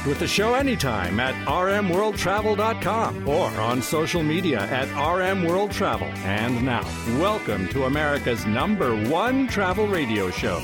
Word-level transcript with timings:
Connect 0.00 0.06
with 0.06 0.18
the 0.18 0.26
show 0.26 0.54
anytime 0.54 1.20
at 1.20 1.34
rmworldtravel.com 1.46 3.28
or 3.28 3.50
on 3.60 3.82
social 3.82 4.22
media 4.22 4.60
at 4.60 4.88
rmworldtravel. 4.88 6.14
And 6.24 6.64
now, 6.64 6.84
welcome 7.18 7.68
to 7.68 7.84
America's 7.84 8.46
number 8.46 8.94
one 9.08 9.48
travel 9.48 9.86
radio 9.86 10.30
show. 10.30 10.60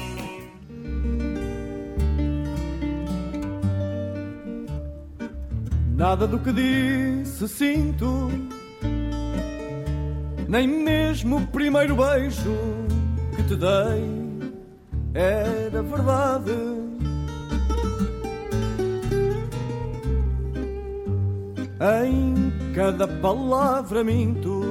Nada 5.94 6.26
do 6.26 6.38
que 6.38 6.52
disse 6.52 7.48
sinto, 7.48 8.30
nem 10.46 10.68
mesmo 10.68 11.38
o 11.38 11.46
primeiro 11.46 11.96
beijo 11.96 12.54
que 13.34 13.42
te 13.44 13.56
dei 13.56 14.04
era 15.14 15.82
verdade. 15.82 16.85
Em 21.78 22.72
cada 22.74 23.06
palavra 23.06 24.02
minto. 24.02 24.62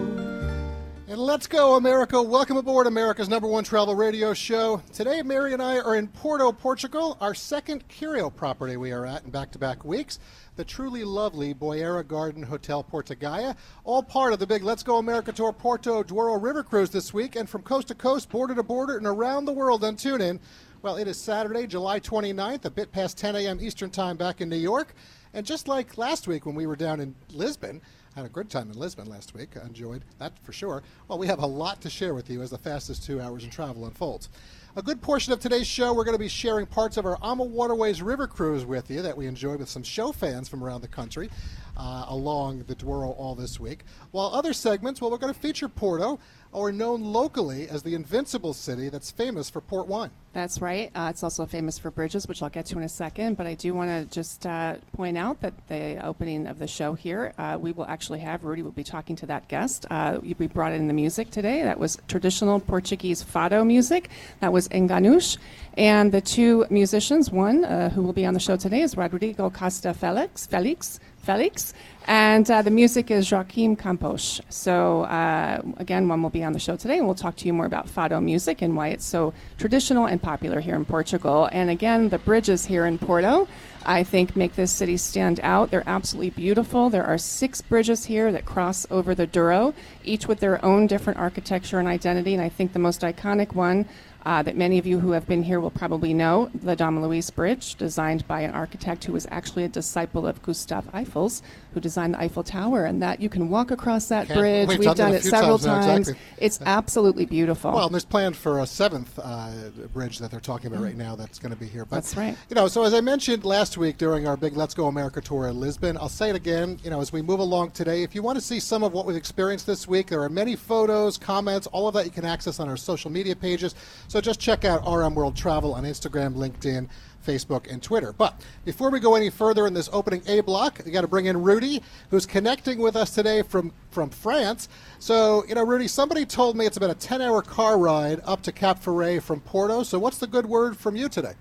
And 1.07 1.19
let's 1.19 1.45
go, 1.45 1.75
America. 1.75 2.19
Welcome 2.19 2.57
aboard 2.57 2.87
America's 2.87 3.29
number 3.29 3.47
one 3.47 3.63
travel 3.63 3.93
radio 3.93 4.33
show. 4.33 4.81
Today, 4.91 5.21
Mary 5.21 5.53
and 5.53 5.61
I 5.61 5.77
are 5.77 5.97
in 5.97 6.07
Porto, 6.07 6.51
Portugal, 6.51 7.15
our 7.21 7.35
second 7.35 7.87
Curio 7.89 8.31
property 8.31 8.75
we 8.75 8.91
are 8.91 9.05
at 9.05 9.23
in 9.23 9.29
back 9.29 9.51
to 9.51 9.59
back 9.59 9.85
weeks. 9.85 10.17
The 10.55 10.65
truly 10.65 11.03
lovely 11.03 11.53
Boeira 11.53 12.05
Garden 12.07 12.41
Hotel 12.41 12.81
Porto 12.81 13.13
Gaia, 13.13 13.53
all 13.83 14.01
part 14.01 14.33
of 14.33 14.39
the 14.39 14.47
big 14.47 14.63
Let's 14.63 14.81
Go 14.81 14.97
America 14.97 15.31
Tour 15.31 15.53
Porto 15.53 16.01
Douro 16.01 16.39
River 16.39 16.63
Cruise 16.63 16.89
this 16.89 17.13
week, 17.13 17.35
and 17.35 17.47
from 17.47 17.61
coast 17.61 17.89
to 17.89 17.93
coast, 17.95 18.29
border 18.29 18.55
to 18.55 18.63
border, 18.63 18.97
and 18.97 19.05
around 19.05 19.45
the 19.45 19.53
world 19.53 19.83
on 19.83 19.95
TuneIn. 19.95 20.39
Well, 20.81 20.97
it 20.97 21.07
is 21.07 21.19
Saturday, 21.19 21.67
July 21.67 21.99
29th, 21.99 22.65
a 22.65 22.69
bit 22.71 22.91
past 22.91 23.15
10 23.17 23.35
a.m. 23.35 23.59
Eastern 23.61 23.91
Time 23.91 24.17
back 24.17 24.41
in 24.41 24.49
New 24.49 24.55
York. 24.55 24.95
And 25.35 25.45
just 25.45 25.67
like 25.67 25.97
last 25.97 26.29
week 26.29 26.45
when 26.45 26.55
we 26.55 26.65
were 26.65 26.77
down 26.77 27.01
in 27.01 27.13
Lisbon, 27.29 27.81
I 28.15 28.19
had 28.19 28.25
a 28.25 28.29
good 28.29 28.49
time 28.49 28.71
in 28.71 28.79
Lisbon 28.79 29.09
last 29.09 29.33
week. 29.33 29.57
I 29.61 29.65
enjoyed 29.65 30.05
that 30.17 30.31
for 30.43 30.53
sure. 30.53 30.81
Well, 31.09 31.17
we 31.17 31.27
have 31.27 31.39
a 31.39 31.45
lot 31.45 31.81
to 31.81 31.89
share 31.89 32.13
with 32.13 32.29
you 32.29 32.41
as 32.41 32.51
the 32.51 32.57
fastest 32.57 33.03
two 33.03 33.19
hours 33.19 33.43
in 33.43 33.49
travel 33.49 33.83
unfolds. 33.83 34.29
A 34.77 34.81
good 34.81 35.01
portion 35.01 35.33
of 35.33 35.41
today's 35.41 35.67
show, 35.67 35.93
we're 35.93 36.05
going 36.05 36.15
to 36.15 36.23
be 36.23 36.29
sharing 36.29 36.65
parts 36.65 36.95
of 36.95 37.05
our 37.05 37.17
AMA 37.21 37.43
Waterways 37.43 38.01
River 38.01 38.27
Cruise 38.27 38.65
with 38.65 38.89
you 38.89 39.01
that 39.01 39.17
we 39.17 39.27
enjoyed 39.27 39.59
with 39.59 39.67
some 39.67 39.83
show 39.83 40.13
fans 40.13 40.47
from 40.47 40.63
around 40.63 40.79
the 40.79 40.87
country 40.87 41.29
uh, 41.75 42.05
along 42.07 42.63
the 42.67 42.75
Douro 42.75 43.09
all 43.11 43.35
this 43.35 43.59
week. 43.59 43.83
While 44.11 44.27
other 44.27 44.53
segments, 44.53 45.01
well, 45.01 45.11
we're 45.11 45.17
going 45.17 45.33
to 45.33 45.39
feature 45.39 45.67
Porto, 45.67 46.17
or 46.55 46.71
known 46.71 47.03
locally 47.03 47.67
as 47.67 47.83
the 47.83 47.93
Invincible 47.93 48.53
City 48.53 48.87
that's 48.87 49.11
famous 49.11 49.49
for 49.49 49.59
port 49.59 49.87
wine. 49.87 50.09
That's 50.31 50.59
right. 50.59 50.89
Uh, 50.95 51.07
it's 51.09 51.23
also 51.23 51.45
famous 51.45 51.77
for 51.77 51.91
bridges, 51.91 52.27
which 52.27 52.41
I'll 52.41 52.49
get 52.49 52.65
to 52.67 52.77
in 52.77 52.83
a 52.83 52.89
second. 52.89 53.35
But 53.37 53.45
I 53.45 53.53
do 53.53 53.73
want 53.73 53.89
to 53.89 54.13
just 54.13 54.45
uh, 54.45 54.75
point 54.93 55.17
out 55.17 55.39
that 55.41 55.53
the 55.67 56.05
opening 56.05 56.47
of 56.47 56.59
the 56.59 56.67
show 56.67 56.93
here, 56.93 57.33
uh, 57.37 57.57
we 57.59 57.71
will 57.71 57.85
actually 57.85 58.19
have 58.19 58.43
Rudy 58.43 58.61
will 58.61 58.71
be 58.71 58.83
talking 58.83 59.15
to 59.17 59.25
that 59.27 59.47
guest. 59.47 59.85
Uh, 59.89 60.19
we 60.21 60.47
brought 60.47 60.73
in 60.73 60.87
the 60.87 60.93
music 60.93 61.29
today. 61.29 61.63
That 61.63 61.79
was 61.79 61.97
traditional 62.07 62.59
Portuguese 62.59 63.23
fado 63.23 63.65
music. 63.65 64.09
That 64.39 64.51
was 64.51 64.67
Enganush. 64.69 65.37
And 65.77 66.11
the 66.11 66.21
two 66.21 66.65
musicians, 66.69 67.31
one 67.31 67.65
uh, 67.65 67.89
who 67.89 68.01
will 68.01 68.13
be 68.13 68.25
on 68.25 68.33
the 68.33 68.39
show 68.39 68.55
today 68.57 68.81
is 68.81 68.95
Rodrigo 68.97 69.49
Costa 69.49 69.93
Felix, 69.93 70.47
Felix, 70.47 70.99
Felix, 71.25 71.73
and 72.07 72.49
uh, 72.51 72.61
the 72.61 72.69
music 72.69 73.09
is 73.09 73.31
Joaquim 73.31 73.75
Campos. 73.75 74.39
So, 74.49 75.03
uh, 75.05 75.61
again, 75.77 76.07
one 76.07 76.21
will 76.21 76.29
be 76.29 76.43
on 76.43 76.53
the 76.53 76.59
show 76.59 76.75
today, 76.75 76.97
and 76.99 77.07
we'll 77.07 77.15
talk 77.15 77.35
to 77.37 77.47
you 77.47 77.53
more 77.53 77.65
about 77.65 77.87
fado 77.87 78.23
music 78.23 78.61
and 78.61 78.75
why 78.75 78.89
it's 78.89 79.05
so 79.05 79.33
traditional 79.57 80.05
and 80.05 80.21
popular 80.21 80.59
here 80.59 80.75
in 80.75 80.85
Portugal. 80.85 81.49
And 81.51 81.71
again, 81.71 82.09
the 82.09 82.19
bridges 82.19 82.65
here 82.65 82.85
in 82.85 82.99
Porto, 82.99 83.47
I 83.87 84.03
think, 84.03 84.35
make 84.35 84.55
this 84.55 84.71
city 84.71 84.97
stand 84.97 85.39
out. 85.41 85.71
They're 85.71 85.83
absolutely 85.87 86.29
beautiful. 86.29 86.91
There 86.91 87.05
are 87.05 87.17
six 87.17 87.59
bridges 87.59 88.05
here 88.05 88.31
that 88.31 88.45
cross 88.45 88.85
over 88.91 89.15
the 89.15 89.25
Douro, 89.25 89.73
each 90.03 90.27
with 90.27 90.39
their 90.39 90.63
own 90.63 90.85
different 90.85 91.17
architecture 91.17 91.79
and 91.79 91.87
identity. 91.87 92.35
And 92.35 92.43
I 92.43 92.49
think 92.49 92.73
the 92.73 92.79
most 92.79 93.01
iconic 93.01 93.53
one 93.53 93.87
uh, 94.25 94.41
that 94.41 94.57
many 94.57 94.77
of 94.79 94.87
you 94.87 94.99
who 94.99 95.11
have 95.11 95.27
been 95.27 95.43
here 95.43 95.59
will 95.59 95.69
probably 95.71 96.13
know, 96.13 96.49
the 96.53 96.75
Dom 96.75 97.01
Luis 97.01 97.29
Bridge, 97.29 97.75
designed 97.75 98.27
by 98.27 98.41
an 98.41 98.51
architect 98.51 99.03
who 99.03 99.13
was 99.13 99.27
actually 99.29 99.63
a 99.63 99.69
disciple 99.69 100.25
of 100.25 100.41
Gustave 100.41 100.89
Eiffel's, 100.89 101.43
who 101.75 101.81
designed 101.81 102.13
the 102.13 102.21
Eiffel 102.21 102.41
Tower. 102.41 102.85
And 102.85 103.03
that 103.03 103.19
you 103.21 103.29
can 103.29 103.49
walk 103.49 103.69
across 103.69 104.07
that 104.07 104.27
Can't- 104.27 104.39
bridge. 104.39 104.67
we've 104.69 104.81
done 104.81 104.95
done 104.95 105.13
it 105.13 105.25
it 105.25 105.29
several 105.29 105.59
times 105.59 105.85
times. 105.85 106.09
exactly. 106.09 106.25
It's 106.45 106.59
absolutely 106.65 107.25
beautiful. 107.25 107.71
Well, 107.73 107.85
and 107.85 107.93
there's 107.93 108.05
planned 108.05 108.37
for 108.37 108.61
a 108.61 108.65
seventh 108.65 109.19
uh, 109.21 109.51
bridge 109.93 110.19
that 110.19 110.31
they're 110.31 110.39
talking 110.39 110.67
about 110.71 110.81
right 110.81 110.95
now 110.95 111.15
that's 111.17 111.37
going 111.37 111.51
to 111.51 111.57
be 111.57 111.67
here. 111.67 111.83
But, 111.83 111.97
That's 111.97 112.15
right. 112.15 112.35
You 112.49 112.55
know, 112.55 112.67
so 112.69 112.83
as 112.85 112.93
I 112.93 113.01
mentioned 113.01 113.43
last 113.43 113.77
week 113.77 113.97
during 113.97 114.25
our 114.25 114.37
big 114.37 114.55
Let's 114.55 114.73
Go 114.73 114.87
America 114.87 115.19
tour 115.19 115.49
in 115.49 115.59
Lisbon, 115.59 115.97
I'll 115.97 116.07
say 116.07 116.29
it 116.29 116.35
again. 116.37 116.79
You 116.81 116.89
know, 116.91 117.01
as 117.01 117.11
we 117.11 117.21
move 117.21 117.39
along 117.39 117.71
today, 117.71 118.03
if 118.03 118.15
you 118.15 118.23
want 118.23 118.37
to 118.37 118.41
see 118.41 118.61
some 118.61 118.81
of 118.83 118.93
what 118.93 119.05
we've 119.05 119.17
experienced 119.17 119.67
this 119.67 119.85
week, 119.85 120.07
there 120.07 120.23
are 120.23 120.29
many 120.29 120.55
photos, 120.55 121.17
comments, 121.17 121.67
all 121.67 121.89
of 121.89 121.93
that 121.95 122.05
you 122.05 122.11
can 122.11 122.23
access 122.23 122.61
on 122.61 122.69
our 122.69 122.77
social 122.77 123.11
media 123.11 123.35
pages. 123.35 123.75
So 124.07 124.21
just 124.21 124.39
check 124.39 124.63
out 124.63 124.81
RM 124.87 125.13
World 125.13 125.35
Travel 125.35 125.73
on 125.73 125.83
Instagram, 125.83 126.35
LinkedIn. 126.35 126.87
Facebook 127.25 127.71
and 127.71 127.81
Twitter. 127.81 128.13
But 128.13 128.41
before 128.63 128.89
we 128.89 128.99
go 128.99 129.15
any 129.15 129.29
further 129.29 129.67
in 129.67 129.73
this 129.73 129.89
opening 129.91 130.21
A 130.27 130.41
block, 130.41 130.81
we 130.85 130.91
got 130.91 131.01
to 131.01 131.07
bring 131.07 131.25
in 131.25 131.41
Rudy, 131.41 131.81
who's 132.09 132.25
connecting 132.25 132.79
with 132.79 132.95
us 132.95 133.11
today 133.11 133.41
from 133.41 133.73
from 133.89 134.09
France. 134.09 134.69
So, 134.99 135.43
you 135.47 135.55
know, 135.55 135.65
Rudy, 135.65 135.87
somebody 135.87 136.25
told 136.25 136.55
me 136.57 136.65
it's 136.65 136.77
about 136.77 136.89
a 136.89 136.95
10-hour 136.95 137.41
car 137.43 137.77
ride 137.77 138.21
up 138.25 138.41
to 138.43 138.51
Cap 138.51 138.79
Ferret 138.79 139.23
from 139.23 139.39
Porto. 139.41 139.83
So, 139.83 139.99
what's 139.99 140.17
the 140.17 140.27
good 140.27 140.45
word 140.45 140.77
from 140.77 140.95
you 140.95 141.09
today? 141.09 141.33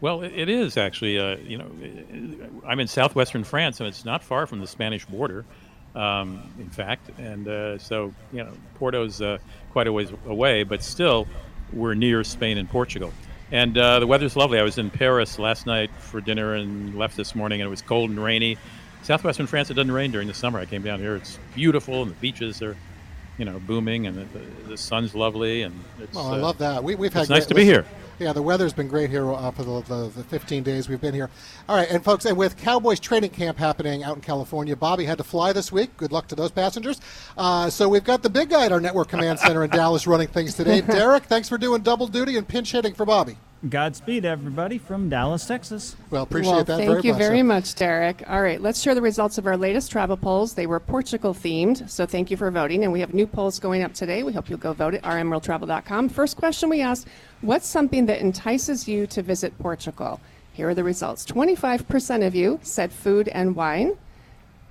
Well, 0.00 0.22
it 0.22 0.32
it 0.34 0.48
is 0.48 0.76
actually. 0.76 1.18
Uh, 1.18 1.36
you 1.36 1.58
know, 1.58 1.70
I'm 2.66 2.80
in 2.80 2.88
southwestern 2.88 3.44
France, 3.44 3.80
and 3.80 3.88
it's 3.88 4.04
not 4.04 4.22
far 4.22 4.46
from 4.46 4.60
the 4.60 4.66
Spanish 4.66 5.04
border. 5.04 5.44
Um, 5.94 6.52
in 6.58 6.70
fact, 6.70 7.10
and 7.18 7.48
uh, 7.48 7.78
so 7.78 8.14
you 8.32 8.44
know, 8.44 8.52
Porto's 8.76 9.20
uh, 9.20 9.38
quite 9.72 9.88
a 9.88 9.92
ways 9.92 10.12
away, 10.26 10.62
but 10.62 10.82
still, 10.82 11.26
we're 11.72 11.94
near 11.94 12.22
Spain 12.24 12.58
and 12.58 12.68
Portugal. 12.68 13.12
And 13.52 13.76
uh, 13.76 13.98
the 13.98 14.06
weather's 14.06 14.36
lovely. 14.36 14.58
I 14.58 14.62
was 14.62 14.78
in 14.78 14.90
Paris 14.90 15.38
last 15.38 15.66
night 15.66 15.90
for 15.98 16.20
dinner 16.20 16.54
and 16.54 16.96
left 16.96 17.16
this 17.16 17.34
morning, 17.34 17.60
and 17.60 17.66
it 17.66 17.70
was 17.70 17.82
cold 17.82 18.10
and 18.10 18.22
rainy. 18.22 18.56
Southwestern 19.02 19.46
France, 19.46 19.70
it 19.70 19.74
doesn't 19.74 19.90
rain 19.90 20.12
during 20.12 20.28
the 20.28 20.34
summer. 20.34 20.58
I 20.58 20.66
came 20.66 20.82
down 20.82 21.00
here; 21.00 21.16
it's 21.16 21.38
beautiful, 21.54 22.02
and 22.02 22.10
the 22.10 22.16
beaches 22.16 22.62
are, 22.62 22.76
you 23.38 23.44
know, 23.44 23.58
booming, 23.60 24.06
and 24.06 24.16
the, 24.16 24.38
the, 24.38 24.68
the 24.68 24.76
sun's 24.76 25.14
lovely, 25.14 25.62
and 25.62 25.78
it's. 25.98 26.16
Oh, 26.16 26.32
I 26.32 26.38
uh, 26.38 26.42
love 26.42 26.58
that. 26.58 26.84
We, 26.84 26.94
we've 26.94 27.12
had 27.12 27.22
it's 27.22 27.30
nice 27.30 27.46
great- 27.46 27.48
to 27.48 27.54
be 27.54 27.64
here. 27.64 27.84
Yeah, 28.20 28.34
the 28.34 28.42
weather's 28.42 28.74
been 28.74 28.86
great 28.86 29.08
here 29.08 29.32
uh, 29.32 29.50
for 29.50 29.64
the, 29.64 29.80
the, 29.80 30.08
the 30.14 30.24
15 30.24 30.62
days 30.62 30.90
we've 30.90 31.00
been 31.00 31.14
here. 31.14 31.30
All 31.66 31.76
right, 31.76 31.90
and 31.90 32.04
folks, 32.04 32.26
and 32.26 32.36
with 32.36 32.54
Cowboys 32.58 33.00
training 33.00 33.30
camp 33.30 33.56
happening 33.56 34.04
out 34.04 34.14
in 34.14 34.20
California, 34.20 34.76
Bobby 34.76 35.06
had 35.06 35.16
to 35.16 35.24
fly 35.24 35.54
this 35.54 35.72
week. 35.72 35.96
Good 35.96 36.12
luck 36.12 36.28
to 36.28 36.34
those 36.34 36.50
passengers. 36.50 37.00
Uh, 37.38 37.70
so 37.70 37.88
we've 37.88 38.04
got 38.04 38.22
the 38.22 38.28
big 38.28 38.50
guy 38.50 38.66
at 38.66 38.72
our 38.72 38.80
network 38.80 39.08
command 39.08 39.38
center 39.38 39.64
in 39.64 39.70
Dallas 39.70 40.06
running 40.06 40.28
things 40.28 40.52
today. 40.52 40.82
Derek, 40.82 41.24
thanks 41.24 41.48
for 41.48 41.56
doing 41.56 41.80
double 41.80 42.06
duty 42.06 42.36
and 42.36 42.46
pinch 42.46 42.72
hitting 42.72 42.92
for 42.92 43.06
Bobby. 43.06 43.38
Godspeed, 43.68 44.24
everybody, 44.24 44.78
from 44.78 45.10
Dallas, 45.10 45.44
Texas. 45.44 45.94
Well, 46.08 46.22
appreciate 46.22 46.50
well, 46.50 46.64
that 46.64 46.78
thank 46.78 46.88
very 46.88 47.02
you 47.02 47.12
much. 47.12 47.18
very 47.18 47.42
much, 47.42 47.74
Derek. 47.74 48.24
All 48.26 48.40
right, 48.40 48.58
let's 48.58 48.80
share 48.80 48.94
the 48.94 49.02
results 49.02 49.36
of 49.36 49.46
our 49.46 49.56
latest 49.58 49.90
travel 49.90 50.16
polls. 50.16 50.54
They 50.54 50.66
were 50.66 50.80
Portugal 50.80 51.34
themed, 51.34 51.88
so 51.90 52.06
thank 52.06 52.30
you 52.30 52.38
for 52.38 52.50
voting. 52.50 52.84
And 52.84 52.92
we 52.92 53.00
have 53.00 53.12
new 53.12 53.26
polls 53.26 53.58
going 53.58 53.82
up 53.82 53.92
today. 53.92 54.22
We 54.22 54.32
hope 54.32 54.48
you'll 54.48 54.58
go 54.58 54.72
vote 54.72 54.94
at 54.94 55.02
rmworldtravel.com. 55.02 56.08
First 56.08 56.38
question 56.38 56.70
we 56.70 56.80
asked 56.80 57.06
What's 57.42 57.66
something 57.66 58.06
that 58.06 58.20
entices 58.20 58.88
you 58.88 59.06
to 59.08 59.20
visit 59.20 59.58
Portugal? 59.58 60.20
Here 60.54 60.70
are 60.70 60.74
the 60.74 60.84
results 60.84 61.26
25% 61.26 62.26
of 62.26 62.34
you 62.34 62.60
said 62.62 62.90
food 62.90 63.28
and 63.28 63.54
wine. 63.54 63.92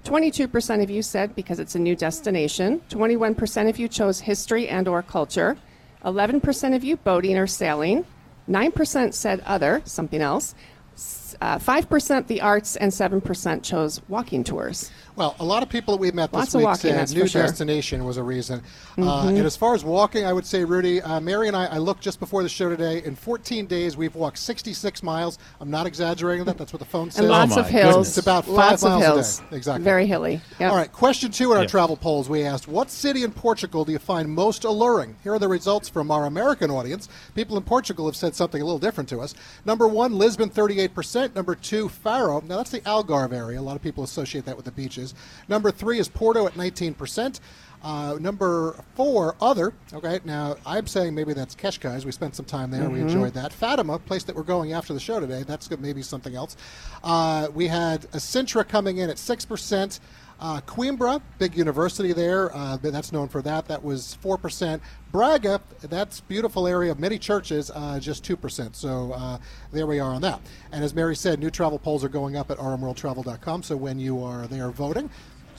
22% 0.03 0.81
of 0.81 0.89
you 0.89 1.03
said 1.03 1.35
because 1.35 1.59
it's 1.59 1.75
a 1.75 1.79
new 1.79 1.95
destination. 1.95 2.81
21% 2.89 3.69
of 3.69 3.77
you 3.77 3.87
chose 3.87 4.21
history 4.21 4.67
and 4.67 4.87
or 4.87 5.03
culture. 5.03 5.57
11% 6.05 6.75
of 6.75 6.83
you 6.83 6.97
boating 6.97 7.37
or 7.37 7.45
sailing. 7.45 8.03
9% 8.49 9.13
said 9.13 9.41
other, 9.45 9.81
something 9.85 10.21
else. 10.21 10.55
Uh, 11.39 11.57
5% 11.57 12.27
the 12.27 12.41
arts 12.41 12.75
and 12.75 12.91
7% 12.91 13.63
chose 13.63 14.01
walking 14.09 14.43
tours. 14.43 14.91
Well, 15.19 15.35
a 15.41 15.43
lot 15.43 15.63
of 15.63 15.67
people 15.67 15.95
that 15.95 15.99
we 15.99 16.11
met 16.11 16.31
this 16.31 16.37
Lots 16.39 16.55
week 16.55 16.63
walking, 16.63 16.91
said 16.93 17.11
new 17.11 17.27
sure. 17.27 17.41
destination 17.41 18.05
was 18.05 18.15
a 18.15 18.23
reason. 18.23 18.63
Uh, 18.97 19.27
and 19.27 19.39
as 19.39 19.57
far 19.57 19.73
as 19.75 19.83
walking, 19.83 20.25
I 20.25 20.31
would 20.31 20.45
say, 20.45 20.63
Rudy, 20.63 21.01
uh, 21.01 21.19
Mary 21.19 21.49
and 21.49 21.57
I, 21.57 21.65
I 21.65 21.77
looked 21.77 22.01
just 22.01 22.21
before 22.21 22.41
the 22.41 22.47
show 22.47 22.69
today. 22.69 23.03
In 23.03 23.15
14 23.15 23.65
days, 23.65 23.97
we've 23.97 24.15
walked 24.15 24.37
66 24.37 25.03
miles. 25.03 25.37
I'm 25.59 25.69
not 25.69 25.85
exaggerating 25.85 26.45
that. 26.45 26.57
That's 26.57 26.71
what 26.71 26.79
the 26.79 26.85
phone 26.85 27.11
says. 27.11 27.19
And 27.19 27.27
lots 27.27 27.55
my 27.55 27.59
of 27.59 27.67
hills. 27.67 27.85
goodness. 27.95 28.07
It's 28.07 28.17
about 28.25 28.45
five 28.45 28.55
lots 28.55 28.83
miles 28.83 28.83
of 28.83 28.91
a 29.01 29.13
hills. 29.13 29.39
day. 29.39 29.57
Exactly. 29.57 29.83
Very 29.83 30.05
hilly. 30.05 30.39
Yep. 30.57 30.71
All 30.71 30.77
right, 30.77 30.89
question 30.93 31.31
two 31.31 31.51
in 31.51 31.57
our 31.57 31.63
Yeah. 31.63 31.69
travel 31.69 31.97
polls, 31.97 32.29
we 32.29 32.43
asked, 32.45 32.69
what 32.69 32.89
city 32.89 33.23
in 33.25 33.33
Portugal 33.33 33.83
do 33.83 33.91
you 33.91 33.99
find 33.99 34.29
most 34.29 34.63
alluring? 34.63 35.17
Here 35.21 35.33
are 35.33 35.39
the 35.39 35.49
results 35.49 35.89
from 35.89 36.11
our 36.11 36.27
American 36.27 36.71
audience. 36.71 37.09
People 37.35 37.57
in 37.57 37.63
Portugal 37.63 38.05
have 38.05 38.15
said 38.15 38.35
something 38.35 38.61
a 38.61 38.63
little 38.65 38.79
different 38.79 39.09
to 39.09 39.19
us. 39.19 39.35
Number 39.65 39.85
one, 39.85 40.17
Lisbon, 40.17 40.49
38%. 40.49 41.35
Number 41.35 41.55
two, 41.55 41.89
Faro. 41.89 42.39
Now, 42.47 42.55
that's 42.55 42.71
the 42.71 42.79
Algarve 42.81 43.33
area. 43.33 43.59
A 43.59 43.61
lot 43.61 43.75
of 43.75 43.81
people 43.81 44.05
associate 44.05 44.45
that 44.45 44.55
with 44.55 44.63
the 44.63 44.71
beaches. 44.71 45.08
Number 45.47 45.71
three 45.71 45.99
is 45.99 46.07
Porto 46.07 46.47
at 46.47 46.53
19%. 46.53 47.39
Uh, 47.81 48.17
number 48.19 48.75
four, 48.95 49.35
other. 49.39 49.73
Okay, 49.93 50.19
now 50.25 50.57
I'm 50.65 50.85
saying 50.85 51.15
maybe 51.15 51.33
that's 51.33 51.55
Cascais. 51.55 52.03
We 52.03 52.11
spent 52.11 52.35
some 52.35 52.45
time 52.45 52.71
there. 52.71 52.89
We 52.89 52.99
enjoyed 52.99 53.33
that. 53.35 53.53
Fatima, 53.53 53.99
place 53.99 54.23
that 54.25 54.35
we're 54.35 54.43
going 54.43 54.73
after 54.73 54.93
the 54.93 54.99
show 54.99 55.19
today. 55.21 55.43
That's 55.43 55.69
maybe 55.79 56.01
something 56.01 56.35
else. 56.35 56.57
Uh, 57.03 57.47
we 57.53 57.67
had 57.67 58.03
a 58.05 58.17
Sintra 58.17 58.67
coming 58.67 58.97
in 58.97 59.09
at 59.09 59.15
6%. 59.15 59.99
Uh, 60.39 60.61
Coimbra, 60.61 61.21
big 61.37 61.57
university 61.57 62.13
there, 62.13 62.55
uh, 62.55 62.77
that's 62.77 63.11
known 63.11 63.27
for 63.27 63.41
that. 63.41 63.67
That 63.67 63.83
was 63.83 64.17
4%. 64.23 64.79
Braga, 65.11 65.59
that's 65.81 66.21
beautiful 66.21 66.65
area 66.65 66.91
of 66.91 66.99
many 66.99 67.17
churches, 67.17 67.71
uh, 67.75 67.99
just 67.99 68.23
2%. 68.23 68.75
So 68.75 69.11
uh, 69.13 69.37
there 69.71 69.85
we 69.85 69.99
are 69.99 70.13
on 70.13 70.21
that. 70.21 70.39
And 70.71 70.83
as 70.83 70.93
Mary 70.93 71.15
said, 71.15 71.39
new 71.39 71.49
travel 71.49 71.77
polls 71.77 72.03
are 72.03 72.09
going 72.09 72.37
up 72.37 72.51
at 72.51 72.57
rmworldtravel.com. 72.57 73.63
So 73.63 73.75
when 73.75 73.99
you 73.99 74.23
are 74.23 74.47
there 74.47 74.69
voting, 74.69 75.09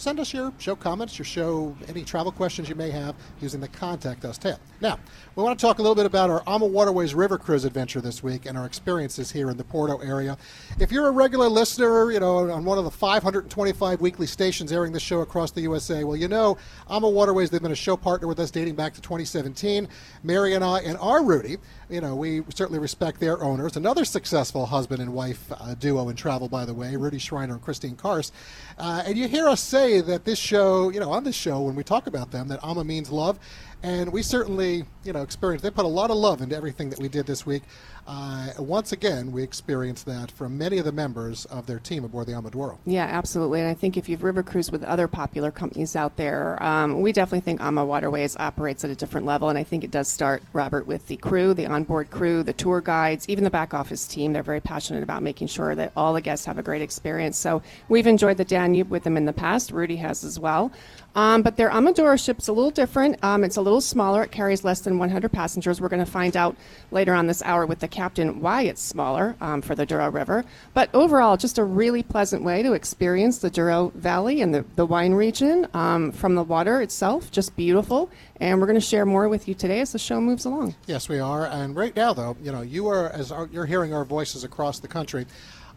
send 0.00 0.18
us 0.18 0.32
your 0.32 0.50
show 0.58 0.74
comments, 0.74 1.18
your 1.18 1.26
show, 1.26 1.76
any 1.86 2.02
travel 2.02 2.32
questions 2.32 2.70
you 2.70 2.74
may 2.74 2.90
have 2.90 3.14
using 3.40 3.60
the 3.60 3.68
Contact 3.68 4.24
Us 4.24 4.38
tab. 4.38 4.58
Now, 4.80 4.98
we 5.36 5.42
want 5.42 5.58
to 5.58 5.62
talk 5.62 5.78
a 5.78 5.82
little 5.82 5.94
bit 5.94 6.06
about 6.06 6.30
our 6.30 6.42
Ama 6.46 6.64
Waterways 6.64 7.14
River 7.14 7.36
Cruise 7.36 7.66
adventure 7.66 8.00
this 8.00 8.22
week 8.22 8.46
and 8.46 8.56
our 8.56 8.64
experiences 8.64 9.30
here 9.30 9.50
in 9.50 9.58
the 9.58 9.64
Porto 9.64 9.98
area. 9.98 10.38
If 10.78 10.90
you're 10.90 11.08
a 11.08 11.10
regular 11.10 11.48
listener, 11.48 12.10
you 12.10 12.18
know, 12.18 12.50
on 12.50 12.64
one 12.64 12.78
of 12.78 12.84
the 12.84 12.90
525 12.90 14.00
weekly 14.00 14.26
stations 14.26 14.72
airing 14.72 14.92
this 14.92 15.02
show 15.02 15.20
across 15.20 15.50
the 15.50 15.60
USA, 15.60 16.02
well, 16.04 16.16
you 16.16 16.28
know, 16.28 16.56
Ama 16.88 17.08
Waterways, 17.08 17.50
they've 17.50 17.60
been 17.60 17.70
a 17.70 17.76
show 17.76 17.96
partner 17.96 18.26
with 18.26 18.40
us 18.40 18.50
dating 18.50 18.76
back 18.76 18.94
to 18.94 19.02
2017. 19.02 19.86
Mary 20.22 20.54
and 20.54 20.64
I 20.64 20.80
and 20.80 20.96
our 20.96 21.22
Rudy, 21.22 21.58
you 21.90 22.00
know, 22.00 22.14
we 22.14 22.42
certainly 22.54 22.78
respect 22.78 23.20
their 23.20 23.42
owners. 23.42 23.76
Another 23.76 24.04
successful 24.04 24.66
husband 24.66 25.00
and 25.00 25.12
wife 25.12 25.50
uh, 25.52 25.74
duo 25.74 26.08
in 26.08 26.16
travel, 26.16 26.48
by 26.48 26.64
the 26.64 26.72
way, 26.72 26.94
Rudy 26.96 27.18
Schreiner 27.18 27.54
and 27.54 27.62
Christine 27.62 27.96
Karst. 27.96 28.32
Uh, 28.78 29.02
and 29.04 29.18
you 29.18 29.26
hear 29.28 29.48
us 29.48 29.60
say 29.60 30.00
that 30.00 30.24
this 30.24 30.38
show, 30.38 30.90
you 30.90 31.00
know, 31.00 31.10
on 31.10 31.24
this 31.24 31.34
show, 31.34 31.60
when 31.60 31.74
we 31.74 31.82
talk 31.82 32.06
about 32.06 32.30
them, 32.30 32.48
that 32.48 32.60
Ama 32.62 32.84
means 32.84 33.10
love. 33.10 33.38
And 33.82 34.12
we 34.12 34.22
certainly, 34.22 34.84
you 35.04 35.12
know, 35.12 35.22
experience. 35.22 35.62
they 35.62 35.70
put 35.70 35.84
a 35.84 35.88
lot 35.88 36.10
of 36.10 36.16
love 36.16 36.42
into 36.42 36.54
everything 36.54 36.90
that 36.90 36.98
we 36.98 37.08
did 37.08 37.26
this 37.26 37.46
week. 37.46 37.62
Uh, 38.06 38.48
once 38.58 38.92
again, 38.92 39.30
we 39.30 39.42
experienced 39.42 40.04
that 40.06 40.30
from 40.30 40.58
many 40.58 40.78
of 40.78 40.84
the 40.84 40.92
members 40.92 41.44
of 41.46 41.66
their 41.66 41.78
team 41.78 42.04
aboard 42.04 42.26
the 42.26 42.32
AmaDouro. 42.32 42.76
Yeah, 42.84 43.04
absolutely. 43.04 43.60
And 43.60 43.68
I 43.68 43.74
think 43.74 43.96
if 43.96 44.08
you've 44.08 44.22
river 44.22 44.42
cruised 44.42 44.72
with 44.72 44.82
other 44.82 45.06
popular 45.06 45.50
companies 45.50 45.94
out 45.94 46.16
there, 46.16 46.60
um, 46.62 47.00
we 47.00 47.12
definitely 47.12 47.40
think 47.40 47.60
AMA 47.60 47.84
Waterways 47.84 48.36
operates 48.36 48.84
at 48.84 48.90
a 48.90 48.94
different 48.94 49.26
level. 49.26 49.48
And 49.48 49.56
I 49.56 49.62
think 49.62 49.84
it 49.84 49.90
does 49.90 50.08
start, 50.08 50.42
Robert, 50.52 50.86
with 50.86 51.06
the 51.06 51.16
crew, 51.18 51.54
the 51.54 51.66
onboard 51.66 52.10
crew, 52.10 52.42
the 52.42 52.52
tour 52.52 52.80
guides, 52.80 53.28
even 53.28 53.44
the 53.44 53.50
back 53.50 53.74
office 53.74 54.06
team. 54.06 54.32
They're 54.32 54.42
very 54.42 54.60
passionate 54.60 55.02
about 55.02 55.22
making 55.22 55.46
sure 55.46 55.74
that 55.74 55.92
all 55.96 56.12
the 56.12 56.20
guests 56.20 56.46
have 56.46 56.58
a 56.58 56.62
great 56.62 56.82
experience. 56.82 57.38
So 57.38 57.62
we've 57.88 58.06
enjoyed 58.06 58.38
the 58.38 58.44
Danube 58.44 58.90
with 58.90 59.04
them 59.04 59.16
in 59.16 59.24
the 59.24 59.32
past. 59.32 59.70
Rudy 59.70 59.96
has 59.96 60.24
as 60.24 60.38
well. 60.38 60.72
Um, 61.14 61.42
but 61.42 61.56
their 61.56 61.70
AmaDouro 61.70 62.22
ship's 62.22 62.48
a 62.48 62.52
little 62.52 62.70
different. 62.70 63.22
Um, 63.24 63.42
it's 63.42 63.56
a 63.56 63.62
little 63.62 63.80
smaller. 63.80 64.22
It 64.22 64.30
carries 64.30 64.62
less 64.62 64.80
than 64.80 64.89
100 64.98 65.30
passengers. 65.30 65.80
We're 65.80 65.88
going 65.88 66.04
to 66.04 66.10
find 66.10 66.36
out 66.36 66.56
later 66.90 67.14
on 67.14 67.26
this 67.26 67.42
hour 67.42 67.66
with 67.66 67.80
the 67.80 67.88
captain 67.88 68.40
why 68.40 68.62
it's 68.62 68.82
smaller 68.82 69.36
um, 69.40 69.62
for 69.62 69.74
the 69.74 69.86
Douro 69.86 70.10
River. 70.10 70.44
But 70.74 70.90
overall, 70.94 71.36
just 71.36 71.58
a 71.58 71.64
really 71.64 72.02
pleasant 72.02 72.42
way 72.42 72.62
to 72.62 72.72
experience 72.72 73.38
the 73.38 73.50
Douro 73.50 73.92
Valley 73.94 74.40
and 74.40 74.54
the, 74.54 74.64
the 74.76 74.86
wine 74.86 75.12
region 75.12 75.66
um, 75.74 76.12
from 76.12 76.34
the 76.34 76.42
water 76.42 76.80
itself. 76.82 77.30
Just 77.30 77.56
beautiful. 77.56 78.10
And 78.40 78.60
we're 78.60 78.66
going 78.66 78.80
to 78.80 78.86
share 78.86 79.04
more 79.04 79.28
with 79.28 79.48
you 79.48 79.54
today 79.54 79.80
as 79.80 79.92
the 79.92 79.98
show 79.98 80.20
moves 80.20 80.44
along. 80.44 80.74
Yes, 80.86 81.08
we 81.08 81.18
are. 81.18 81.46
And 81.46 81.76
right 81.76 81.94
now, 81.94 82.12
though, 82.12 82.36
you 82.42 82.52
know, 82.52 82.62
you 82.62 82.88
are 82.88 83.10
as 83.10 83.30
our, 83.30 83.48
you're 83.52 83.66
hearing 83.66 83.92
our 83.92 84.04
voices 84.04 84.44
across 84.44 84.78
the 84.78 84.88
country. 84.88 85.26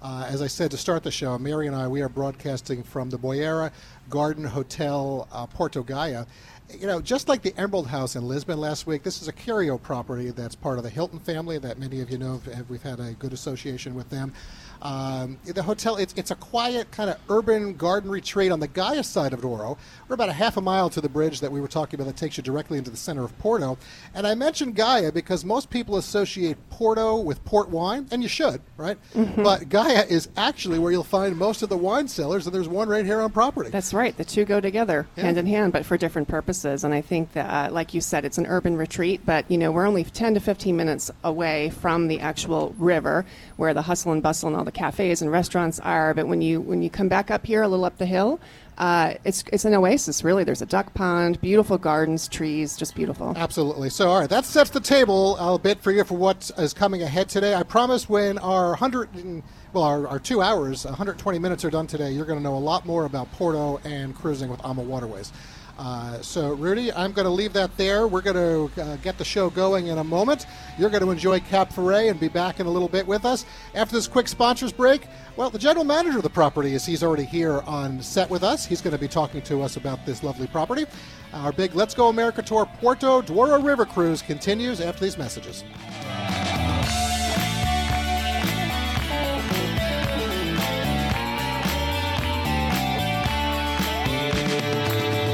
Uh, 0.04 0.28
as 0.28 0.42
I 0.42 0.48
said 0.48 0.70
to 0.72 0.78
start 0.78 1.02
the 1.02 1.12
show, 1.12 1.38
Mary 1.40 1.66
and 1.66 1.76
I, 1.76 1.88
we 1.88 2.02
are 2.02 2.10
broadcasting 2.10 2.84
from 2.84 3.10
the 3.10 3.18
Boeira 3.18 3.72
Garden 4.10 4.44
Hotel, 4.44 5.30
uh, 5.32 5.46
Porto 5.46 5.82
Gaia. 5.82 6.26
You 6.72 6.88
know, 6.88 7.02
just 7.02 7.28
like 7.28 7.42
the 7.42 7.54
Emerald 7.58 7.88
House 7.88 8.16
in 8.16 8.28
Lisbon 8.28 8.60
last 8.60 8.88
week, 8.88 9.04
this 9.04 9.22
is 9.22 9.28
a 9.28 9.34
curio 9.34 9.78
property 9.78 10.32
that's 10.32 10.56
part 10.56 10.78
of 10.78 10.84
the 10.84 10.90
Hilton 10.90 11.20
family 11.20 11.58
that 11.60 11.78
many 11.78 12.02
of 12.02 12.10
you 12.10 12.18
know. 12.18 12.42
We've 12.68 12.82
had 12.82 13.00
a 13.00 13.12
good 13.14 13.34
association 13.34 13.96
with 13.96 14.10
them. 14.10 14.34
Um, 14.84 15.38
the 15.46 15.64
hotel, 15.64 15.96
it's, 15.96 16.14
it's 16.18 16.30
a 16.32 16.36
quiet 16.36 16.92
kind 16.92 17.10
of 17.10 17.18
urban 17.30 17.76
garden 17.76 18.12
retreat 18.12 18.52
on 18.52 18.60
the 18.60 18.68
Gaia 18.68 19.02
side 19.02 19.32
of 19.32 19.40
Douro. 19.42 19.78
We're 20.10 20.16
about 20.16 20.28
a 20.28 20.34
half 20.34 20.58
a 20.58 20.62
mile 20.62 20.90
to 20.90 21.00
the 21.00 21.08
bridge 21.08 21.40
that 21.40 21.50
we 21.54 21.62
were 21.62 21.70
talking 21.70 21.98
about 21.98 22.08
that 22.08 22.18
takes 22.18 22.36
you 22.36 22.44
directly 22.44 22.78
into 22.78 22.92
the 22.92 22.98
center 22.98 23.24
of 23.24 23.38
Porto. 23.40 23.78
And 24.14 24.28
I 24.28 24.36
mentioned 24.36 24.76
Gaia 24.76 25.14
because 25.14 25.46
most 25.46 25.70
people 25.70 25.96
associate 25.96 26.58
Porto 26.70 27.18
with 27.18 27.44
port 27.46 27.70
wine, 27.70 28.08
and 28.12 28.22
you 28.22 28.28
should, 28.28 28.60
right? 28.76 28.98
But 29.38 29.70
Gaia 29.70 30.04
is 30.10 30.28
actually 30.36 30.80
where 30.80 30.92
you'll 30.92 31.04
find 31.06 31.38
most 31.38 31.62
of 31.64 31.70
the 31.70 31.78
wine 31.78 32.10
cellars, 32.10 32.46
and 32.46 32.54
there's 32.54 32.68
one 32.68 32.90
right 32.90 33.06
here 33.06 33.22
on 33.22 33.32
property. 33.32 33.70
That's 33.70 33.94
right. 33.94 34.16
The 34.18 34.26
two 34.26 34.44
go 34.44 34.60
together 34.60 35.08
Yeah. 35.16 35.24
hand 35.24 35.38
in 35.38 35.46
hand, 35.46 35.72
but 35.72 35.86
for 35.86 35.96
different 35.96 36.28
purposes. 36.28 36.84
And 36.84 36.94
I 36.94 37.00
think 37.00 37.32
that, 37.34 37.70
uh, 37.70 37.74
like 37.74 37.94
you 37.94 38.02
said, 38.02 38.26
it's 38.26 38.38
an 38.38 38.48
urban 38.48 38.76
retreat, 38.76 39.22
but 39.26 39.50
you 39.50 39.58
know 39.58 39.72
we're 39.72 39.88
only 39.88 40.04
10 40.04 40.34
to 40.34 40.42
15 40.42 40.76
minutes 40.76 41.10
away 41.24 41.70
from 41.70 42.10
the 42.10 42.20
actual 42.20 42.76
river, 42.78 43.26
where 43.56 43.74
the 43.74 43.84
hustle 43.84 44.12
and 44.12 44.22
bustle 44.22 44.50
and 44.50 44.58
all 44.58 44.66
the 44.66 44.73
cafes 44.74 45.22
and 45.22 45.32
restaurants 45.32 45.80
are. 45.80 46.14
But 46.14 46.28
when 46.28 46.42
you 46.42 46.62
when 46.62 46.82
you 46.82 46.90
come 46.90 47.08
back 47.08 47.32
up 47.32 47.46
here, 47.46 47.62
a 47.62 47.68
little 47.68 47.86
up 47.86 47.98
the 47.98 48.06
hill, 48.06 48.40
uh, 48.78 49.14
it's 49.24 49.44
it's 49.52 49.66
an 49.66 49.74
oasis. 49.74 50.24
Really, 50.24 50.44
there's 50.44 50.62
a 50.62 50.66
duck 50.66 50.94
pond, 50.94 51.40
beautiful 51.42 51.78
gardens, 51.78 52.28
trees, 52.28 52.76
just 52.76 52.96
beautiful. 52.96 53.34
Absolutely. 53.36 53.90
So, 53.90 54.10
all 54.10 54.20
right, 54.20 54.30
that 54.30 54.46
sets 54.46 54.72
the 54.72 54.80
table 54.80 55.38
a 55.38 55.60
bit 55.60 55.80
for 55.82 55.92
you 55.92 56.04
for 56.04 56.18
what 56.18 56.50
is 56.58 56.74
coming 56.74 57.04
ahead 57.04 57.30
today. 57.30 57.54
I 57.54 57.64
promise 57.64 58.10
when 58.10 58.38
our 58.40 58.70
100, 58.70 59.16
and, 59.16 59.44
well, 59.74 59.84
our, 59.84 60.08
our 60.08 60.20
two 60.20 60.42
hours, 60.42 60.86
120 60.86 61.40
minutes 61.40 61.64
are 61.64 61.70
done 61.70 61.88
today, 61.88 62.12
you're 62.12 62.26
going 62.26 62.40
to 62.40 62.44
know 62.44 62.56
a 62.56 62.58
lot 62.58 62.86
more 62.86 63.06
about 63.06 63.32
Porto 63.34 63.80
and 63.84 64.16
cruising 64.16 64.50
with 64.50 64.64
AMA 64.66 64.82
Waterways. 64.82 65.32
Uh, 65.84 66.22
so, 66.22 66.54
Rudy, 66.54 66.94
I'm 66.94 67.12
going 67.12 67.26
to 67.26 67.32
leave 67.32 67.52
that 67.54 67.76
there. 67.76 68.08
We're 68.08 68.22
going 68.22 68.72
to 68.72 68.82
uh, 68.82 68.96
get 68.98 69.18
the 69.18 69.26
show 69.26 69.50
going 69.50 69.88
in 69.88 69.98
a 69.98 70.04
moment. 70.04 70.46
You're 70.80 70.90
going 70.90 71.04
to 71.04 71.12
enjoy 71.12 71.42
Cap 71.42 71.74
Ferret 71.74 72.08
and 72.08 72.18
be 72.18 72.30
back 72.30 72.62
in 72.62 72.68
a 72.68 72.70
little 72.70 72.88
bit 72.88 73.06
with 73.06 73.26
us. 73.26 73.44
After 73.76 73.98
this 73.98 74.08
quick 74.08 74.30
sponsors 74.30 74.72
break, 74.72 75.08
well, 75.36 75.50
the 75.50 75.60
general 75.60 75.84
manager 75.84 76.16
of 76.16 76.24
the 76.24 76.30
property 76.30 76.74
is 76.74 76.86
he's 76.86 77.04
already 77.04 77.26
here 77.26 77.60
on 77.66 78.02
set 78.02 78.30
with 78.30 78.44
us. 78.44 78.66
He's 78.66 78.82
going 78.82 78.94
to 78.94 78.98
be 78.98 79.10
talking 79.10 79.42
to 79.42 79.62
us 79.62 79.76
about 79.76 80.06
this 80.06 80.24
lovely 80.24 80.48
property. 80.48 80.86
Our 81.34 81.52
big 81.52 81.76
Let's 81.76 81.94
Go 81.94 82.08
America 82.08 82.42
Tour 82.42 82.66
Porto 82.80 83.22
Douro 83.22 83.62
River 83.62 83.86
Cruise 83.86 84.22
continues 84.22 84.80
after 84.80 85.04
these 85.04 85.18
messages. 85.18 85.66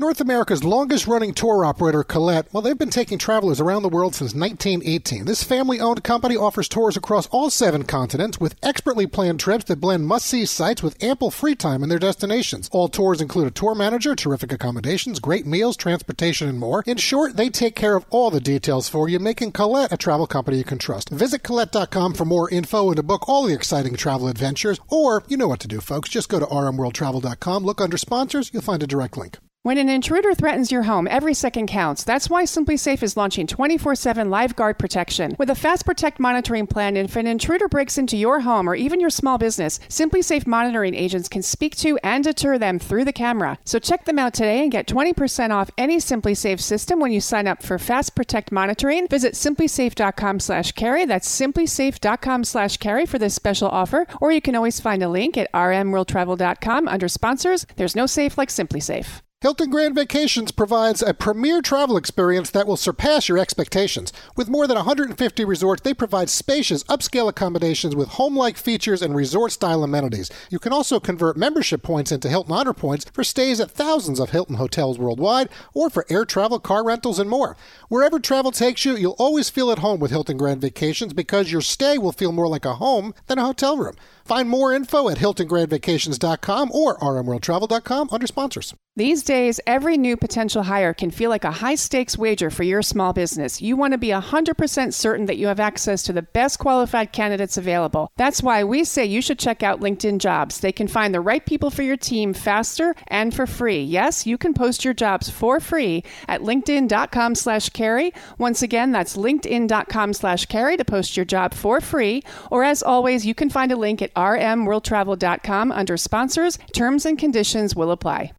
North 0.00 0.22
America's 0.22 0.64
longest 0.64 1.06
running 1.06 1.34
tour 1.34 1.62
operator, 1.62 2.02
Colette, 2.02 2.46
well, 2.54 2.62
they've 2.62 2.78
been 2.78 2.88
taking 2.88 3.18
travelers 3.18 3.60
around 3.60 3.82
the 3.82 3.90
world 3.90 4.14
since 4.14 4.34
1918. 4.34 5.26
This 5.26 5.44
family 5.44 5.78
owned 5.78 6.02
company 6.02 6.38
offers 6.38 6.68
tours 6.68 6.96
across 6.96 7.26
all 7.26 7.50
seven 7.50 7.82
continents 7.82 8.40
with 8.40 8.56
expertly 8.62 9.06
planned 9.06 9.40
trips 9.40 9.64
that 9.64 9.78
blend 9.78 10.06
must 10.06 10.24
see 10.24 10.46
sites 10.46 10.82
with 10.82 11.04
ample 11.04 11.30
free 11.30 11.54
time 11.54 11.82
in 11.82 11.90
their 11.90 11.98
destinations. 11.98 12.70
All 12.72 12.88
tours 12.88 13.20
include 13.20 13.48
a 13.48 13.50
tour 13.50 13.74
manager, 13.74 14.16
terrific 14.16 14.54
accommodations, 14.54 15.20
great 15.20 15.44
meals, 15.44 15.76
transportation, 15.76 16.48
and 16.48 16.58
more. 16.58 16.82
In 16.86 16.96
short, 16.96 17.36
they 17.36 17.50
take 17.50 17.76
care 17.76 17.94
of 17.94 18.06
all 18.08 18.30
the 18.30 18.40
details 18.40 18.88
for 18.88 19.06
you, 19.06 19.18
making 19.18 19.52
Colette 19.52 19.92
a 19.92 19.98
travel 19.98 20.26
company 20.26 20.56
you 20.56 20.64
can 20.64 20.78
trust. 20.78 21.10
Visit 21.10 21.42
Colette.com 21.42 22.14
for 22.14 22.24
more 22.24 22.48
info 22.48 22.88
and 22.88 22.96
to 22.96 23.02
book 23.02 23.28
all 23.28 23.44
the 23.44 23.52
exciting 23.52 23.96
travel 23.96 24.28
adventures, 24.28 24.80
or 24.88 25.24
you 25.28 25.36
know 25.36 25.48
what 25.48 25.60
to 25.60 25.68
do, 25.68 25.78
folks. 25.78 26.08
Just 26.08 26.30
go 26.30 26.40
to 26.40 26.46
rmworldtravel.com, 26.46 27.64
look 27.64 27.82
under 27.82 27.98
sponsors, 27.98 28.50
you'll 28.54 28.62
find 28.62 28.82
a 28.82 28.86
direct 28.86 29.18
link. 29.18 29.36
When 29.62 29.76
an 29.76 29.90
intruder 29.90 30.32
threatens 30.32 30.72
your 30.72 30.84
home, 30.84 31.06
every 31.06 31.34
second 31.34 31.66
counts. 31.66 32.02
That's 32.02 32.30
why 32.30 32.44
SimpliSafe 32.44 33.02
is 33.02 33.14
launching 33.14 33.46
24/7 33.46 34.30
live 34.30 34.56
guard 34.56 34.78
protection. 34.78 35.36
With 35.38 35.50
a 35.50 35.54
Fast 35.54 35.84
Protect 35.84 36.18
monitoring 36.18 36.66
plan, 36.66 36.96
if 36.96 37.14
an 37.14 37.26
intruder 37.26 37.68
breaks 37.68 37.98
into 37.98 38.16
your 38.16 38.40
home 38.40 38.66
or 38.66 38.74
even 38.74 39.00
your 39.00 39.10
small 39.10 39.36
business, 39.36 39.78
SimpliSafe 39.90 40.46
monitoring 40.46 40.94
agents 40.94 41.28
can 41.28 41.42
speak 41.42 41.76
to 41.76 41.98
and 42.02 42.24
deter 42.24 42.56
them 42.56 42.78
through 42.78 43.04
the 43.04 43.12
camera. 43.12 43.58
So 43.66 43.78
check 43.78 44.06
them 44.06 44.18
out 44.18 44.32
today 44.32 44.62
and 44.62 44.72
get 44.72 44.86
20% 44.86 45.52
off 45.52 45.70
any 45.76 45.98
SimpliSafe 45.98 46.58
system 46.58 46.98
when 46.98 47.12
you 47.12 47.20
sign 47.20 47.46
up 47.46 47.62
for 47.62 47.78
Fast 47.78 48.14
Protect 48.14 48.50
monitoring. 48.50 49.08
Visit 49.08 49.34
simplisafe.com/carey. 49.34 51.04
That's 51.04 51.28
simplisafe.com/carey 51.28 53.04
for 53.06 53.18
this 53.18 53.34
special 53.34 53.68
offer, 53.68 54.06
or 54.22 54.32
you 54.32 54.40
can 54.40 54.56
always 54.56 54.80
find 54.80 55.02
a 55.02 55.10
link 55.10 55.36
at 55.36 55.52
rmworldtravel.com 55.52 56.88
under 56.88 57.08
sponsors. 57.08 57.66
There's 57.76 57.94
no 57.94 58.06
safe 58.06 58.38
like 58.38 58.48
SimpliSafe. 58.48 59.20
Hilton 59.42 59.70
Grand 59.70 59.94
Vacations 59.94 60.52
provides 60.52 61.00
a 61.00 61.14
premier 61.14 61.62
travel 61.62 61.96
experience 61.96 62.50
that 62.50 62.66
will 62.66 62.76
surpass 62.76 63.26
your 63.26 63.38
expectations. 63.38 64.12
With 64.36 64.50
more 64.50 64.66
than 64.66 64.76
150 64.76 65.44
resorts, 65.46 65.80
they 65.80 65.94
provide 65.94 66.28
spacious, 66.28 66.84
upscale 66.84 67.26
accommodations 67.26 67.96
with 67.96 68.08
home 68.08 68.36
like 68.36 68.58
features 68.58 69.00
and 69.00 69.16
resort 69.16 69.52
style 69.52 69.82
amenities. 69.82 70.30
You 70.50 70.58
can 70.58 70.74
also 70.74 71.00
convert 71.00 71.38
membership 71.38 71.82
points 71.82 72.12
into 72.12 72.28
Hilton 72.28 72.52
Honor 72.52 72.74
Points 72.74 73.06
for 73.14 73.24
stays 73.24 73.60
at 73.60 73.70
thousands 73.70 74.20
of 74.20 74.28
Hilton 74.28 74.56
hotels 74.56 74.98
worldwide 74.98 75.48
or 75.72 75.88
for 75.88 76.04
air 76.10 76.26
travel, 76.26 76.58
car 76.58 76.84
rentals, 76.84 77.18
and 77.18 77.30
more. 77.30 77.56
Wherever 77.88 78.18
travel 78.18 78.50
takes 78.50 78.84
you, 78.84 78.94
you'll 78.94 79.16
always 79.18 79.48
feel 79.48 79.70
at 79.70 79.78
home 79.78 80.00
with 80.00 80.10
Hilton 80.10 80.36
Grand 80.36 80.60
Vacations 80.60 81.14
because 81.14 81.50
your 81.50 81.62
stay 81.62 81.96
will 81.96 82.12
feel 82.12 82.32
more 82.32 82.46
like 82.46 82.66
a 82.66 82.74
home 82.74 83.14
than 83.26 83.38
a 83.38 83.46
hotel 83.46 83.78
room. 83.78 83.94
Find 84.30 84.48
more 84.48 84.72
info 84.72 85.08
at 85.08 85.18
HiltonGrandVacations.com 85.18 86.70
or 86.70 86.96
RMWorldTravel.com 86.98 88.10
under 88.12 88.28
sponsors. 88.28 88.74
These 88.96 89.22
days, 89.22 89.60
every 89.66 89.96
new 89.96 90.16
potential 90.16 90.64
hire 90.64 90.92
can 90.92 91.10
feel 91.10 91.30
like 91.30 91.44
a 91.44 91.50
high 91.52 91.76
stakes 91.76 92.18
wager 92.18 92.50
for 92.50 92.64
your 92.64 92.82
small 92.82 93.12
business. 93.12 93.62
You 93.62 93.76
want 93.76 93.92
to 93.92 93.98
be 93.98 94.08
100% 94.08 94.92
certain 94.92 95.26
that 95.26 95.36
you 95.36 95.46
have 95.46 95.58
access 95.58 96.02
to 96.02 96.12
the 96.12 96.22
best 96.22 96.58
qualified 96.58 97.12
candidates 97.12 97.56
available. 97.56 98.10
That's 98.16 98.42
why 98.42 98.62
we 98.62 98.84
say 98.84 99.04
you 99.04 99.22
should 99.22 99.38
check 99.38 99.62
out 99.62 99.80
LinkedIn 99.80 100.18
Jobs. 100.18 100.60
They 100.60 100.72
can 100.72 100.86
find 100.86 101.14
the 101.14 101.20
right 101.20 101.46
people 101.46 101.70
for 101.70 101.82
your 101.82 101.96
team 101.96 102.34
faster 102.34 102.94
and 103.08 103.32
for 103.34 103.46
free. 103.46 103.82
Yes, 103.82 104.26
you 104.26 104.36
can 104.36 104.54
post 104.54 104.84
your 104.84 104.94
jobs 104.94 105.30
for 105.30 105.60
free 105.60 106.04
at 106.28 106.42
linkedin.com 106.42 107.36
slash 107.36 107.70
carey. 107.70 108.12
Once 108.38 108.60
again, 108.60 108.90
that's 108.92 109.16
linkedin.com 109.16 110.12
slash 110.12 110.46
carey 110.46 110.76
to 110.76 110.84
post 110.84 111.16
your 111.16 111.24
job 111.24 111.54
for 111.54 111.80
free. 111.80 112.22
Or 112.50 112.64
as 112.64 112.82
always, 112.82 113.24
you 113.24 113.34
can 113.34 113.50
find 113.50 113.72
a 113.72 113.76
link 113.76 114.02
at 114.02 114.10
rmworldtravel.com 114.20 115.72
under 115.72 115.96
sponsors. 115.96 116.58
Terms 116.72 117.06
and 117.06 117.18
conditions 117.18 117.74
will 117.74 117.90
apply. 117.90 118.32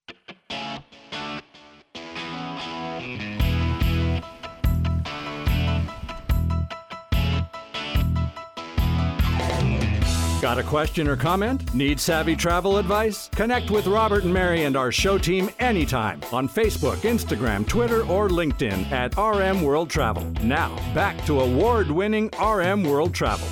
Got 10.41 10.57
a 10.57 10.63
question 10.63 11.07
or 11.07 11.15
comment? 11.15 11.71
Need 11.75 11.99
savvy 11.99 12.35
travel 12.35 12.79
advice? 12.79 13.29
Connect 13.29 13.69
with 13.69 13.85
Robert 13.85 14.23
and 14.23 14.33
Mary 14.33 14.63
and 14.63 14.75
our 14.75 14.91
show 14.91 15.19
team 15.19 15.51
anytime 15.59 16.19
on 16.33 16.49
Facebook, 16.49 16.95
Instagram, 17.01 17.67
Twitter, 17.67 18.01
or 18.07 18.27
LinkedIn 18.27 18.91
at 18.91 19.15
RM 19.17 19.61
World 19.61 19.91
Travel. 19.91 20.23
Now, 20.41 20.75
back 20.95 21.23
to 21.27 21.41
award 21.41 21.91
winning 21.91 22.31
RM 22.41 22.83
World 22.83 23.13
Travel. 23.13 23.47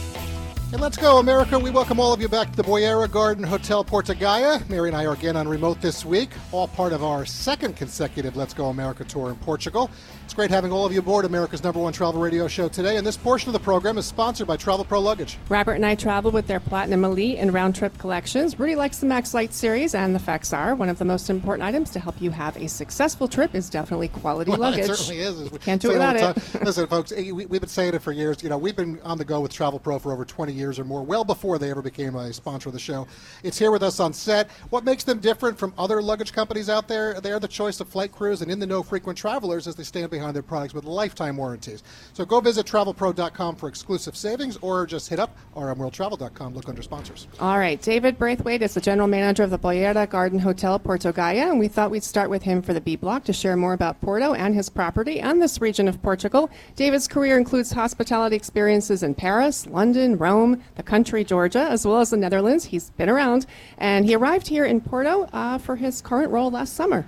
And 0.71 0.79
let's 0.79 0.97
go, 0.97 1.17
America. 1.17 1.57
We 1.57 1.71
welcome 1.71 1.99
all 1.99 2.13
of 2.13 2.21
you 2.21 2.27
back 2.27 2.51
to 2.51 2.55
the 2.55 2.63
Boeira 2.63 3.09
Garden 3.09 3.43
Hotel 3.43 3.83
Porto 3.83 4.13
Gaia. 4.13 4.59
Mary 4.69 4.89
and 4.89 4.95
I 4.95 5.03
are 5.07 5.13
again 5.13 5.35
on 5.35 5.47
remote 5.47 5.81
this 5.81 6.05
week, 6.05 6.29
all 6.51 6.67
part 6.67 6.93
of 6.93 7.03
our 7.03 7.25
second 7.25 7.75
consecutive 7.75 8.37
Let's 8.37 8.53
Go 8.53 8.67
America 8.67 9.03
tour 9.03 9.31
in 9.31 9.35
Portugal. 9.37 9.89
It's 10.25 10.35
great 10.35 10.51
having 10.51 10.71
all 10.71 10.85
of 10.85 10.93
you 10.93 10.99
aboard 10.99 11.25
America's 11.25 11.63
number 11.63 11.79
one 11.79 11.91
travel 11.91 12.21
radio 12.21 12.47
show 12.47 12.69
today. 12.69 12.97
And 12.97 13.07
this 13.07 13.17
portion 13.17 13.49
of 13.49 13.53
the 13.53 13.59
program 13.59 13.97
is 13.97 14.05
sponsored 14.05 14.45
by 14.45 14.57
Travel 14.57 14.85
Pro 14.85 14.99
Luggage. 14.99 15.39
Robert 15.49 15.73
and 15.73 15.83
I 15.83 15.95
traveled 15.95 16.35
with 16.35 16.45
their 16.45 16.59
Platinum 16.59 17.03
Elite 17.03 17.39
and 17.39 17.51
Round 17.51 17.73
Trip 17.73 17.97
collections. 17.97 18.59
Rudy 18.59 18.75
likes 18.75 18.99
the 18.99 19.07
Maxlite 19.07 19.53
series 19.53 19.95
and 19.95 20.13
the 20.13 20.19
Faxar. 20.19 20.77
One 20.77 20.87
of 20.87 20.99
the 20.99 21.05
most 21.05 21.31
important 21.31 21.67
items 21.67 21.89
to 21.91 21.99
help 21.99 22.21
you 22.21 22.29
have 22.29 22.55
a 22.57 22.69
successful 22.69 23.27
trip 23.27 23.55
is 23.55 23.71
definitely 23.71 24.09
quality 24.09 24.51
Well, 24.51 24.59
luggage. 24.59 24.81
It 24.81 24.95
certainly 24.95 25.21
is. 25.21 25.49
Can't 25.61 25.81
do 25.81 25.89
it 25.89 25.93
without 25.93 26.37
it. 26.37 26.63
Listen, 26.63 26.85
folks, 26.85 27.11
eh, 27.11 27.31
we, 27.31 27.47
we've 27.47 27.59
been 27.59 27.67
saying 27.67 27.95
it 27.95 28.03
for 28.03 28.11
years. 28.11 28.43
You 28.43 28.49
know, 28.49 28.57
we've 28.59 28.75
been 28.75 28.99
on 29.01 29.17
the 29.17 29.25
go 29.25 29.39
with 29.41 29.51
Travel 29.51 29.79
Pro 29.79 29.97
for 29.97 30.13
over 30.13 30.25
20 30.25 30.53
years 30.53 30.58
or 30.63 30.83
more, 30.83 31.03
well 31.03 31.23
before 31.23 31.57
they 31.57 31.71
ever 31.71 31.81
became 31.81 32.15
a 32.15 32.33
sponsor 32.33 32.69
of 32.69 32.73
the 32.73 32.79
show. 32.79 33.07
It's 33.43 33.57
here 33.57 33.71
with 33.71 33.83
us 33.83 33.99
on 33.99 34.13
set. 34.13 34.49
What 34.69 34.83
makes 34.83 35.03
them 35.03 35.19
different 35.19 35.57
from 35.57 35.73
other 35.77 36.01
luggage 36.01 36.33
companies 36.33 36.69
out 36.69 36.87
there? 36.87 37.21
They're 37.21 37.39
the 37.39 37.47
choice 37.47 37.79
of 37.79 37.87
flight 37.87 38.11
crews 38.11 38.41
and 38.41 38.51
in 38.51 38.59
the 38.59 38.67
know 38.67 38.83
frequent 38.83 39.17
travelers 39.17 39.67
as 39.67 39.75
they 39.75 39.83
stand 39.83 40.09
behind 40.09 40.35
their 40.35 40.43
products 40.43 40.73
with 40.73 40.83
lifetime 40.83 41.37
warranties. 41.37 41.83
So 42.13 42.25
go 42.25 42.41
visit 42.41 42.65
travelpro.com 42.65 43.55
for 43.55 43.69
exclusive 43.69 44.17
savings 44.17 44.57
or 44.61 44.85
just 44.85 45.09
hit 45.09 45.19
up 45.19 45.35
rmworldtravel.com. 45.55 46.53
Look 46.53 46.67
under 46.67 46.81
sponsors. 46.81 47.27
All 47.39 47.57
right, 47.57 47.81
David 47.81 48.17
Braithwaite 48.17 48.61
is 48.61 48.73
the 48.73 48.81
general 48.81 49.07
manager 49.07 49.43
of 49.43 49.49
the 49.49 49.59
Boeira 49.59 50.09
Garden 50.09 50.39
Hotel 50.39 50.77
Porto 50.79 51.11
Gaia, 51.11 51.49
and 51.49 51.59
we 51.59 51.67
thought 51.67 51.91
we'd 51.91 52.03
start 52.03 52.29
with 52.29 52.43
him 52.43 52.61
for 52.61 52.73
the 52.73 52.81
B 52.81 52.95
block 52.95 53.23
to 53.25 53.33
share 53.33 53.55
more 53.55 53.73
about 53.73 54.01
Porto 54.01 54.33
and 54.33 54.55
his 54.55 54.69
property 54.69 55.19
and 55.19 55.41
this 55.41 55.61
region 55.61 55.87
of 55.87 56.01
Portugal. 56.01 56.49
David's 56.75 57.07
career 57.07 57.37
includes 57.37 57.71
hospitality 57.71 58.35
experiences 58.35 59.03
in 59.03 59.13
Paris, 59.13 59.67
London, 59.67 60.17
Rome, 60.17 60.48
the 60.75 60.83
country 60.83 61.23
Georgia, 61.23 61.67
as 61.69 61.85
well 61.85 61.99
as 61.99 62.09
the 62.09 62.17
Netherlands. 62.17 62.65
He's 62.65 62.89
been 62.91 63.09
around, 63.09 63.45
and 63.77 64.05
he 64.05 64.15
arrived 64.15 64.47
here 64.47 64.65
in 64.65 64.81
Porto 64.81 65.27
uh, 65.33 65.57
for 65.57 65.75
his 65.75 66.01
current 66.01 66.31
role 66.31 66.51
last 66.51 66.73
summer. 66.75 67.05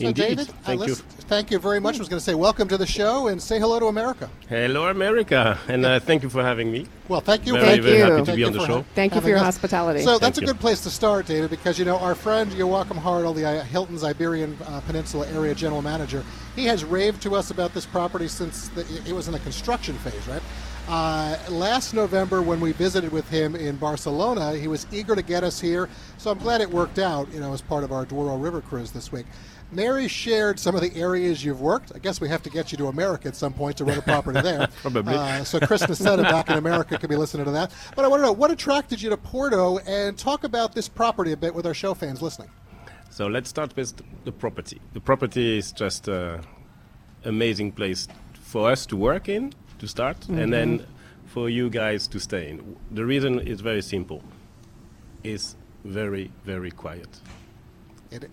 So, 0.00 0.08
Indeed. 0.08 0.22
David, 0.38 0.48
uh, 0.48 0.52
Thank 0.64 0.86
you. 0.88 0.94
thank 0.94 1.50
you 1.52 1.58
very 1.60 1.78
much. 1.78 1.96
I 1.96 1.98
was 1.98 2.08
going 2.08 2.18
to 2.18 2.24
say 2.24 2.34
welcome 2.34 2.66
to 2.68 2.76
the 2.76 2.86
show 2.86 3.28
and 3.28 3.40
say 3.40 3.60
hello 3.60 3.78
to 3.78 3.86
America. 3.86 4.28
Hello, 4.48 4.88
America, 4.88 5.58
and 5.68 5.84
uh, 5.86 6.00
thank 6.00 6.22
you 6.24 6.30
for 6.30 6.42
having 6.42 6.72
me. 6.72 6.86
Well, 7.08 7.20
thank 7.20 7.46
you. 7.46 7.52
Very, 7.52 7.64
Thank 7.66 7.82
very 7.82 7.96
you. 7.98 8.02
happy 8.04 8.16
to 8.16 8.24
Thank 8.24 8.36
be 8.36 8.44
on 8.44 8.52
the 8.54 8.66
show. 8.66 8.78
ha- 8.78 8.84
Thank 8.96 9.14
you 9.14 9.20
for 9.20 9.28
your 9.28 9.36
us. 9.38 9.44
hospitality. 9.44 10.02
So 10.02 10.18
that's 10.18 10.38
a 10.38 10.44
good 10.44 10.58
place 10.58 10.80
to 10.84 10.90
start, 10.90 11.26
David, 11.26 11.50
because 11.50 11.78
you 11.78 11.84
know 11.84 11.98
our 11.98 12.14
friend 12.16 12.52
Joachim 12.52 12.96
Hartl, 12.96 13.34
the 13.34 13.44
uh, 13.46 13.62
Hilton's 13.64 14.02
Iberian 14.02 14.56
uh, 14.66 14.80
Peninsula 14.80 15.28
area 15.28 15.54
general 15.54 15.82
manager, 15.82 16.24
he 16.56 16.64
has 16.66 16.84
raved 16.84 17.22
to 17.22 17.36
us 17.36 17.50
about 17.52 17.72
this 17.74 17.86
property 17.86 18.26
since 18.28 18.68
the, 18.70 18.80
it 19.06 19.12
was 19.12 19.26
in 19.28 19.32
the 19.34 19.40
construction 19.40 19.94
phase, 19.98 20.26
right? 20.26 20.42
Uh, 20.88 21.38
last 21.48 21.94
November, 21.94 22.42
when 22.42 22.60
we 22.60 22.72
visited 22.72 23.12
with 23.12 23.28
him 23.28 23.54
in 23.54 23.76
Barcelona, 23.76 24.56
he 24.56 24.68
was 24.68 24.86
eager 24.92 25.14
to 25.14 25.22
get 25.22 25.44
us 25.44 25.60
here. 25.60 25.88
So 26.18 26.30
I'm 26.30 26.38
glad 26.38 26.60
it 26.60 26.68
worked 26.68 26.98
out, 26.98 27.32
you 27.32 27.40
know, 27.40 27.52
as 27.52 27.62
part 27.62 27.84
of 27.84 27.92
our 27.92 28.04
Douro 28.04 28.36
River 28.36 28.60
cruise 28.60 28.90
this 28.90 29.12
week. 29.12 29.26
Mary 29.70 30.06
shared 30.06 30.58
some 30.60 30.74
of 30.74 30.82
the 30.82 30.94
areas 30.94 31.42
you've 31.42 31.60
worked. 31.60 31.92
I 31.94 31.98
guess 31.98 32.20
we 32.20 32.28
have 32.28 32.42
to 32.42 32.50
get 32.50 32.72
you 32.72 32.78
to 32.78 32.88
America 32.88 33.28
at 33.28 33.36
some 33.36 33.54
point 33.54 33.78
to 33.78 33.84
run 33.84 33.96
a 33.96 34.02
property 34.02 34.40
there. 34.42 34.68
Probably. 34.82 35.14
Uh, 35.14 35.44
so 35.44 35.60
Chris 35.60 35.82
Nassetta 35.82 36.24
back 36.24 36.50
in 36.50 36.58
America 36.58 36.98
could 36.98 37.08
be 37.08 37.16
listening 37.16 37.46
to 37.46 37.52
that. 37.52 37.72
But 37.96 38.04
I 38.04 38.08
want 38.08 38.20
to 38.20 38.26
know 38.26 38.32
what 38.32 38.50
attracted 38.50 39.00
you 39.00 39.08
to 39.10 39.16
Porto, 39.16 39.78
and 39.78 40.18
talk 40.18 40.44
about 40.44 40.74
this 40.74 40.88
property 40.88 41.32
a 41.32 41.36
bit 41.36 41.54
with 41.54 41.64
our 41.64 41.74
show 41.74 41.94
fans 41.94 42.20
listening. 42.20 42.50
So 43.08 43.28
let's 43.28 43.48
start 43.48 43.74
with 43.76 43.94
the 44.24 44.32
property. 44.32 44.80
The 44.92 45.00
property 45.00 45.58
is 45.58 45.72
just 45.72 46.08
an 46.08 46.42
amazing 47.24 47.72
place 47.72 48.08
for 48.32 48.70
us 48.70 48.84
to 48.86 48.96
work 48.96 49.28
in 49.28 49.54
to 49.82 49.88
start, 49.88 50.28
and 50.28 50.38
mm-hmm. 50.38 50.50
then 50.50 50.86
for 51.26 51.50
you 51.50 51.68
guys 51.68 52.06
to 52.06 52.20
stay 52.20 52.50
in. 52.50 52.76
The 52.92 53.04
reason 53.04 53.40
is 53.40 53.60
very 53.60 53.82
simple. 53.82 54.22
It's 55.24 55.56
very, 55.84 56.30
very 56.44 56.70
quiet. 56.70 57.08
And 58.12 58.28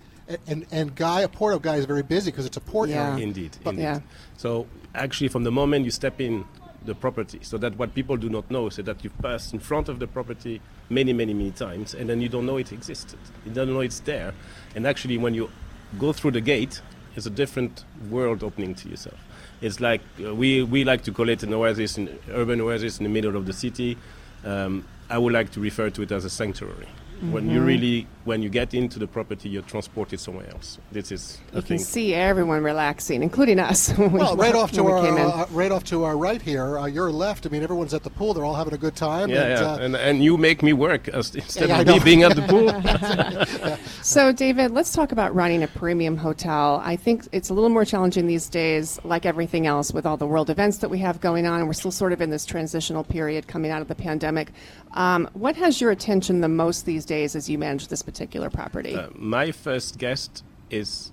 and, 0.46 0.68
and 0.72 0.94
Guy, 0.96 1.22
a 1.22 1.28
Porto 1.28 1.58
guy, 1.58 1.78
is 1.78 1.86
very 1.86 2.04
busy 2.04 2.30
because 2.30 2.46
it's 2.46 2.58
a 2.58 2.62
port 2.62 2.90
Yeah. 2.90 3.14
area. 3.14 3.24
Indeed, 3.24 3.58
But- 3.64 3.72
indeed. 3.72 3.84
Yeah. 3.84 4.00
So 4.38 4.68
actually, 4.94 5.30
from 5.30 5.44
the 5.44 5.52
moment 5.52 5.86
you 5.86 5.92
step 5.92 6.22
in 6.22 6.46
the 6.86 6.94
property, 6.94 7.40
so 7.42 7.58
that 7.58 7.80
what 7.80 7.96
people 7.96 8.16
do 8.16 8.30
not 8.30 8.46
know 8.52 8.68
is 8.68 8.76
that 8.76 9.04
you've 9.04 9.18
passed 9.24 9.54
in 9.56 9.60
front 9.60 9.90
of 9.90 9.98
the 9.98 10.06
property 10.06 10.62
many, 10.88 11.14
many, 11.14 11.34
many 11.34 11.50
times, 11.50 11.96
and 11.96 12.08
then 12.08 12.22
you 12.22 12.30
don't 12.30 12.46
know 12.46 12.58
it 12.58 12.72
existed. 12.72 13.20
You 13.44 13.52
don't 13.54 13.70
know 13.74 13.82
it's 13.82 14.02
there, 14.02 14.34
and 14.76 14.86
actually, 14.86 15.18
when 15.18 15.34
you 15.34 15.50
go 15.98 16.14
through 16.14 16.34
the 16.38 16.42
gate, 16.42 16.80
it's 17.16 17.26
a 17.26 17.36
different 17.42 17.86
world 18.12 18.44
opening 18.44 18.76
to 18.76 18.88
yourself. 18.88 19.20
It's 19.62 19.80
like 19.80 20.02
uh, 20.24 20.34
we 20.34 20.64
we 20.64 20.84
like 20.84 21.04
to 21.04 21.12
call 21.12 21.30
it 21.30 21.44
an 21.44 21.54
oasis, 21.54 21.98
an 21.98 22.18
urban 22.32 22.62
oasis 22.62 22.98
in 22.98 23.04
the 23.04 23.10
middle 23.10 23.36
of 23.36 23.46
the 23.46 23.54
city. 23.54 23.98
Um, 24.46 24.86
I 25.10 25.18
would 25.18 25.34
like 25.34 25.52
to 25.52 25.60
refer 25.60 25.90
to 25.90 26.02
it 26.02 26.12
as 26.12 26.24
a 26.26 26.30
sanctuary. 26.30 26.88
When 27.32 27.50
you 27.50 27.62
really, 27.62 28.08
when 28.30 28.44
you 28.44 28.50
get 28.50 28.76
into 28.76 29.00
the 29.00 29.08
property, 29.08 29.50
you're 29.50 29.64
transported 29.64 30.20
somewhere 30.20 30.48
else. 30.52 30.78
This 30.92 31.12
is, 31.12 31.40
I 31.52 31.58
You 31.58 31.64
can 31.64 31.80
see 31.80 32.14
everyone 32.14 32.62
relaxing, 32.62 33.24
including 33.24 33.58
us. 33.58 33.90
when 33.98 34.12
we- 34.12 34.20
Well, 34.20 34.36
right 34.36 34.54
off 34.54 34.72
to 34.74 34.86
our 34.86 35.00
uh, 35.00 35.48
right 35.50 35.72
off 35.72 35.84
to 35.86 36.04
our 36.04 36.16
right 36.16 36.40
here, 36.40 36.78
uh, 36.78 36.86
your 36.86 37.10
left. 37.12 37.48
I 37.48 37.50
mean, 37.50 37.64
everyone's 37.64 37.96
at 37.96 38.04
the 38.04 38.12
pool; 38.12 38.36
they're 38.36 38.46
all 38.46 38.60
having 38.64 38.76
a 38.76 38.78
good 38.86 38.96
time. 38.96 39.30
Yeah, 39.30 39.42
and, 39.42 39.50
yeah. 39.50 39.72
uh, 39.72 39.86
and, 39.86 39.96
and 39.96 40.24
you 40.24 40.38
make 40.38 40.62
me 40.62 40.74
work 40.74 41.08
as, 41.08 41.34
instead 41.34 41.70
yeah, 41.70 41.82
of 41.82 41.88
me 41.88 42.00
being 42.00 42.22
at 42.22 42.36
the 42.36 42.46
pool. 42.54 42.70
So, 44.02 44.32
David, 44.32 44.72
let's 44.72 44.94
talk 44.94 45.12
about 45.12 45.36
running 45.36 45.62
a 45.62 45.68
premium 45.68 46.16
hotel. 46.16 46.82
I 46.84 46.96
think 46.96 47.28
it's 47.32 47.50
a 47.50 47.54
little 47.54 47.70
more 47.70 47.84
challenging 47.84 48.28
these 48.28 48.48
days, 48.48 48.98
like 49.04 49.26
everything 49.26 49.68
else, 49.68 49.94
with 49.94 50.06
all 50.06 50.16
the 50.16 50.26
world 50.26 50.50
events 50.50 50.78
that 50.78 50.90
we 50.90 51.00
have 51.00 51.20
going 51.20 51.46
on. 51.46 51.68
We're 51.68 51.74
still 51.74 51.92
sort 51.92 52.14
of 52.14 52.22
in 52.22 52.30
this 52.30 52.46
transitional 52.46 53.04
period 53.04 53.48
coming 53.48 53.72
out 53.72 53.82
of 53.82 53.88
the 53.88 53.96
pandemic. 53.96 54.52
Um, 54.94 55.30
what 55.34 55.56
has 55.58 55.82
your 55.82 55.92
attention 55.92 56.42
the 56.42 56.48
most 56.48 56.86
these 56.86 57.06
days 57.06 57.36
as 57.36 57.50
you 57.50 57.58
manage 57.58 57.90
this 57.90 58.02
particular 58.02 58.19
property? 58.28 58.96
Uh, 58.96 59.10
my 59.16 59.52
first 59.52 59.98
guest 59.98 60.44
is 60.70 61.12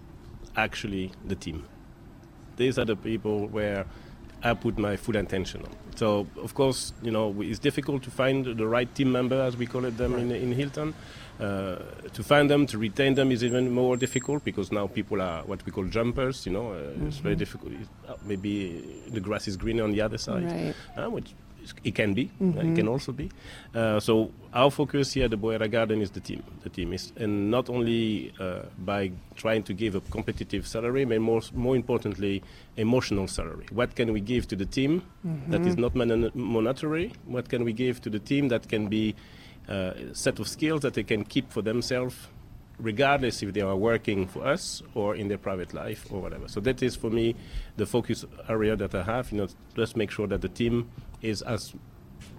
actually 0.57 1.13
the 1.27 1.35
team. 1.35 1.65
These 2.57 2.79
are 2.79 2.85
the 2.85 2.97
people 2.97 3.47
where 3.49 3.85
I 4.43 4.55
put 4.55 4.79
my 4.79 4.97
full 4.97 5.17
attention 5.17 5.63
on. 5.63 5.71
So, 5.97 6.27
of 6.37 6.55
course, 6.55 6.93
you 7.03 7.11
know, 7.11 7.35
it's 7.41 7.59
difficult 7.59 8.03
to 8.05 8.11
find 8.11 8.45
the 8.45 8.67
right 8.67 8.93
team 8.95 9.11
member, 9.13 9.41
as 9.41 9.57
we 9.57 9.67
call 9.67 9.85
it 9.85 9.97
them 9.97 10.15
in, 10.15 10.31
in 10.31 10.53
Hilton. 10.53 10.95
Uh, 11.41 11.77
to 12.15 12.23
find 12.23 12.49
them, 12.51 12.67
to 12.67 12.79
retain 12.79 13.15
them 13.15 13.31
is 13.31 13.45
even 13.45 13.71
more 13.71 13.97
difficult 13.97 14.43
because 14.45 14.73
now 14.73 14.87
people 14.87 15.21
are 15.21 15.43
what 15.45 15.65
we 15.67 15.73
call 15.73 15.85
jumpers. 15.85 16.47
You 16.47 16.53
know, 16.53 16.73
uh, 16.73 17.07
it's 17.07 17.19
very 17.19 17.37
difficult. 17.37 17.73
It's, 17.73 17.89
uh, 18.09 18.15
maybe 18.25 18.83
the 19.09 19.21
grass 19.21 19.47
is 19.49 19.57
greener 19.57 19.85
on 19.85 19.93
the 19.93 20.01
other 20.01 20.17
side, 20.19 20.45
Right. 20.45 20.75
uh, 20.97 21.11
which 21.11 21.35
it 21.85 21.95
can 21.95 22.15
be. 22.15 22.31
uh, 22.41 22.61
it 22.61 22.75
can 22.77 22.89
also 22.89 23.13
be. 23.13 23.31
Uh, 23.75 24.01
so 24.01 24.31
our 24.53 24.71
focus 24.71 25.13
here 25.15 25.25
at 25.25 25.31
the 25.31 25.37
Boeira 25.37 25.71
Garden 25.71 26.01
is 26.01 26.11
the 26.11 26.21
team. 26.21 26.43
The 26.63 26.71
team 26.71 26.93
is, 26.93 27.13
and 27.17 27.51
not 27.51 27.69
only 27.69 28.33
uh, 28.41 28.63
by 28.79 29.13
trying 29.35 29.63
to 29.65 29.75
give 29.75 29.95
a 29.95 30.01
competitive 30.01 30.67
salary, 30.67 31.05
but 31.05 31.21
more, 31.21 31.43
more 31.55 31.77
importantly, 31.77 32.43
emotional 32.77 33.29
salary. 33.29 33.67
What 33.71 33.95
can 33.95 34.13
we 34.13 34.21
give 34.21 34.47
to 34.49 34.57
the 34.57 34.67
team 34.67 35.03
that 35.49 35.67
is 35.67 35.77
not 35.77 35.95
mon- 35.95 36.31
monetary? 36.35 37.13
What 37.27 37.49
can 37.49 37.65
we 37.65 37.73
give 37.73 38.01
to 38.03 38.11
the 38.11 38.19
team 38.21 38.49
that 38.49 38.69
can 38.69 38.89
be 38.89 39.15
uh, 39.69 39.93
a 40.13 40.15
set 40.15 40.39
of 40.39 40.47
skills 40.49 40.81
that 40.83 40.95
they 40.95 41.03
can 41.03 41.25
keep 41.25 41.51
for 41.51 41.61
themselves, 41.63 42.15
regardless 42.79 43.43
if 43.43 43.53
they 43.55 43.63
are 43.63 43.75
working 43.77 44.27
for 44.27 44.47
us 44.47 44.83
or 44.95 45.17
in 45.17 45.29
their 45.29 45.39
private 45.39 45.73
life 45.75 46.07
or 46.11 46.21
whatever. 46.21 46.47
So 46.47 46.61
that 46.61 46.83
is 46.83 46.95
for 46.95 47.11
me 47.11 47.35
the 47.77 47.87
focus 47.87 48.25
area 48.49 48.77
that 48.77 48.95
I 48.95 49.03
have. 49.03 49.33
You 49.33 49.39
know, 49.39 49.49
just 49.75 49.97
make 49.97 50.11
sure 50.11 50.27
that 50.27 50.43
the 50.43 50.49
team 50.49 50.91
is 51.27 51.43
as 51.43 51.75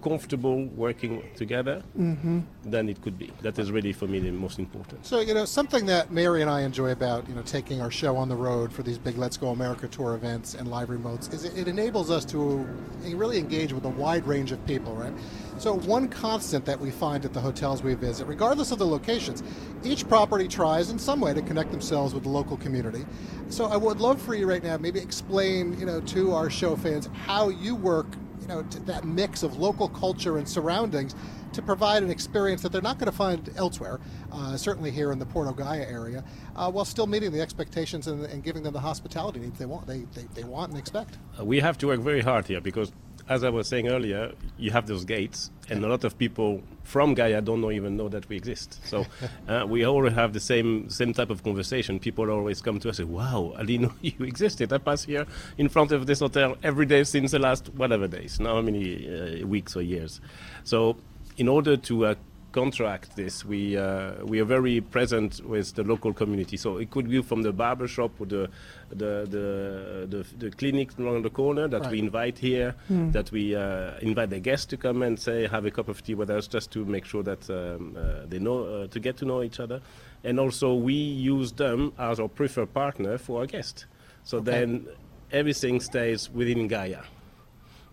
comfortable 0.02 0.64
working 0.76 1.22
together 1.34 1.82
mm-hmm. 1.98 2.40
than 2.64 2.88
it 2.88 3.00
could 3.02 3.18
be. 3.18 3.32
That 3.42 3.58
is 3.58 3.72
really 3.72 3.92
for 3.92 4.06
me 4.06 4.20
the 4.20 4.30
most 4.30 4.58
important. 4.58 5.04
So, 5.04 5.20
you 5.20 5.34
know, 5.34 5.44
something 5.44 5.86
that 5.86 6.12
Mary 6.12 6.40
and 6.40 6.50
I 6.50 6.60
enjoy 6.60 6.90
about, 6.92 7.28
you 7.28 7.34
know, 7.34 7.42
taking 7.42 7.80
our 7.80 7.90
show 7.90 8.16
on 8.16 8.28
the 8.28 8.36
road 8.36 8.72
for 8.72 8.82
these 8.82 8.98
big 8.98 9.18
Let's 9.18 9.36
Go 9.36 9.48
America 9.48 9.88
tour 9.88 10.14
events 10.14 10.54
and 10.54 10.68
live 10.68 10.88
remotes 10.88 11.32
is 11.32 11.44
it, 11.44 11.58
it 11.58 11.68
enables 11.68 12.10
us 12.10 12.24
to 12.26 12.66
really 13.04 13.38
engage 13.38 13.72
with 13.72 13.84
a 13.84 13.88
wide 13.88 14.26
range 14.26 14.52
of 14.52 14.64
people, 14.66 14.94
right? 14.94 15.12
So, 15.58 15.74
one 15.74 16.08
constant 16.08 16.64
that 16.66 16.78
we 16.78 16.92
find 16.92 17.24
at 17.24 17.32
the 17.32 17.40
hotels 17.40 17.82
we 17.82 17.94
visit, 17.94 18.28
regardless 18.28 18.70
of 18.70 18.78
the 18.78 18.86
locations, 18.86 19.42
each 19.82 20.08
property 20.08 20.46
tries 20.46 20.90
in 20.90 20.98
some 20.98 21.20
way 21.20 21.34
to 21.34 21.42
connect 21.42 21.72
themselves 21.72 22.14
with 22.14 22.22
the 22.22 22.28
local 22.28 22.56
community. 22.56 23.04
So, 23.48 23.64
I 23.64 23.76
would 23.76 24.00
love 24.00 24.22
for 24.22 24.36
you 24.36 24.48
right 24.48 24.62
now, 24.62 24.76
maybe 24.76 25.00
explain, 25.00 25.78
you 25.80 25.86
know, 25.86 26.00
to 26.00 26.32
our 26.32 26.48
show 26.48 26.76
fans 26.76 27.08
how 27.26 27.48
you 27.48 27.74
work, 27.74 28.06
you 28.48 28.54
know, 28.54 28.62
that 28.62 29.04
mix 29.04 29.42
of 29.42 29.58
local 29.58 29.88
culture 29.88 30.38
and 30.38 30.48
surroundings 30.48 31.14
to 31.52 31.62
provide 31.62 32.02
an 32.02 32.10
experience 32.10 32.62
that 32.62 32.72
they're 32.72 32.82
not 32.82 32.98
going 32.98 33.10
to 33.10 33.16
find 33.16 33.50
elsewhere, 33.56 34.00
uh, 34.32 34.56
certainly 34.56 34.90
here 34.90 35.12
in 35.12 35.18
the 35.18 35.26
Porto 35.26 35.52
Gaia 35.52 35.84
area, 35.84 36.24
uh, 36.56 36.70
while 36.70 36.84
still 36.84 37.06
meeting 37.06 37.32
the 37.32 37.40
expectations 37.40 38.06
and, 38.06 38.24
and 38.24 38.42
giving 38.42 38.62
them 38.62 38.72
the 38.72 38.80
hospitality 38.80 39.40
needs 39.40 39.58
they 39.58 39.66
want, 39.66 39.86
they, 39.86 40.00
they, 40.14 40.26
they 40.34 40.44
want 40.44 40.70
and 40.70 40.78
expect. 40.78 41.18
Uh, 41.38 41.44
we 41.44 41.60
have 41.60 41.78
to 41.78 41.86
work 41.88 42.00
very 42.00 42.20
hard 42.20 42.46
here 42.46 42.60
because, 42.60 42.92
as 43.28 43.44
I 43.44 43.50
was 43.50 43.68
saying 43.68 43.88
earlier, 43.88 44.32
you 44.56 44.70
have 44.70 44.86
those 44.86 45.04
gates, 45.04 45.50
and 45.68 45.84
a 45.84 45.88
lot 45.88 46.04
of 46.04 46.16
people 46.16 46.62
from 46.82 47.14
Gaia 47.14 47.42
don't 47.42 47.60
know, 47.60 47.70
even 47.70 47.96
know 47.96 48.08
that 48.08 48.28
we 48.28 48.36
exist. 48.36 48.80
So 48.84 49.06
uh, 49.48 49.66
we 49.68 49.84
all 49.84 50.08
have 50.08 50.32
the 50.32 50.40
same 50.40 50.88
same 50.88 51.12
type 51.12 51.30
of 51.30 51.42
conversation. 51.44 51.98
People 51.98 52.30
always 52.30 52.62
come 52.62 52.80
to 52.80 52.88
us 52.88 52.98
and 52.98 53.08
say, 53.08 53.14
"Wow, 53.14 53.54
I 53.56 53.64
didn't 53.64 53.82
know 53.82 53.94
you 54.00 54.24
existed. 54.24 54.72
I 54.72 54.78
pass 54.78 55.04
here 55.04 55.26
in 55.58 55.68
front 55.68 55.92
of 55.92 56.06
this 56.06 56.20
hotel 56.20 56.56
every 56.62 56.86
day 56.86 57.04
since 57.04 57.32
the 57.32 57.38
last 57.38 57.68
whatever 57.74 58.08
days, 58.08 58.40
now 58.40 58.54
how 58.54 58.62
many 58.62 59.42
uh, 59.42 59.46
weeks 59.46 59.76
or 59.76 59.82
years." 59.82 60.20
So 60.64 60.96
in 61.36 61.48
order 61.48 61.76
to 61.76 62.06
uh, 62.06 62.14
contract 62.52 63.14
this, 63.16 63.44
we 63.44 63.76
uh, 63.76 64.24
we 64.24 64.40
are 64.40 64.44
very 64.44 64.80
present 64.80 65.40
with 65.44 65.74
the 65.74 65.82
local 65.82 66.12
community. 66.12 66.56
So 66.56 66.78
it 66.78 66.90
could 66.90 67.08
be 67.08 67.22
from 67.22 67.42
the 67.42 67.52
barber 67.52 67.86
shop 67.88 68.12
or 68.20 68.26
the 68.26 68.48
the 68.90 69.26
the, 69.28 70.06
the, 70.08 70.26
the 70.38 70.50
clinic 70.50 70.98
around 70.98 71.24
the 71.24 71.30
corner 71.30 71.68
that 71.68 71.90
we 71.90 71.98
invite 71.98 72.38
here, 72.38 72.74
that 73.12 73.30
we 73.30 73.54
uh, 73.54 73.98
invite 74.00 74.30
the 74.30 74.40
guests 74.40 74.66
to 74.66 74.76
come 74.76 75.02
and 75.02 75.18
say 75.18 75.46
have 75.46 75.66
a 75.66 75.70
cup 75.70 75.88
of 75.88 76.02
tea 76.02 76.14
with 76.14 76.30
us, 76.30 76.48
just 76.48 76.70
to 76.72 76.84
make 76.84 77.04
sure 77.04 77.22
that 77.22 77.48
um, 77.50 77.96
uh, 77.96 78.26
they 78.26 78.38
know 78.38 78.64
uh, 78.64 78.86
to 78.88 79.00
get 79.00 79.16
to 79.18 79.24
know 79.24 79.42
each 79.42 79.60
other, 79.60 79.80
and 80.24 80.40
also 80.40 80.74
we 80.74 80.94
use 80.94 81.52
them 81.52 81.92
as 81.98 82.18
our 82.18 82.28
preferred 82.28 82.72
partner 82.72 83.18
for 83.18 83.40
our 83.40 83.46
guests. 83.46 83.86
So 84.24 84.40
then 84.40 84.86
everything 85.30 85.80
stays 85.80 86.30
within 86.30 86.68
Gaia. 86.68 87.02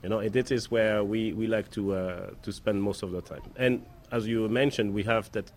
You 0.04 0.10
know, 0.10 0.20
and 0.20 0.32
this 0.32 0.52
is 0.52 0.70
where 0.70 1.04
we, 1.04 1.34
we 1.34 1.48
like 1.48 1.72
to 1.72 1.94
uh, 1.96 2.30
to 2.44 2.52
spend 2.52 2.82
most 2.82 3.04
of 3.04 3.12
the 3.12 3.22
time. 3.22 3.42
And 3.58 3.86
as 4.12 4.28
you 4.28 4.48
mentioned, 4.50 4.94
we 4.94 5.04
have 5.04 5.32
that 5.34 5.52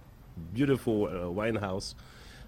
beautiful 0.55 1.07
uh, 1.07 1.31
wine 1.31 1.57
house, 1.57 1.95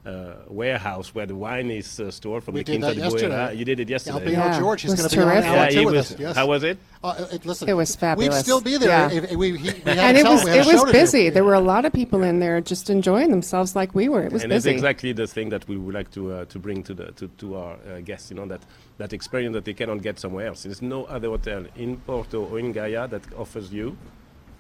uh, 0.06 0.32
warehouse 0.48 1.14
where 1.14 1.26
the 1.26 1.34
wine 1.34 1.70
is 1.70 2.00
uh, 2.00 2.10
stored 2.10 2.42
from 2.42 2.54
We 2.54 2.60
the 2.60 2.64
did 2.64 2.72
Kings 2.72 2.96
that 2.96 3.14
of 3.14 3.50
the 3.50 3.56
You 3.56 3.64
did 3.66 3.80
it 3.80 3.88
yesterday. 3.88 4.16
Albino 4.18 4.38
Yeah, 4.38 4.58
George, 4.58 4.82
he's 4.82 4.92
it 4.92 4.94
was 4.94 5.00
going 5.00 5.10
to 5.10 5.16
be 5.16 5.22
on 5.22 5.44
an 5.44 5.44
hour 5.44 5.56
Yeah, 5.56 5.68
two 5.68 5.84
with 5.86 5.94
us. 5.96 6.18
Yes. 6.18 6.36
How 6.36 6.46
was 6.46 6.62
it? 6.62 6.78
Uh, 7.04 7.26
it, 7.32 7.44
listen, 7.44 7.68
It 7.68 7.74
was 7.74 7.96
fabulous. 7.96 8.34
We'd 8.34 8.42
still 8.42 8.60
be 8.62 8.78
there. 8.78 8.88
Yeah. 8.88 9.10
If, 9.12 9.24
if 9.32 9.36
we, 9.36 9.58
he, 9.58 9.70
we 9.70 9.82
And 9.84 10.16
it 10.16 10.24
was 10.24 10.44
we 10.44 10.50
it 10.52 10.66
was 10.66 10.90
busy. 10.90 11.28
There 11.28 11.44
were 11.44 11.54
a 11.54 11.60
lot 11.60 11.84
of 11.84 11.92
people 11.92 12.22
in 12.22 12.40
there 12.40 12.60
just 12.62 12.88
enjoying 12.88 13.30
themselves 13.30 13.76
like 13.76 13.94
we 13.94 14.08
were. 14.08 14.22
It 14.22 14.32
was 14.32 14.42
and 14.42 14.50
busy. 14.50 14.70
it's 14.70 14.74
exactly 14.78 15.12
the 15.12 15.26
thing 15.26 15.50
that 15.50 15.68
we 15.68 15.76
would 15.76 15.94
like 15.94 16.10
to 16.12 16.32
uh, 16.32 16.44
to 16.46 16.58
bring 16.58 16.82
to 16.84 16.94
the 16.94 17.12
to, 17.12 17.28
to 17.28 17.56
our 17.56 17.74
uh, 17.74 18.00
guests. 18.00 18.30
You 18.30 18.36
know 18.36 18.46
that 18.46 18.62
that 18.96 19.12
experience 19.12 19.52
that 19.54 19.64
they 19.66 19.74
cannot 19.74 20.00
get 20.00 20.18
somewhere 20.18 20.46
else. 20.46 20.62
There's 20.62 20.82
no 20.82 21.04
other 21.04 21.28
hotel 21.28 21.66
in 21.76 21.98
Porto 21.98 22.46
or 22.46 22.58
in 22.58 22.72
Gaia 22.72 23.06
that 23.08 23.22
offers 23.34 23.70
you, 23.70 23.96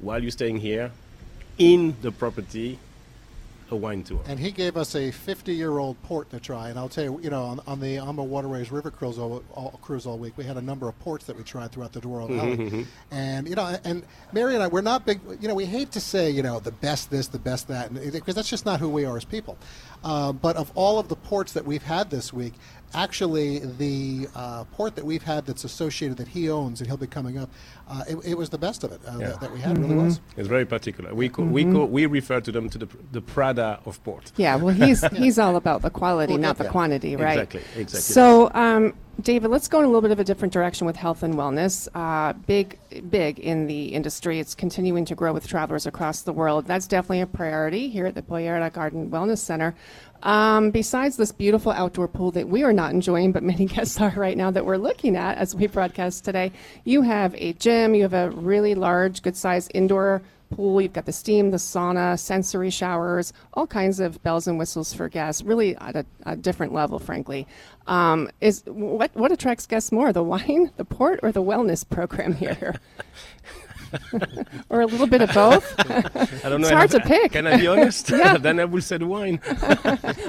while 0.00 0.20
you're 0.22 0.30
staying 0.30 0.58
here, 0.58 0.92
in 1.60 1.94
the 2.00 2.10
property, 2.10 2.78
a 3.70 3.76
wine 3.76 4.02
tour. 4.02 4.20
And 4.26 4.40
he 4.40 4.50
gave 4.50 4.76
us 4.76 4.94
a 4.94 5.12
50-year-old 5.12 6.02
port 6.02 6.30
to 6.30 6.40
try. 6.40 6.70
And 6.70 6.78
I'll 6.78 6.88
tell 6.88 7.04
you, 7.04 7.20
you 7.22 7.30
know, 7.30 7.44
on, 7.44 7.60
on 7.66 7.80
the 7.80 7.98
Ama 7.98 8.24
Waterways 8.24 8.72
River 8.72 8.90
cruise 8.90 9.18
all, 9.18 9.44
all, 9.52 9.78
cruise 9.82 10.06
all 10.06 10.18
week, 10.18 10.36
we 10.38 10.44
had 10.44 10.56
a 10.56 10.62
number 10.62 10.88
of 10.88 10.98
ports 11.00 11.26
that 11.26 11.36
we 11.36 11.44
tried 11.44 11.70
throughout 11.70 11.92
the 11.92 12.00
Douro 12.00 12.26
Valley. 12.26 12.86
And 13.10 13.46
you 13.46 13.54
know, 13.54 13.76
and 13.84 14.02
Mary 14.32 14.54
and 14.54 14.62
I, 14.62 14.68
we're 14.68 14.80
not 14.80 15.04
big. 15.04 15.20
You 15.38 15.48
know, 15.48 15.54
we 15.54 15.66
hate 15.66 15.92
to 15.92 16.00
say, 16.00 16.30
you 16.30 16.42
know, 16.42 16.60
the 16.60 16.72
best 16.72 17.10
this, 17.10 17.28
the 17.28 17.38
best 17.38 17.68
that, 17.68 17.92
because 17.92 18.34
that's 18.34 18.48
just 18.48 18.64
not 18.64 18.80
who 18.80 18.88
we 18.88 19.04
are 19.04 19.16
as 19.16 19.24
people. 19.24 19.58
Uh, 20.02 20.32
but 20.32 20.56
of 20.56 20.72
all 20.74 20.98
of 20.98 21.08
the 21.08 21.16
ports 21.16 21.52
that 21.52 21.66
we've 21.66 21.82
had 21.82 22.08
this 22.08 22.32
week, 22.32 22.54
actually, 22.94 23.58
the 23.60 24.28
uh, 24.34 24.64
port 24.64 24.96
that 24.96 25.04
we've 25.04 25.22
had 25.22 25.46
that's 25.46 25.64
associated 25.64 26.16
that 26.18 26.28
he 26.28 26.50
owns 26.50 26.80
and 26.80 26.88
he'll 26.88 26.96
be 26.96 27.06
coming 27.06 27.38
up, 27.38 27.50
uh, 27.88 28.02
it, 28.08 28.16
it 28.24 28.34
was 28.38 28.50
the 28.50 28.58
best 28.58 28.84
of 28.84 28.92
it 28.92 29.00
uh, 29.06 29.18
Yeah. 29.18 29.28
that, 29.28 29.40
that 29.40 29.52
we 29.52 29.60
had. 29.60 29.76
It 29.76 29.80
really 29.80 29.94
was. 29.96 30.20
It's 30.36 30.48
very 30.48 30.64
particular. 30.66 31.14
We 31.14 31.28
co- 31.28 31.42
we 31.44 31.64
co- 31.64 31.84
we 31.86 32.06
refer 32.06 32.40
to 32.40 32.52
them 32.52 32.68
to 32.70 32.78
the 32.78 32.88
the 33.12 33.20
Prada 33.20 33.80
of 33.84 34.02
port. 34.04 34.32
Yeah, 34.36 34.56
well, 34.56 34.74
he's 34.74 35.04
he's 35.16 35.38
all 35.38 35.56
about 35.56 35.82
the 35.82 35.90
quality, 35.90 36.32
Well, 36.34 36.42
not 36.42 36.58
the 36.58 36.64
yeah. 36.64 36.70
quantity, 36.70 37.16
right? 37.16 37.38
Exactly, 37.40 37.60
exactly. 37.80 38.00
So, 38.00 38.50
um, 38.54 38.94
David, 39.20 39.50
let's 39.50 39.68
go 39.68 39.80
in 39.80 39.84
a 39.84 39.88
little 39.88 40.00
bit 40.00 40.12
of 40.12 40.18
a 40.20 40.24
different 40.24 40.52
direction 40.54 40.86
with 40.86 40.96
health 40.96 41.22
and 41.22 41.34
wellness. 41.34 41.88
Uh, 41.94 42.32
big, 42.46 42.78
big 43.10 43.38
in 43.38 43.66
the 43.66 43.86
industry. 43.88 44.38
It's 44.40 44.54
continuing 44.54 45.04
to 45.04 45.14
grow 45.14 45.32
with 45.34 45.46
travelers 45.46 45.84
across 45.86 46.22
the 46.22 46.32
world. 46.32 46.64
That's 46.66 46.86
definitely 46.86 47.20
a 47.20 47.26
priority 47.26 47.90
here 47.90 48.06
at 48.06 48.14
the 48.14 48.22
Boeira 48.22 48.72
Garden 48.72 49.10
Wellness 49.10 49.38
Center. 49.38 49.74
Um, 50.22 50.70
besides 50.70 51.16
this 51.16 51.32
beautiful 51.32 51.72
outdoor 51.72 52.08
pool 52.08 52.30
that 52.32 52.48
we 52.48 52.62
are 52.62 52.72
not 52.72 52.92
enjoying, 52.92 53.32
but 53.32 53.42
many 53.42 53.66
guests 53.74 54.00
are 54.00 54.12
right 54.16 54.36
now 54.36 54.50
that 54.50 54.66
we're 54.66 54.76
looking 54.76 55.16
at 55.16 55.38
as 55.38 55.54
we 55.54 55.66
broadcast 55.66 56.24
today, 56.24 56.52
you 56.84 57.02
have 57.02 57.34
a 57.36 57.52
gym, 57.54 57.94
you 57.94 58.02
have 58.02 58.14
a 58.14 58.30
really 58.30 58.74
large, 58.74 59.22
good 59.22 59.36
sized 59.36 59.70
indoor 59.74 60.22
pool. 60.50 60.80
You've 60.80 60.92
got 60.92 61.06
the 61.06 61.12
steam, 61.12 61.50
the 61.50 61.56
sauna, 61.56 62.18
sensory 62.18 62.70
showers, 62.70 63.32
all 63.54 63.66
kinds 63.66 64.00
of 64.00 64.22
bells 64.22 64.46
and 64.46 64.58
whistles 64.58 64.92
for 64.92 65.08
guests. 65.08 65.42
Really 65.42 65.76
at 65.76 65.96
a, 65.96 66.04
a 66.26 66.36
different 66.36 66.72
level, 66.72 66.98
frankly. 66.98 67.46
Um, 67.86 68.30
is 68.40 68.62
what 68.66 69.10
what 69.14 69.32
attracts 69.32 69.66
guests 69.66 69.90
more, 69.90 70.12
the 70.12 70.22
wine, 70.22 70.70
the 70.76 70.84
port, 70.84 71.20
or 71.22 71.32
the 71.32 71.42
wellness 71.42 71.88
program 71.88 72.34
here? 72.34 72.76
or 74.70 74.80
a 74.82 74.86
little 74.86 75.06
bit 75.06 75.22
of 75.22 75.32
both. 75.32 75.74
I 76.44 76.48
don't 76.48 76.60
know. 76.62 76.68
It's 76.68 76.70
hard 76.70 76.90
to 76.92 77.00
pick. 77.00 77.32
Can 77.32 77.46
I 77.46 77.56
be 77.56 77.66
honest? 77.66 78.10
Yeah. 78.10 78.36
then 78.38 78.60
I 78.60 78.64
will 78.64 78.82
say 78.82 78.98
the 78.98 79.06
wine. 79.06 79.40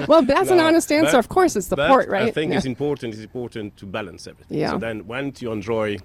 well, 0.08 0.22
that's 0.22 0.50
an 0.50 0.60
honest 0.60 0.90
answer. 0.92 1.12
but- 1.12 1.18
of 1.18 1.28
course, 1.28 1.56
it's 1.56 1.68
the 1.68 1.76
but 1.76 1.88
port, 1.88 2.08
right? 2.08 2.28
I 2.28 2.30
think 2.30 2.50
Yeah. 2.50 2.56
it's 2.58 2.66
important. 2.66 3.14
It's 3.14 3.22
important 3.22 3.76
to 3.78 3.86
balance 3.86 4.26
everything. 4.26 4.58
Yeah. 4.58 4.70
So 4.70 4.78
then, 4.78 5.06
once 5.06 5.40
you 5.42 5.52
enjoy, 5.52 5.98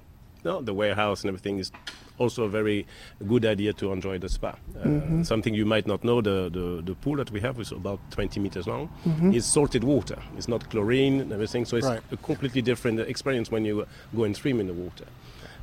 no, 0.43 0.61
the 0.61 0.73
warehouse 0.73 1.21
and 1.21 1.29
everything 1.29 1.59
is 1.59 1.71
also 2.19 2.43
a 2.43 2.49
very 2.49 2.85
good 3.27 3.45
idea 3.45 3.73
to 3.73 3.91
enjoy 3.91 4.17
the 4.17 4.27
spa. 4.29 4.49
Uh, 4.49 4.53
Mm-hmm. 4.87 5.23
Something 5.23 5.53
you 5.53 5.65
might 5.65 5.85
not 5.87 6.03
know: 6.03 6.21
the, 6.21 6.49
the 6.49 6.81
the 6.83 6.95
pool 6.95 7.17
that 7.17 7.31
we 7.31 7.39
have 7.41 7.59
is 7.59 7.71
about 7.71 7.99
20 8.11 8.39
meters 8.39 8.67
long. 8.67 8.89
Mm-hmm. 9.05 9.33
Is 9.33 9.45
salted 9.45 9.83
water. 9.83 10.17
It's 10.37 10.47
not 10.47 10.67
chlorine 10.69 11.21
and 11.21 11.31
everything. 11.31 11.65
So 11.65 11.77
it's 11.77 11.85
Right. 11.87 12.01
a 12.11 12.17
completely 12.17 12.61
different 12.61 12.99
experience 12.99 13.51
when 13.51 13.65
you 13.65 13.85
go 14.15 14.23
and 14.23 14.35
swim 14.35 14.59
in 14.59 14.67
the 14.67 14.73
water. 14.73 15.05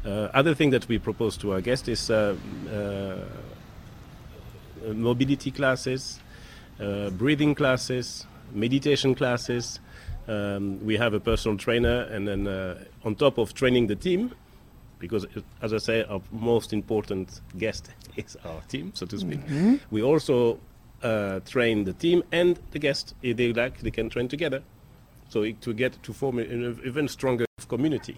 Uh, 0.04 0.28
other 0.34 0.54
thing 0.54 0.70
that 0.70 0.86
we 0.88 0.98
propose 0.98 1.36
to 1.38 1.52
our 1.52 1.60
guests 1.62 1.88
is 1.88 2.10
uh, 2.10 2.36
uh, 2.70 3.16
mobility 4.92 5.50
classes, 5.50 6.20
uh, 6.80 7.10
breathing 7.10 7.54
classes, 7.54 8.26
meditation 8.52 9.14
classes. 9.14 9.80
Um, 10.28 10.84
we 10.84 10.96
have 10.96 11.14
a 11.14 11.20
personal 11.20 11.56
trainer, 11.58 12.02
and 12.10 12.26
then 12.26 12.46
uh, 12.46 12.82
on 13.04 13.14
top 13.14 13.38
of 13.38 13.54
training 13.54 13.86
the 13.86 13.96
team, 13.96 14.32
because 14.98 15.26
as 15.62 15.72
I 15.72 15.78
say, 15.78 16.04
our 16.04 16.20
most 16.32 16.72
important 16.72 17.40
guest 17.58 17.90
is 18.16 18.36
our 18.44 18.60
team, 18.68 18.92
so 18.94 19.06
to 19.06 19.18
speak. 19.18 19.40
We 19.90 20.02
also 20.02 20.58
uh, 21.02 21.40
train 21.40 21.84
the 21.84 21.92
team 21.94 22.22
and 22.32 22.58
the 22.72 22.78
guest. 22.78 23.14
If 23.22 23.36
they 23.36 23.52
like, 23.52 23.80
they 23.80 23.90
can 23.90 24.08
train 24.10 24.28
together. 24.28 24.62
So 25.28 25.42
it- 25.42 25.60
to 25.62 25.72
get 25.72 26.02
to 26.02 26.12
form 26.12 26.38
an 26.38 26.78
even 26.84 27.08
stronger 27.08 27.44
community. 27.68 28.16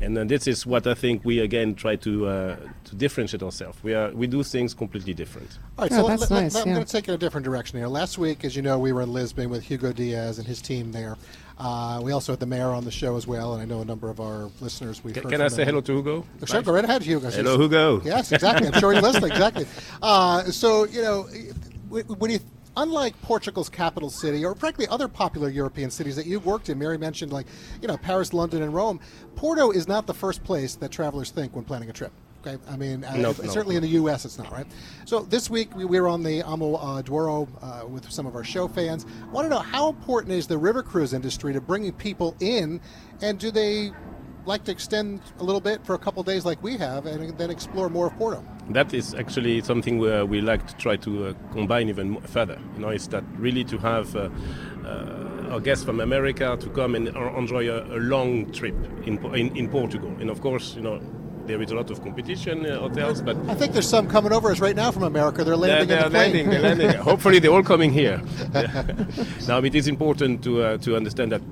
And 0.00 0.18
uh, 0.18 0.24
this 0.24 0.46
is 0.46 0.66
what 0.66 0.86
I 0.86 0.92
think 0.94 1.24
we 1.24 1.40
again 1.40 1.74
try 1.74 1.96
to 1.96 2.26
uh, 2.26 2.56
to 2.84 2.94
differentiate 2.94 3.42
ourselves. 3.42 3.78
We 3.82 3.94
are 3.94 4.10
we 4.12 4.26
do 4.26 4.42
things 4.42 4.74
completely 4.74 5.14
different. 5.14 5.48
All 5.78 5.84
right, 5.84 5.92
Oh, 5.92 5.96
so 5.96 6.02
let- 6.04 6.18
that's 6.20 6.30
let- 6.30 6.42
nice, 6.42 6.54
let- 6.54 6.66
I'm 6.66 6.74
going 6.74 6.84
to 6.84 6.92
take 6.92 7.08
it 7.08 7.12
a 7.12 7.16
different 7.16 7.44
direction 7.46 7.78
here. 7.78 7.88
Last 7.88 8.18
week, 8.18 8.44
as 8.44 8.54
you 8.54 8.60
know, 8.62 8.78
we 8.78 8.92
were 8.92 9.00
in 9.02 9.12
Lisbon 9.12 9.48
with 9.48 9.62
Hugo 9.64 9.92
Diaz 9.92 10.38
and 10.38 10.46
his 10.46 10.60
team 10.60 10.92
there. 10.92 11.16
Uh, 11.58 12.00
we 12.04 12.12
also 12.12 12.32
had 12.32 12.40
the 12.40 12.44
mayor 12.46 12.68
on 12.68 12.84
the 12.84 12.90
show 12.90 13.16
as 13.16 13.26
well, 13.26 13.54
and 13.54 13.62
I 13.62 13.64
know 13.64 13.80
a 13.80 13.84
number 13.86 14.10
of 14.10 14.20
our 14.20 14.50
listeners. 14.60 15.02
We've 15.02 15.14
Ca- 15.14 15.22
heard 15.22 15.30
Can 15.30 15.38
from 15.38 15.46
I 15.46 15.48
say 15.48 15.64
hello 15.64 15.80
to 15.80 15.92
Hugo? 15.94 16.26
Sure, 16.44 16.60
go 16.60 16.72
right 16.74 16.84
ahead, 16.84 17.02
Hugo. 17.02 17.30
Hello, 17.30 17.56
Hugo. 17.58 18.02
Yes, 18.04 18.30
exactly. 18.32 18.68
I'm 18.68 18.78
sure 18.78 18.92
he's 18.92 19.02
listening. 19.02 19.30
Exactly. 19.32 19.66
Uh, 20.02 20.42
so 20.44 20.84
you 20.84 21.00
know, 21.00 21.22
when 21.88 22.30
you 22.30 22.38
unlike 22.76 23.20
Portugal's 23.22 23.68
capital 23.68 24.10
city, 24.10 24.44
or 24.44 24.54
frankly 24.54 24.86
other 24.88 25.08
popular 25.08 25.48
European 25.48 25.90
cities 25.90 26.16
that 26.16 26.26
you've 26.26 26.46
worked 26.46 26.68
in, 26.68 26.78
Mary 26.78 26.98
mentioned 26.98 27.32
like 27.32 27.46
you 27.82 27.88
know 27.88 27.96
Paris, 27.96 28.32
London, 28.32 28.62
and 28.62 28.72
Rome. 28.74 29.00
Porto 29.34 29.70
is 29.70 29.88
not 29.88 30.06
the 30.06 30.14
first 30.14 30.44
place 30.44 30.74
that 30.76 30.90
travelers 30.90 31.30
think 31.30 31.54
when 31.54 31.64
planning 31.64 31.90
a 31.90 31.92
trip. 31.92 32.12
Okay, 32.46 32.62
I 32.70 32.76
mean, 32.76 33.02
uh, 33.02 33.16
No, 33.16 33.30
it's- 33.30 33.44
no, 33.46 33.50
certainly 33.52 33.74
in 33.74 33.82
the 33.82 33.88
U.S. 33.88 34.24
it's 34.24 34.38
not 34.38 34.52
right. 34.52 34.66
So 35.04 35.20
this 35.20 35.50
week 35.50 35.74
we 35.74 35.84
we 35.84 36.00
were 36.00 36.06
on 36.08 36.22
the 36.22 36.42
Amo 36.42 36.74
uh, 36.74 37.02
Douro 37.02 37.48
uh, 37.60 37.84
with 37.88 38.08
some 38.12 38.24
of 38.26 38.36
our 38.36 38.44
show 38.44 38.68
fans. 38.68 39.04
I 39.22 39.26
want 39.32 39.46
to 39.46 39.48
know 39.50 39.58
how 39.58 39.88
important 39.88 40.32
is 40.32 40.46
the 40.46 40.58
river 40.58 40.82
cruise 40.84 41.12
industry 41.12 41.52
to 41.54 41.60
bringing 41.60 41.92
people 41.92 42.36
in, 42.40 42.80
and 43.20 43.38
do 43.38 43.50
they 43.50 43.90
like 44.44 44.62
to 44.62 44.70
extend 44.70 45.20
a 45.40 45.42
little 45.42 45.60
bit 45.60 45.84
for 45.84 45.94
a 45.94 45.98
couple 45.98 46.22
days 46.22 46.44
like 46.44 46.62
we 46.62 46.76
have, 46.76 47.06
and 47.06 47.36
then 47.36 47.50
explore 47.50 47.88
more 47.88 48.06
of 48.06 48.16
Porto? 48.16 48.44
That 48.70 48.92
is 48.92 49.14
actually 49.14 49.62
something 49.62 49.98
where 49.98 50.26
we 50.26 50.40
like 50.40 50.66
to 50.66 50.76
try 50.76 50.96
to 50.96 51.26
uh, 51.26 51.32
combine 51.52 51.88
even 51.88 52.20
further. 52.22 52.58
You 52.74 52.80
know, 52.80 52.88
is 52.88 53.06
that 53.08 53.24
really 53.38 53.64
to 53.64 53.78
have 53.78 54.16
uh, 54.16 54.28
uh, 54.84 55.52
our 55.52 55.60
guests 55.60 55.84
from 55.84 56.00
America 56.00 56.56
to 56.58 56.68
come 56.70 56.94
and 56.94 57.08
enjoy 57.08 57.70
a, 57.70 57.82
a 57.96 58.00
long 58.00 58.50
trip 58.52 58.74
in, 59.04 59.24
in 59.34 59.56
in 59.56 59.68
Portugal. 59.68 60.10
And 60.20 60.30
of 60.30 60.40
course, 60.40 60.74
you 60.74 60.82
know, 60.82 61.00
there 61.46 61.62
is 61.62 61.70
a 61.70 61.74
lot 61.74 61.90
of 61.90 62.02
competition 62.02 62.66
uh, 62.66 62.78
hotels, 62.78 63.22
but 63.22 63.36
I 63.48 63.54
think 63.54 63.72
there's 63.72 63.88
some 63.88 64.08
coming 64.08 64.32
over 64.32 64.50
us 64.50 64.60
right 64.60 64.76
now 64.76 64.90
from 64.90 65.04
America. 65.04 65.44
They're 65.44 65.56
they're, 65.56 65.86
landing 65.86 65.88
they're 65.88 66.06
in 66.06 66.12
the 66.12 66.18
plane. 66.18 66.32
landing. 66.32 66.50
They're 66.50 66.62
landing. 66.62 66.90
Hopefully, 67.10 67.38
they're 67.38 67.52
all 67.52 67.62
coming 67.62 67.92
here. 67.92 68.20
now, 69.48 69.58
it 69.58 69.74
is 69.74 69.88
important 69.88 70.42
to 70.44 70.62
uh, 70.62 70.78
to 70.78 70.96
understand 70.96 71.32
that 71.32 71.42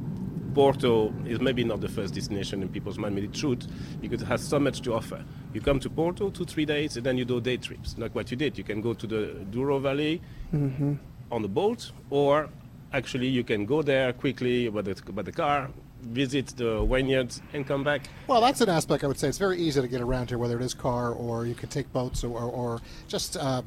Porto 0.54 1.12
is 1.26 1.40
maybe 1.40 1.64
not 1.64 1.80
the 1.80 1.88
first 1.88 2.14
destination 2.14 2.62
in 2.62 2.68
people's 2.68 2.96
mind, 2.96 3.14
but 3.16 3.24
it 3.24 3.34
should, 3.36 3.66
because 4.00 4.22
it 4.22 4.26
has 4.26 4.42
so 4.42 4.58
much 4.58 4.80
to 4.82 4.94
offer. 4.94 5.24
You 5.52 5.60
come 5.60 5.80
to 5.80 5.90
Porto 5.90 6.30
two, 6.30 6.44
three 6.44 6.64
days, 6.64 6.96
and 6.96 7.04
then 7.04 7.18
you 7.18 7.24
do 7.24 7.40
day 7.40 7.56
trips, 7.56 7.96
like 7.98 8.14
what 8.14 8.30
you 8.30 8.36
did. 8.36 8.56
You 8.56 8.64
can 8.64 8.80
go 8.80 8.94
to 8.94 9.06
the 9.06 9.26
Douro 9.50 9.78
Valley 9.78 10.20
on 10.52 11.42
the 11.42 11.48
boat, 11.48 11.90
or 12.10 12.48
actually 12.92 13.26
you 13.26 13.42
can 13.42 13.66
go 13.66 13.82
there 13.82 14.12
quickly 14.12 14.68
by 14.68 14.82
the, 14.82 14.94
by 15.12 15.22
the 15.22 15.32
car, 15.32 15.70
visit 16.02 16.48
the 16.56 16.84
vineyards, 16.84 17.42
and 17.52 17.66
come 17.66 17.82
back. 17.82 18.02
Well, 18.28 18.40
that's 18.40 18.60
an 18.60 18.68
aspect 18.68 19.02
I 19.02 19.08
would 19.08 19.18
say. 19.18 19.28
It's 19.28 19.38
very 19.38 19.58
easy 19.58 19.80
to 19.80 19.88
get 19.88 20.00
around 20.00 20.28
here, 20.28 20.38
whether 20.38 20.58
it 20.58 20.64
is 20.64 20.74
car 20.74 21.12
or 21.12 21.46
you 21.46 21.54
can 21.54 21.68
take 21.68 21.92
boats 21.92 22.22
or, 22.22 22.40
or 22.40 22.80
just 23.08 23.36
uh, 23.36 23.62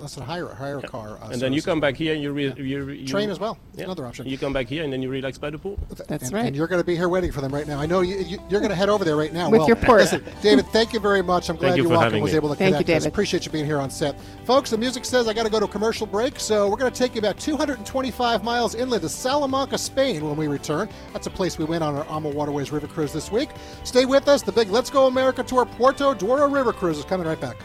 listen, 0.00 0.22
hire 0.22 0.48
hire 0.48 0.78
a 0.78 0.82
car. 0.82 1.18
Uh, 1.22 1.30
and 1.30 1.40
then 1.40 1.52
you 1.52 1.62
come 1.62 1.80
back 1.80 1.96
here 1.96 2.14
and 2.14 2.22
you, 2.22 2.32
re, 2.32 2.52
you, 2.56 2.88
you 2.90 3.06
Train 3.06 3.30
as 3.30 3.38
well. 3.38 3.58
It's 3.70 3.78
Yeah. 3.78 3.84
another 3.84 4.06
option. 4.06 4.26
You 4.26 4.38
come 4.38 4.52
back 4.52 4.66
here 4.68 4.84
and 4.84 4.92
then 4.92 5.02
you 5.02 5.08
relax 5.08 5.38
by 5.38 5.50
the 5.50 5.58
pool. 5.58 5.78
That's 6.08 6.24
and, 6.24 6.32
right. 6.32 6.46
And 6.46 6.56
you're 6.56 6.66
going 6.66 6.80
to 6.80 6.86
be 6.86 6.96
here 6.96 7.08
waiting 7.08 7.32
for 7.32 7.40
them 7.40 7.52
right 7.52 7.66
now. 7.66 7.78
I 7.80 7.86
know 7.86 8.00
you, 8.00 8.16
you, 8.18 8.38
you're 8.48 8.60
going 8.60 8.70
to 8.70 8.76
head 8.76 8.88
over 8.88 9.04
there 9.04 9.16
right 9.16 9.32
now. 9.32 9.50
With 9.50 9.60
well, 9.60 9.68
your 9.68 9.76
port. 9.76 10.00
Listen, 10.00 10.24
David, 10.42 10.66
thank 10.68 10.92
you 10.92 11.00
very 11.00 11.22
much. 11.22 11.48
I'm 11.48 11.56
glad 11.56 11.76
you 11.76 11.84
you 11.84 11.88
for 11.88 11.96
walked 11.96 12.12
and 12.12 12.22
was 12.22 12.32
me. 12.32 12.36
able 12.36 12.48
to 12.50 12.54
Thank 12.54 12.74
you, 12.74 12.84
connect 12.84 12.90
us. 12.90 13.02
David. 13.04 13.12
Appreciate 13.12 13.46
you 13.46 13.52
being 13.52 13.64
here 13.66 13.78
on 13.78 13.90
set. 13.90 14.16
Folks, 14.44 14.70
the 14.70 14.78
music 14.78 15.04
says 15.04 15.28
I 15.28 15.32
got 15.32 15.44
to 15.44 15.50
go 15.50 15.58
to 15.58 15.66
a 15.66 15.68
commercial 15.68 16.06
break, 16.06 16.38
so 16.38 16.68
we're 16.68 16.76
going 16.76 16.92
to 16.92 16.98
take 16.98 17.14
you 17.14 17.18
about 17.18 17.38
225 17.38 18.44
miles 18.44 18.74
inland 18.74 19.02
to 19.02 19.08
Salamanca, 19.08 19.78
Spain 19.78 20.24
when 20.24 20.36
we 20.36 20.46
return. 20.48 20.88
That's 21.12 21.26
a 21.26 21.30
place 21.30 21.58
we 21.58 21.64
went 21.64 21.82
on 21.82 21.94
our 21.96 22.06
Ama 22.08 22.30
Waterways 22.30 22.72
River 22.72 22.86
Cruise 22.86 23.12
this 23.12 23.30
week. 23.30 23.50
Stay 23.84 24.04
with 24.04 24.28
us. 24.28 24.42
The 24.42 24.52
big 24.52 24.70
Let's 24.70 24.90
Go 24.90 25.06
America 25.06 25.42
Tour 25.42 25.66
Porto 25.66 26.14
Douro 26.14 26.48
River 26.48 26.72
Cruise 26.72 26.98
is 26.98 27.04
coming 27.04 27.26
right 27.26 27.40
back. 27.40 27.56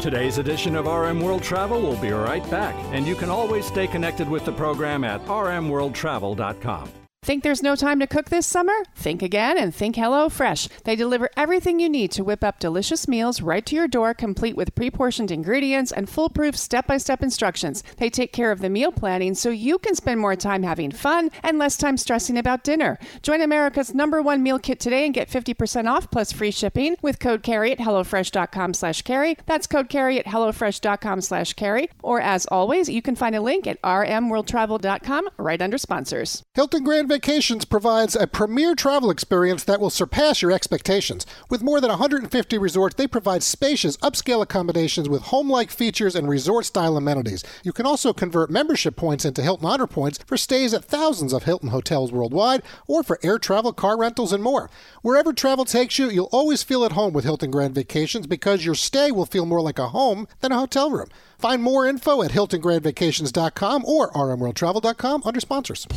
Today's 0.00 0.38
edition 0.38 0.76
of 0.76 0.86
RM 0.86 1.20
World 1.20 1.42
Travel 1.42 1.82
will 1.82 1.96
be 1.96 2.10
right 2.10 2.48
back, 2.50 2.74
and 2.92 3.06
you 3.06 3.14
can 3.14 3.28
always 3.28 3.66
stay 3.66 3.86
connected 3.86 4.26
with 4.26 4.46
the 4.46 4.52
program 4.52 5.04
at 5.04 5.22
rmworldtravel.com. 5.26 6.99
Think 7.22 7.42
there's 7.42 7.62
no 7.62 7.76
time 7.76 8.00
to 8.00 8.06
cook 8.06 8.30
this 8.30 8.46
summer? 8.46 8.72
Think 8.96 9.20
again 9.22 9.58
and 9.58 9.74
think 9.74 9.94
HelloFresh. 9.96 10.68
They 10.84 10.96
deliver 10.96 11.28
everything 11.36 11.78
you 11.78 11.90
need 11.90 12.12
to 12.12 12.24
whip 12.24 12.42
up 12.42 12.58
delicious 12.58 13.06
meals 13.06 13.42
right 13.42 13.64
to 13.66 13.76
your 13.76 13.88
door, 13.88 14.14
complete 14.14 14.56
with 14.56 14.74
pre 14.74 14.90
portioned 14.90 15.30
ingredients 15.30 15.92
and 15.92 16.08
foolproof 16.08 16.56
step 16.56 16.86
by 16.86 16.96
step 16.96 17.22
instructions. 17.22 17.84
They 17.98 18.08
take 18.08 18.32
care 18.32 18.50
of 18.50 18.60
the 18.60 18.70
meal 18.70 18.90
planning 18.90 19.34
so 19.34 19.50
you 19.50 19.78
can 19.78 19.94
spend 19.94 20.18
more 20.18 20.34
time 20.34 20.62
having 20.62 20.90
fun 20.90 21.30
and 21.42 21.58
less 21.58 21.76
time 21.76 21.98
stressing 21.98 22.38
about 22.38 22.64
dinner. 22.64 22.98
Join 23.22 23.42
America's 23.42 23.94
number 23.94 24.22
one 24.22 24.42
meal 24.42 24.58
kit 24.58 24.80
today 24.80 25.04
and 25.04 25.12
get 25.12 25.28
50% 25.28 25.90
off 25.90 26.10
plus 26.10 26.32
free 26.32 26.50
shipping 26.50 26.96
with 27.02 27.20
code 27.20 27.42
carey 27.42 27.70
at 27.70 27.78
HelloFresh.com 27.78 28.72
slash 28.72 29.02
carey. 29.02 29.36
That's 29.44 29.66
code 29.66 29.90
carey 29.90 30.18
at 30.18 30.24
HelloFresh.com 30.26 31.20
slash 31.20 31.52
carey. 31.52 31.90
Or 32.02 32.18
as 32.18 32.46
always, 32.46 32.88
you 32.88 33.02
can 33.02 33.14
find 33.14 33.36
a 33.36 33.42
link 33.42 33.66
at 33.66 33.80
rmworldtravel.com 33.82 35.28
right 35.36 35.60
under 35.60 35.76
sponsors. 35.76 36.42
Hilton 36.54 36.82
Grand 36.82 37.09
Vacations 37.10 37.64
provides 37.64 38.14
a 38.14 38.28
premier 38.28 38.76
travel 38.76 39.10
experience 39.10 39.64
that 39.64 39.80
will 39.80 39.90
surpass 39.90 40.42
your 40.42 40.52
expectations. 40.52 41.26
With 41.48 41.60
more 41.60 41.80
than 41.80 41.90
150 41.90 42.56
resorts, 42.56 42.94
they 42.94 43.08
provide 43.08 43.42
spacious, 43.42 43.96
upscale 43.96 44.42
accommodations 44.42 45.08
with 45.08 45.22
home 45.22 45.50
like 45.50 45.72
features 45.72 46.14
and 46.14 46.28
resort 46.28 46.66
style 46.66 46.96
amenities. 46.96 47.42
You 47.64 47.72
can 47.72 47.84
also 47.84 48.12
convert 48.12 48.48
membership 48.48 48.94
points 48.94 49.24
into 49.24 49.42
Hilton 49.42 49.66
Honor 49.66 49.88
points 49.88 50.20
for 50.24 50.36
stays 50.36 50.72
at 50.72 50.84
thousands 50.84 51.32
of 51.32 51.42
Hilton 51.42 51.70
hotels 51.70 52.12
worldwide 52.12 52.62
or 52.86 53.02
for 53.02 53.18
air 53.24 53.40
travel, 53.40 53.72
car 53.72 53.98
rentals, 53.98 54.32
and 54.32 54.44
more. 54.44 54.70
Wherever 55.02 55.32
travel 55.32 55.64
takes 55.64 55.98
you, 55.98 56.08
you'll 56.08 56.28
always 56.30 56.62
feel 56.62 56.84
at 56.84 56.92
home 56.92 57.12
with 57.12 57.24
Hilton 57.24 57.50
Grand 57.50 57.74
Vacations 57.74 58.28
because 58.28 58.64
your 58.64 58.76
stay 58.76 59.10
will 59.10 59.26
feel 59.26 59.46
more 59.46 59.60
like 59.60 59.80
a 59.80 59.88
home 59.88 60.28
than 60.42 60.52
a 60.52 60.58
hotel 60.58 60.92
room. 60.92 61.08
Find 61.38 61.60
more 61.60 61.88
info 61.88 62.22
at 62.22 62.30
HiltonGrandVacations.com 62.30 63.84
or 63.84 64.12
RMWorldTravel.com 64.12 65.22
under 65.24 65.40
sponsors. 65.40 65.88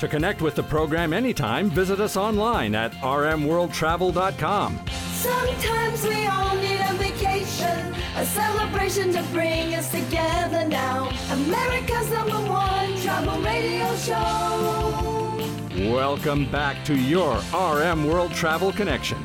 To 0.00 0.08
connect 0.08 0.40
with 0.40 0.54
the 0.54 0.62
program 0.62 1.12
anytime, 1.12 1.68
visit 1.68 2.00
us 2.00 2.16
online 2.16 2.74
at 2.74 2.90
rmworldtravel.com. 3.02 4.80
Sometimes 5.12 6.06
we 6.06 6.26
all 6.26 6.56
need 6.56 6.80
a 6.80 6.94
vacation, 6.94 7.94
a 8.16 8.24
celebration 8.24 9.12
to 9.12 9.22
bring 9.24 9.74
us 9.74 9.90
together 9.90 10.66
now. 10.66 11.10
America's 11.30 12.10
number 12.12 12.40
one 12.50 12.96
travel 13.02 13.42
radio 13.42 13.94
show. 13.96 15.36
Welcome 15.92 16.50
back 16.50 16.82
to 16.86 16.96
your 16.96 17.38
RM 17.52 18.06
World 18.06 18.32
Travel 18.32 18.72
Connection. 18.72 19.22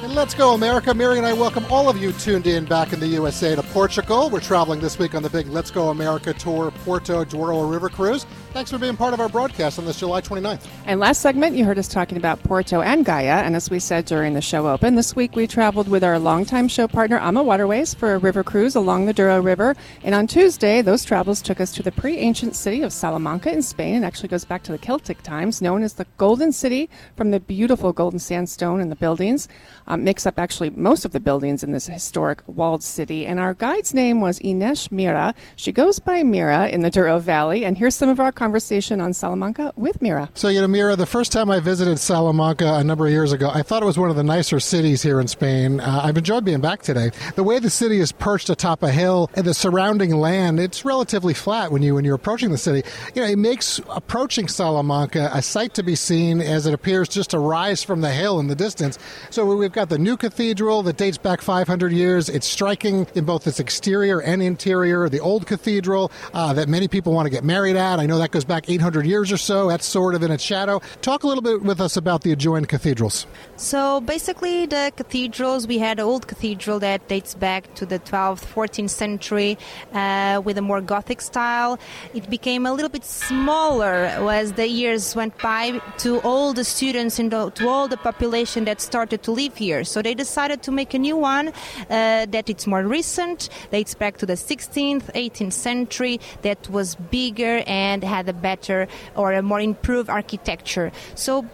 And 0.00 0.14
let's 0.14 0.32
go, 0.32 0.54
America. 0.54 0.94
Mary 0.94 1.18
and 1.18 1.26
I 1.26 1.32
welcome 1.32 1.66
all 1.70 1.88
of 1.88 1.98
you 1.98 2.12
tuned 2.12 2.46
in 2.46 2.64
back 2.64 2.92
in 2.92 3.00
the 3.00 3.08
USA 3.08 3.56
to 3.56 3.62
Portugal. 3.64 4.30
We're 4.30 4.40
traveling 4.40 4.80
this 4.80 4.96
week 4.96 5.14
on 5.14 5.24
the 5.24 5.28
big 5.28 5.48
Let's 5.48 5.72
Go 5.72 5.88
America 5.88 6.32
tour, 6.32 6.70
Porto 6.70 7.24
Douro 7.24 7.68
River 7.68 7.88
Cruise. 7.88 8.24
Thanks 8.58 8.72
for 8.72 8.78
being 8.78 8.96
part 8.96 9.14
of 9.14 9.20
our 9.20 9.28
broadcast 9.28 9.78
on 9.78 9.84
this 9.84 10.00
July 10.00 10.20
29th. 10.20 10.66
And 10.84 10.98
last 10.98 11.20
segment, 11.20 11.54
you 11.54 11.64
heard 11.64 11.78
us 11.78 11.86
talking 11.86 12.18
about 12.18 12.42
Porto 12.42 12.80
and 12.80 13.04
Gaia. 13.04 13.44
And 13.44 13.54
as 13.54 13.70
we 13.70 13.78
said 13.78 14.04
during 14.04 14.34
the 14.34 14.40
show 14.40 14.66
open, 14.66 14.96
this 14.96 15.14
week 15.14 15.36
we 15.36 15.46
traveled 15.46 15.86
with 15.86 16.02
our 16.02 16.18
longtime 16.18 16.66
show 16.66 16.88
partner, 16.88 17.18
Ama 17.18 17.40
Waterways, 17.44 17.94
for 17.94 18.14
a 18.14 18.18
river 18.18 18.42
cruise 18.42 18.74
along 18.74 19.06
the 19.06 19.12
Douro 19.12 19.40
River. 19.40 19.76
And 20.02 20.12
on 20.12 20.26
Tuesday, 20.26 20.82
those 20.82 21.04
travels 21.04 21.40
took 21.40 21.60
us 21.60 21.70
to 21.74 21.84
the 21.84 21.92
pre 21.92 22.16
ancient 22.16 22.56
city 22.56 22.82
of 22.82 22.92
Salamanca 22.92 23.52
in 23.52 23.62
Spain. 23.62 24.02
It 24.02 24.04
actually 24.04 24.28
goes 24.28 24.44
back 24.44 24.64
to 24.64 24.72
the 24.72 24.78
Celtic 24.78 25.22
times, 25.22 25.62
known 25.62 25.84
as 25.84 25.92
the 25.92 26.06
Golden 26.16 26.50
City 26.50 26.90
from 27.14 27.30
the 27.30 27.38
beautiful 27.38 27.92
golden 27.92 28.18
sandstone 28.18 28.80
and 28.80 28.90
the 28.90 28.96
buildings. 28.96 29.46
Um, 29.86 30.02
makes 30.02 30.26
up 30.26 30.36
actually 30.36 30.70
most 30.70 31.04
of 31.04 31.12
the 31.12 31.20
buildings 31.20 31.62
in 31.62 31.70
this 31.70 31.86
historic 31.86 32.42
walled 32.48 32.82
city. 32.82 33.24
And 33.24 33.38
our 33.38 33.54
guide's 33.54 33.94
name 33.94 34.20
was 34.20 34.40
Ines 34.40 34.90
Mira. 34.90 35.32
She 35.54 35.70
goes 35.70 36.00
by 36.00 36.24
Mira 36.24 36.66
in 36.66 36.80
the 36.80 36.90
Douro 36.90 37.20
Valley. 37.20 37.64
And 37.64 37.78
here's 37.78 37.94
some 37.94 38.08
of 38.08 38.18
our 38.18 38.32
conversation 38.48 38.98
on 38.98 39.12
Salamanca 39.12 39.74
with 39.76 40.00
Mira. 40.00 40.30
So, 40.32 40.48
you 40.48 40.62
know, 40.62 40.68
Mira, 40.68 40.96
the 40.96 41.04
first 41.04 41.32
time 41.32 41.50
I 41.50 41.60
visited 41.60 41.98
Salamanca 41.98 42.76
a 42.76 42.82
number 42.82 43.04
of 43.04 43.12
years 43.12 43.30
ago, 43.30 43.50
I 43.52 43.60
thought 43.60 43.82
it 43.82 43.86
was 43.86 43.98
one 43.98 44.08
of 44.08 44.16
the 44.16 44.24
nicer 44.24 44.58
cities 44.58 45.02
here 45.02 45.20
in 45.20 45.28
Spain. 45.28 45.80
Uh, 45.80 46.00
I've 46.02 46.16
enjoyed 46.16 46.46
being 46.46 46.62
back 46.62 46.80
today. 46.80 47.10
The 47.34 47.42
way 47.42 47.58
the 47.58 47.68
city 47.68 48.00
is 48.00 48.10
perched 48.10 48.48
atop 48.48 48.82
a 48.82 48.90
hill 48.90 49.30
and 49.34 49.44
the 49.44 49.52
surrounding 49.52 50.16
land, 50.16 50.58
it's 50.60 50.82
relatively 50.82 51.34
flat 51.34 51.70
when 51.70 51.82
you 51.82 51.94
when 51.94 52.06
you're 52.06 52.14
approaching 52.14 52.50
the 52.50 52.56
city. 52.56 52.88
You 53.14 53.20
know, 53.20 53.28
it 53.28 53.36
makes 53.36 53.82
approaching 53.90 54.48
Salamanca 54.48 55.28
a 55.34 55.42
sight 55.42 55.74
to 55.74 55.82
be 55.82 55.94
seen 55.94 56.40
as 56.40 56.64
it 56.64 56.72
appears 56.72 57.10
just 57.10 57.28
to 57.30 57.38
rise 57.38 57.82
from 57.84 58.00
the 58.00 58.12
hill 58.12 58.40
in 58.40 58.46
the 58.46 58.54
distance. 58.54 58.98
So 59.28 59.44
we've 59.44 59.70
got 59.70 59.90
the 59.90 59.98
new 59.98 60.16
cathedral 60.16 60.82
that 60.84 60.96
dates 60.96 61.18
back 61.18 61.42
500 61.42 61.92
years. 61.92 62.30
It's 62.30 62.46
striking 62.46 63.06
in 63.14 63.26
both 63.26 63.46
its 63.46 63.60
exterior 63.60 64.22
and 64.22 64.42
interior. 64.42 65.10
The 65.10 65.20
old 65.20 65.46
cathedral 65.46 66.10
uh, 66.32 66.54
that 66.54 66.70
many 66.70 66.88
people 66.88 67.12
want 67.12 67.26
to 67.26 67.30
get 67.30 67.44
married 67.44 67.76
at. 67.76 68.00
I 68.00 68.06
know 68.06 68.16
that 68.16 68.27
that 68.28 68.34
goes 68.34 68.44
back 68.44 68.68
800 68.68 69.06
years 69.06 69.32
or 69.32 69.38
so. 69.38 69.68
That's 69.68 69.86
sort 69.86 70.14
of 70.14 70.22
in 70.22 70.30
its 70.30 70.44
shadow. 70.44 70.80
Talk 71.00 71.22
a 71.22 71.26
little 71.26 71.42
bit 71.42 71.62
with 71.62 71.80
us 71.80 71.96
about 71.96 72.22
the 72.22 72.32
adjoined 72.32 72.68
cathedrals. 72.68 73.26
So 73.56 74.00
basically, 74.02 74.66
the 74.66 74.92
cathedrals, 74.94 75.66
we 75.66 75.78
had 75.78 75.98
an 75.98 76.04
old 76.04 76.28
cathedral 76.28 76.78
that 76.80 77.08
dates 77.08 77.34
back 77.34 77.74
to 77.76 77.86
the 77.86 77.98
12th, 77.98 78.44
14th 78.44 78.90
century 78.90 79.56
uh, 79.92 80.42
with 80.44 80.58
a 80.58 80.62
more 80.62 80.80
Gothic 80.80 81.20
style. 81.20 81.78
It 82.12 82.28
became 82.28 82.66
a 82.66 82.72
little 82.72 82.90
bit 82.90 83.04
smaller 83.04 83.94
as 84.30 84.52
the 84.52 84.68
years 84.68 85.16
went 85.16 85.36
by 85.38 85.80
to 85.98 86.20
all 86.20 86.52
the 86.52 86.64
students 86.64 87.18
and 87.18 87.30
to 87.30 87.68
all 87.68 87.88
the 87.88 87.96
population 87.96 88.64
that 88.64 88.80
started 88.80 89.22
to 89.22 89.32
live 89.32 89.56
here. 89.56 89.84
So 89.84 90.02
they 90.02 90.14
decided 90.14 90.62
to 90.64 90.70
make 90.70 90.92
a 90.92 90.98
new 90.98 91.16
one 91.16 91.48
uh, 91.48 92.26
that 92.26 92.50
it's 92.50 92.66
more 92.66 92.82
recent, 92.82 93.48
dates 93.70 93.94
back 93.94 94.18
to 94.18 94.26
the 94.26 94.34
16th, 94.34 95.12
18th 95.14 95.52
century, 95.52 96.20
that 96.42 96.68
was 96.68 96.94
bigger 96.94 97.62
and 97.66 98.04
had 98.04 98.17
a 98.26 98.32
better 98.32 98.88
or 99.14 99.34
a 99.34 99.42
more 99.42 99.60
improved 99.60 100.08
architecture. 100.08 100.90
So 101.14 101.44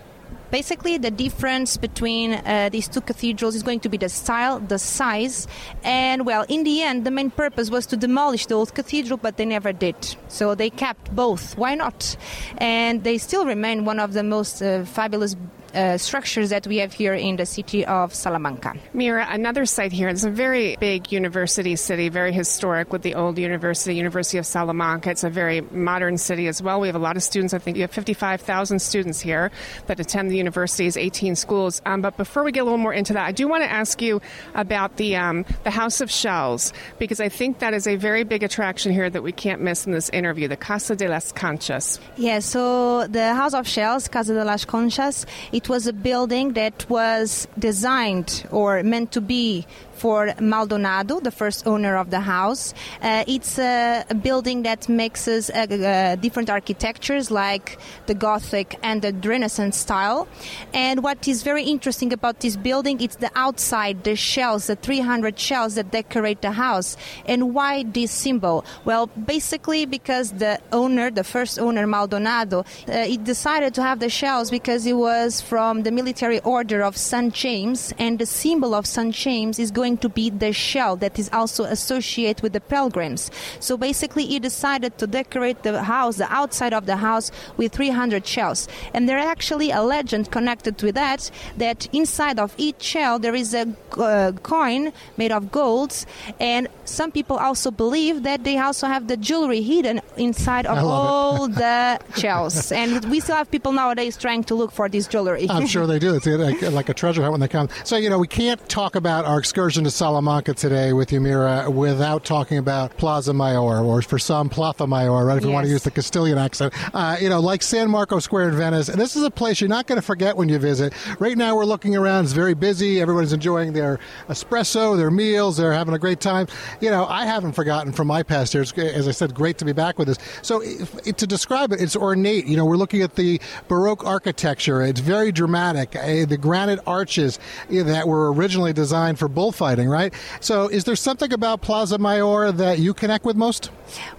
basically 0.51 0.99
the 0.99 1.11
difference 1.11 1.77
between 1.77 2.33
uh, 2.33 2.69
these 2.71 2.87
two 2.87 3.01
cathedrals 3.01 3.57
is 3.57 3.65
going 3.65 3.81
to 3.81 3.89
be 3.89 3.97
the 3.97 4.09
style 4.09 4.61
the 4.61 4.79
size 4.79 5.49
and 5.83 6.25
well 6.25 6.45
in 6.49 6.63
the 6.63 6.81
end 6.81 7.05
the 7.05 7.11
main 7.11 7.29
purpose 7.29 7.71
was 7.71 7.87
to 7.87 7.97
demolish 7.97 8.47
the 8.47 8.55
old 8.55 8.73
cathedral 8.73 9.17
but 9.17 9.37
they 9.37 9.45
never 9.45 9.73
did. 9.73 9.97
So 10.29 10.55
they 10.55 10.71
kept 10.71 11.15
both. 11.15 11.59
Why 11.59 11.75
not? 11.75 12.17
And 12.59 13.03
they 13.03 13.19
still 13.19 13.45
remain 13.47 13.85
one 13.85 13.99
of 13.99 14.13
the 14.13 14.23
most 14.23 14.63
uh, 14.63 14.85
fabulous 14.85 15.35
uh, 15.75 15.99
structures 15.99 16.51
that 16.51 16.67
we 16.67 16.79
have 16.79 16.93
here 16.93 17.15
in 17.15 17.37
the 17.37 17.47
city 17.47 17.85
of 17.85 18.15
Salamanca. 18.15 18.75
Mira, 18.93 19.27
another 19.31 19.67
site 19.67 19.93
here. 19.93 20.09
It's 20.09 20.25
a 20.25 20.31
very 20.31 20.77
big 20.77 21.13
university 21.13 21.77
city, 21.77 22.09
very 22.09 22.33
historic 22.33 22.93
with 22.93 23.03
the 23.03 23.15
old 23.15 23.39
university, 23.39 23.95
University 23.95 24.39
of 24.39 24.47
Salamanca. 24.47 25.11
It's 25.11 25.25
a 25.25 25.31
very 25.31 25.61
modern 25.61 26.19
city 26.19 26.49
as 26.49 26.63
well. 26.63 26.81
We 26.81 26.89
have 26.89 26.97
a 26.97 27.01
lot 27.01 27.17
of 27.17 27.23
students. 27.23 27.55
I 27.55 27.59
think 27.59 27.77
you 27.77 27.83
have 27.83 27.91
55,000 27.91 28.79
students 28.79 29.21
here 29.21 29.51
that 29.87 30.01
attend 30.01 30.31
the 30.31 30.37
university's 30.37 30.97
18 30.97 31.37
schools. 31.37 31.83
Um, 31.87 32.03
but 32.03 32.17
before 32.17 32.45
we 32.45 32.53
get 32.53 32.61
a 32.61 32.65
little 32.65 32.79
more 32.79 32.95
into 32.95 33.13
that, 33.15 33.27
I 33.27 33.33
do 33.33 33.49
want 33.49 33.63
to 33.65 33.71
ask 33.71 34.01
you 34.01 34.21
about 34.55 34.97
the 34.97 35.17
um, 35.17 35.45
the 35.65 35.71
House 35.71 36.01
of 36.01 36.11
Shells 36.11 36.73
because 36.99 37.21
I 37.21 37.29
think 37.29 37.59
that 37.59 37.75
is 37.75 37.87
a 37.87 37.97
very 37.97 38.25
big 38.25 38.43
attraction 38.43 38.93
here 38.93 39.11
that 39.11 39.23
we 39.23 39.33
can't 39.33 39.61
miss 39.61 39.87
in 39.87 39.93
this 39.93 40.09
interview. 40.11 40.49
The 40.49 40.57
Casa 40.57 40.97
de 40.97 41.09
las 41.09 41.33
Conchas. 41.33 41.99
Yeah, 42.17 42.39
so 42.39 43.07
the 43.07 43.35
House 43.35 43.55
of 43.55 43.67
Shells, 43.67 44.09
Casa 44.09 44.35
de 44.35 44.45
las 44.45 44.65
Conchas, 44.65 45.27
it 45.53 45.64
was 45.69 45.87
a 45.87 45.93
building 45.93 46.55
that 46.55 46.89
was 46.89 47.49
designed 47.59 48.47
or 48.51 48.83
meant 48.83 49.13
to 49.13 49.21
be 49.21 49.67
for 49.95 50.35
Maldonado, 50.41 51.21
the 51.21 51.31
first 51.31 51.67
owner 51.67 51.97
of 51.97 52.11
the 52.11 52.21
house. 52.21 52.75
Uh, 53.01 53.25
it's 53.27 53.59
a, 53.59 54.05
a, 54.11 54.15
building 54.15 54.63
that 54.63 54.89
mixes 54.89 55.51
uh, 55.51 55.55
uh, 55.55 56.17
different 56.17 56.51
architectures 56.51 57.31
like 57.31 57.79
the 58.07 58.15
Gothic 58.15 58.79
and 58.83 59.03
the 59.03 59.13
Renaissance 59.13 59.77
style. 59.77 60.29
And 60.73 61.03
what 61.03 61.27
is 61.29 61.43
very 61.43 61.65
interesting 61.65 62.13
about 62.13 62.41
this 62.41 62.57
building 62.57 63.01
it's 63.01 63.17
the 63.17 63.31
outside, 63.35 64.05
the 64.05 64.17
shells, 64.17 64.67
the 64.67 64.77
300 64.77 65.39
shells 65.39 65.77
that 65.77 65.91
decorate 65.91 66.43
the 66.43 66.53
house. 66.53 66.97
And 67.27 67.55
why 67.55 67.85
this 67.85 68.11
symbol? 68.11 68.65
Well, 68.85 69.07
basically 69.07 69.87
because 69.87 70.33
the 70.33 70.61
owner, 70.73 71.11
the 71.11 71.25
first 71.25 71.59
owner, 71.59 71.87
Maldonado, 71.87 72.65
uh, 72.89 73.05
he 73.05 73.17
decided 73.17 73.75
to 73.75 73.83
have 73.83 74.01
the 74.01 74.11
shells 74.11 74.51
because 74.51 74.85
he 74.85 74.93
was 74.93 75.41
from 75.55 75.85
the 75.85 75.93
military 75.93 76.41
order 76.41 76.83
of 76.83 76.97
St. 76.97 77.33
James, 77.33 77.95
and 77.97 78.19
the 78.19 78.27
symbol 78.27 78.75
of 78.75 78.89
St. 78.89 79.15
James 79.15 79.61
is 79.61 79.71
going 79.71 79.97
to 79.99 80.09
be 80.09 80.29
the 80.29 80.53
shell 80.53 80.97
that 80.97 81.17
is 81.17 81.31
also 81.33 81.63
associated 81.63 82.43
with 82.43 82.55
the 82.55 82.61
pilgrims. 82.61 83.31
So 83.61 83.77
basically, 83.77 84.27
he 84.27 84.41
decided 84.41 84.99
to 84.99 85.07
decorate 85.07 85.63
the 85.63 85.81
house, 85.85 86.17
the 86.17 86.27
outside 86.33 86.75
of 86.75 86.87
the 86.87 86.97
house, 86.97 87.31
with 87.57 87.73
300 87.73 88.27
shells. 88.27 88.67
And 88.93 89.09
there's 89.09 89.25
actually 89.25 89.71
a 89.71 89.81
legend 89.81 90.33
connected 90.33 90.83
with 90.83 90.97
that, 90.97 91.31
that 91.57 91.87
inside 91.93 92.41
of 92.41 92.53
each 92.59 92.83
shell 92.83 93.21
there 93.21 93.37
is 93.37 93.55
a 93.55 93.73
uh, 93.97 94.33
coin 94.43 94.93
made 95.17 95.31
of 95.31 95.53
gold. 95.53 96.05
And 96.41 96.67
some 96.85 97.13
people 97.13 97.37
also 97.37 97.71
believe 97.71 98.25
that 98.25 98.43
they 98.43 98.59
also 98.59 98.89
have 98.89 99.07
the 99.07 99.17
jewelry 99.17 99.63
hidden 99.63 100.01
inside 100.17 100.67
of 100.67 100.79
all 100.79 101.47
the 101.63 102.01
shells. 102.17 102.73
And 102.73 103.05
we 103.05 103.21
still 103.21 103.37
have 103.37 103.53
people 103.53 103.71
nowadays 103.71 104.17
trying 104.17 104.43
to 104.51 104.57
look 104.57 104.73
for 104.73 104.89
this 104.89 105.07
jewelry. 105.07 105.44
I'm 105.51 105.67
sure 105.67 105.87
they 105.87 105.99
do. 105.99 106.15
It's 106.15 106.27
like, 106.27 106.63
like 106.63 106.89
a 106.89 106.95
treasure 106.95 107.23
hunt 107.23 107.33
when 107.33 107.41
they 107.41 107.49
come. 107.49 107.69
So, 107.85 107.97
you 107.97 108.11
know, 108.11 108.19
we 108.19 108.29
can't 108.29 108.67
talk 108.69 108.97
about 108.97 109.25
our 109.25 109.39
excursion 109.39 109.85
to 109.85 109.91
Salamanca 109.91 110.55
today 110.55 110.93
with 110.93 111.13
you, 111.13 111.21
Mira, 111.21 111.71
without 111.71 112.25
talking 112.25 112.59
about 112.59 112.97
Plaza 112.97 113.33
Mayor, 113.35 113.59
or 113.59 114.03
for 114.03 114.19
some, 114.19 114.49
Plaza 114.49 114.87
Mayor, 114.87 115.25
right? 115.25 115.37
If 115.37 115.43
yes. 115.43 115.49
you 115.49 115.53
want 115.53 115.67
to 115.67 115.71
use 115.73 115.83
the 115.83 115.91
Castilian 115.91 116.39
accent. 116.39 116.75
Uh, 116.95 117.17
you 117.21 117.29
know, 117.29 117.41
like 117.41 117.63
San 117.63 117.91
Marco 117.91 118.19
Square 118.19 118.51
in 118.51 118.57
Venice. 118.57 118.89
And 118.89 119.01
this 119.01 119.17
is 119.17 119.23
a 119.23 119.31
place 119.31 119.61
you're 119.61 119.69
not 119.69 119.87
going 119.87 119.97
to 119.97 120.03
forget 120.03 120.37
when 120.37 120.49
you 120.49 120.59
visit. 120.59 120.93
Right 121.19 121.37
now, 121.37 121.57
we're 121.57 121.65
looking 121.65 121.97
around. 121.97 122.25
It's 122.25 122.33
very 122.33 122.55
busy. 122.55 123.01
Everyone's 123.01 123.33
enjoying 123.33 123.73
their 123.73 123.99
espresso, 124.29 124.97
their 124.97 125.11
meals. 125.11 125.57
They're 125.57 125.73
having 125.73 125.95
a 125.95 125.99
great 125.99 126.21
time. 126.21 126.47
You 126.81 126.91
know, 126.91 127.07
I 127.07 127.27
haven't 127.27 127.53
forgotten 127.53 127.93
from 127.93 128.09
my 128.09 128.23
past 128.23 128.55
years. 128.55 128.73
As 128.73 129.09
I 129.09 129.13
said, 129.13 129.35
great 129.35 129.59
to 129.59 129.65
be 129.65 129.73
back 129.73 129.99
with 129.99 130.09
this. 130.09 130.19
So, 130.43 130.63
if, 130.63 131.17
to 131.17 131.27
describe 131.27 131.73
it, 131.73 131.81
it's 131.81 131.97
ornate. 131.97 132.47
You 132.47 132.57
know, 132.57 132.65
we're 132.65 132.77
looking 132.77 133.03
at 133.03 133.15
the 133.15 133.41
Baroque 133.69 134.05
architecture. 134.05 134.83
It's 134.83 135.01
very 135.01 135.33
dramatic. 135.35 135.97
Uh, 135.97 136.25
the 136.25 136.39
granite 136.39 136.81
arches 136.87 137.39
that 137.69 138.09
were 138.09 138.33
originally 138.33 138.73
designed 138.73 139.19
for 139.19 139.29
bullfighting, 139.29 139.89
right? 139.89 140.13
So, 140.41 140.69
is 140.69 140.85
there 140.85 140.97
something 140.97 141.33
about 141.33 141.61
Plaza 141.61 141.99
Mayor 141.99 142.53
that 142.53 142.79
you 142.79 142.95
connect 142.95 143.25
with 143.25 143.37
most? 143.37 143.71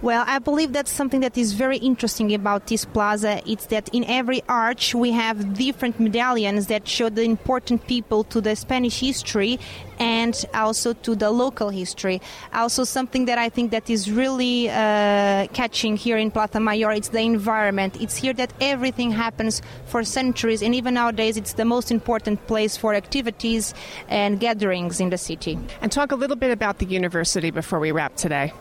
Well, 0.02 0.24
I 0.26 0.38
believe 0.38 0.72
that's 0.72 0.92
something 0.92 1.20
that 1.20 1.36
is 1.36 1.52
very 1.52 1.78
interesting 1.78 2.32
about 2.34 2.66
this 2.66 2.84
plaza. 2.84 3.42
It's 3.46 3.66
that 3.66 3.88
in 3.92 4.04
every 4.04 4.42
arch 4.48 4.94
we 4.94 5.10
have 5.12 5.54
different 5.54 5.98
medallions 5.98 6.68
that 6.68 6.86
show 6.86 7.08
the 7.08 7.22
important 7.22 7.86
people 7.86 8.24
to 8.24 8.40
the 8.40 8.54
Spanish 8.54 9.00
history 9.00 9.58
and 9.98 10.44
also 10.54 10.92
to 10.92 11.14
the 11.14 11.30
local 11.30 11.70
history. 11.70 12.20
Also, 12.52 12.84
something 12.84 13.26
that 13.26 13.38
I 13.38 13.48
think 13.48 13.70
that 13.70 13.88
is 13.90 14.10
really 14.10 14.68
uh, 14.68 15.46
catching 15.52 15.96
here 15.96 16.16
in 16.16 16.30
Plaza 16.30 16.60
Mayor, 16.60 16.92
it's 16.92 17.08
the 17.08 17.20
environment. 17.20 18.00
It's 18.00 18.16
here 18.16 18.32
that 18.34 18.52
everything 18.60 19.10
happens 19.10 19.62
for 19.86 20.04
centuries, 20.04 20.62
and 20.62 20.74
even 20.74 20.94
nowadays, 20.94 21.36
it's 21.36 21.54
the 21.54 21.64
most 21.64 21.90
important 21.90 22.46
place 22.46 22.76
for 22.76 22.94
activities 22.94 23.74
and 24.08 24.40
gatherings 24.40 25.00
in 25.00 25.10
the 25.10 25.18
city. 25.18 25.58
And 25.80 25.90
talk 25.90 26.12
a 26.12 26.16
little 26.16 26.36
bit 26.36 26.50
about 26.50 26.78
the 26.78 26.86
university 26.86 27.50
before 27.50 27.78
we 27.78 27.92
wrap 27.92 28.16
today. 28.16 28.52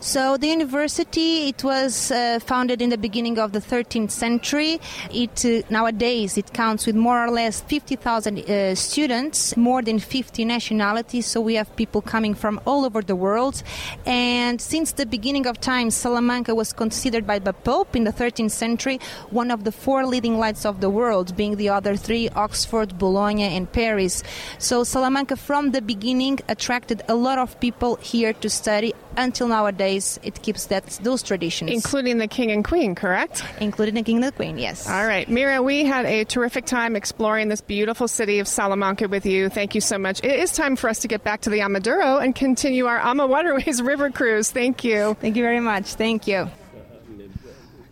So, 0.00 0.36
the 0.36 0.48
university 0.48 1.48
it 1.48 1.64
was 1.64 2.10
uh, 2.10 2.38
founded 2.40 2.80
in 2.80 2.90
the 2.90 2.98
beginning 2.98 3.38
of 3.38 3.52
the 3.52 3.60
13th 3.60 4.10
century. 4.10 4.80
It 5.10 5.44
uh, 5.44 5.62
nowadays 5.70 6.38
it 6.38 6.52
counts 6.52 6.86
with 6.86 6.96
more 6.96 7.24
or 7.24 7.30
less 7.30 7.60
50,000 7.60 8.38
uh, 8.38 8.74
students, 8.74 9.56
more 9.56 9.82
than 9.82 9.98
50 9.98 10.44
nationalities. 10.84 11.26
So 11.26 11.40
we 11.40 11.54
have 11.54 11.74
people 11.76 12.02
coming 12.02 12.34
from 12.34 12.60
all 12.66 12.84
over 12.84 13.02
the 13.02 13.16
world. 13.16 13.62
And 14.06 14.60
since 14.60 14.92
the 14.92 15.06
beginning 15.06 15.46
of 15.46 15.58
time, 15.60 15.90
Salamanca 15.90 16.54
was 16.54 16.72
considered 16.72 17.26
by 17.26 17.38
the 17.38 17.52
Pope 17.52 17.96
in 17.96 18.04
the 18.04 18.12
13th 18.12 18.50
century 18.50 18.98
one 19.30 19.50
of 19.50 19.64
the 19.64 19.72
four 19.72 20.06
leading 20.06 20.38
lights 20.38 20.66
of 20.66 20.80
the 20.80 20.90
world, 20.90 21.36
being 21.36 21.56
the 21.56 21.70
other 21.70 21.96
three 21.96 22.28
Oxford, 22.36 22.98
Bologna, 22.98 23.56
and 23.56 23.70
Paris. 23.72 24.22
So 24.58 24.84
Salamanca 24.84 25.36
from 25.36 25.72
the 25.72 25.80
beginning 25.80 26.40
attracted 26.48 27.02
a 27.08 27.14
lot 27.14 27.38
of 27.38 27.58
people 27.60 27.96
here 27.96 28.32
to 28.42 28.48
study 28.48 28.92
until 29.16 29.48
nowadays 29.48 30.18
it 30.22 30.42
keeps 30.42 30.66
that 30.66 30.84
those 31.02 31.22
traditions. 31.22 31.70
Including 31.70 32.18
the 32.18 32.28
king 32.28 32.50
and 32.50 32.64
queen 32.64 32.94
correct? 32.94 33.44
Including 33.60 33.94
the 33.94 34.02
king 34.02 34.16
and 34.16 34.24
the 34.24 34.32
queen 34.32 34.58
yes. 34.58 34.88
All 34.88 35.06
right. 35.06 35.28
Mira 35.28 35.62
we 35.62 35.84
had 35.84 36.04
a 36.06 36.24
terrific 36.24 36.66
time 36.66 36.96
exploring 36.96 37.48
this 37.48 37.60
beautiful 37.60 38.08
city 38.08 38.38
of 38.38 38.48
salamanca 38.48 39.08
with 39.08 39.26
you. 39.26 39.48
Thank 39.48 39.74
you 39.74 39.80
so 39.80 39.98
much. 39.98 40.22
It 40.24 40.38
is 40.38 40.52
time 40.52 40.76
for 40.76 40.88
us 40.88 41.00
to 41.00 41.08
get 41.08 41.24
back 41.24 41.42
to 41.42 41.50
the 41.50 41.60
AmaDouro 41.60 42.22
and 42.22 42.34
continue 42.34 42.86
our 42.86 42.98
ama 42.98 43.26
waterways 43.26 43.82
river 43.92 44.10
cruise. 44.10 44.50
Thank 44.50 44.84
you. 44.84 45.16
Thank 45.20 45.36
you 45.36 45.42
very 45.42 45.60
much. 45.60 45.94
Thank 45.94 46.26
you 46.26 46.50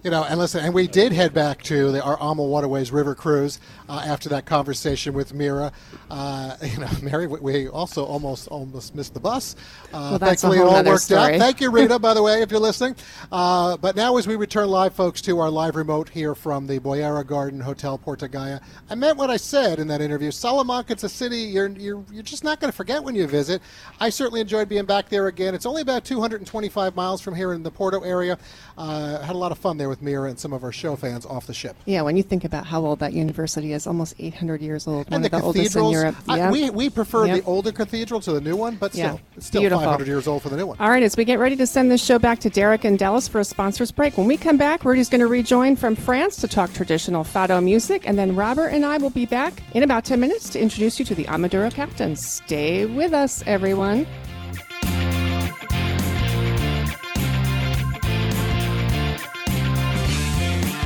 you 0.03 0.11
know, 0.11 0.25
and 0.25 0.39
listen, 0.39 0.65
and 0.65 0.75
we 0.75 0.87
did 0.87 1.13
head 1.13 1.33
back 1.33 1.63
to 1.65 1.93
the, 1.93 2.03
our 2.03 2.21
Ama 2.21 2.43
Waterways 2.43 2.91
River 2.91 3.15
cruise 3.15 3.61
uh, 3.89 4.03
after 4.05 4.29
that 4.31 4.47
conversation 4.47 5.15
with 5.15 5.33
Mira. 5.35 5.73
Uh, 6.11 6.57
you 6.63 6.79
know, 6.79 6.89
Mary, 7.03 7.27
we 7.27 7.69
also 7.69 8.05
almost 8.05 8.49
almost 8.49 8.95
missed 8.95 9.15
the 9.15 9.21
bus. 9.21 9.57
Uh, 9.93 10.09
well, 10.11 10.19
thankfully, 10.19 10.59
it 10.59 10.63
all 10.63 10.85
worked 10.85 11.03
story. 11.03 11.35
out. 11.35 11.39
Thank 11.39 11.61
you, 11.61 11.71
Rita, 11.71 11.99
by 12.01 12.15
the 12.15 12.23
way, 12.23 12.43
if 12.43 12.51
you're 12.51 12.61
listening. 12.61 12.97
Uh, 13.31 13.77
but 13.77 13.97
now, 13.97 14.17
as 14.17 14.27
we 14.27 14.37
return 14.37 14.69
live, 14.69 14.95
folks, 14.95 15.21
to 15.23 15.39
our 15.39 15.51
live 15.51 15.77
remote 15.77 16.09
here 16.09 16.35
from 16.35 16.67
the 16.67 16.79
Boeira 16.79 17.27
Garden 17.27 17.61
Hotel 17.61 17.97
Porto 17.97 18.29
Gaia, 18.29 18.61
I 18.91 18.95
meant 18.95 19.17
what 19.17 19.31
I 19.31 19.37
said 19.37 19.79
in 19.79 19.89
that 19.89 20.01
interview. 20.01 20.31
Salamanca 20.31 20.63
Salamanca's 20.63 21.05
a 21.05 21.09
city 21.09 21.39
you're 21.39 21.69
you're, 21.69 22.05
you're 22.13 22.23
just 22.23 22.45
not 22.45 22.61
going 22.61 22.71
to 22.71 22.77
forget 22.77 23.03
when 23.03 23.15
you 23.15 23.27
visit. 23.27 23.63
I 24.01 24.11
certainly 24.11 24.41
enjoyed 24.41 24.69
being 24.69 24.85
back 24.85 25.09
there 25.09 25.29
again. 25.29 25.55
It's 25.55 25.67
only 25.67 25.83
about 25.83 26.05
225 26.05 26.97
miles 26.97 27.21
from 27.21 27.35
here 27.35 27.53
in 27.53 27.63
the 27.63 27.71
Porto 27.71 28.01
area. 28.03 28.39
Uh, 28.77 29.21
had 29.21 29.35
a 29.35 29.39
lot 29.39 29.53
of 29.53 29.59
fun 29.59 29.77
there 29.77 29.89
with 29.93 30.01
Mira 30.01 30.31
and 30.31 30.41
some 30.41 30.55
of 30.55 30.65
our 30.65 30.73
show 30.73 30.97
fans 30.97 31.27
off 31.27 31.47
the 31.47 31.53
ship. 31.53 31.77
Yeah, 31.85 32.01
when 32.01 32.17
you 32.17 32.23
think 32.23 32.45
about 32.45 32.65
how 32.65 32.81
old 32.83 32.99
that 33.01 33.13
university 33.13 33.75
is, 33.75 33.87
almost 33.87 34.15
800 34.19 34.63
years 34.63 34.87
old, 34.87 35.05
one 35.11 35.17
and 35.17 35.25
of 35.27 35.31
the 35.31 35.37
the 35.37 35.43
oldest 35.45 35.67
in 35.67 35.69
cathedrals. 35.83 35.93
Europe. 35.93 36.17
I- 36.27 36.37
Yeah. 36.39 36.51
we, 36.51 36.71
we 36.71 36.89
prefer 36.89 37.27
Yep. 37.27 37.37
the 37.37 37.45
older 37.45 37.73
cathedral 37.73 38.19
to 38.23 38.33
the 38.33 38.41
new 38.41 38.57
one, 38.57 38.77
but 38.77 38.93
still, 38.93 39.05
Yeah. 39.05 39.37
it's 39.37 39.47
still 39.49 39.61
Beautiful. 39.61 39.85
500 39.85 40.07
years 40.09 40.27
old 40.27 40.41
for 40.41 40.49
the 40.49 40.57
new 40.57 40.65
one. 40.67 40.79
All 40.81 40.89
right, 40.89 41.03
as 41.03 41.15
we 41.15 41.27
get 41.27 41.39
ready 41.39 41.57
to 41.57 41.67
send 41.67 41.91
this 41.91 42.03
show 42.03 42.19
back 42.19 42.39
to 42.41 42.49
Derek 42.49 42.85
and 42.85 42.99
Dallas 42.99 43.29
for 43.29 43.39
a 43.41 43.45
sponsors 43.45 43.91
break, 43.93 44.17
when 44.17 44.27
we 44.27 44.39
come 44.39 44.57
back, 44.57 44.87
Rudy's 44.87 45.11
going 45.11 45.21
to 45.21 45.27
rejoin 45.27 45.77
from 45.77 45.95
France 45.95 46.37
to 46.37 46.49
talk 46.49 46.73
traditional 46.73 47.23
fado 47.23 47.63
music, 47.63 48.09
and 48.09 48.19
then 48.19 48.35
Robert 48.35 48.69
and 48.69 48.87
I 48.87 48.97
will 48.97 49.11
be 49.11 49.27
back 49.27 49.63
in 49.75 49.83
about 49.83 50.07
10 50.07 50.19
minutes 50.19 50.49
to 50.51 50.59
introduce 50.61 50.99
you 50.99 51.05
to 51.05 51.15
the 51.15 51.25
AmaDouro 51.25 51.71
captains. 51.71 52.27
Stay 52.27 52.87
with 52.87 53.13
us, 53.13 53.43
everyone. 53.47 54.07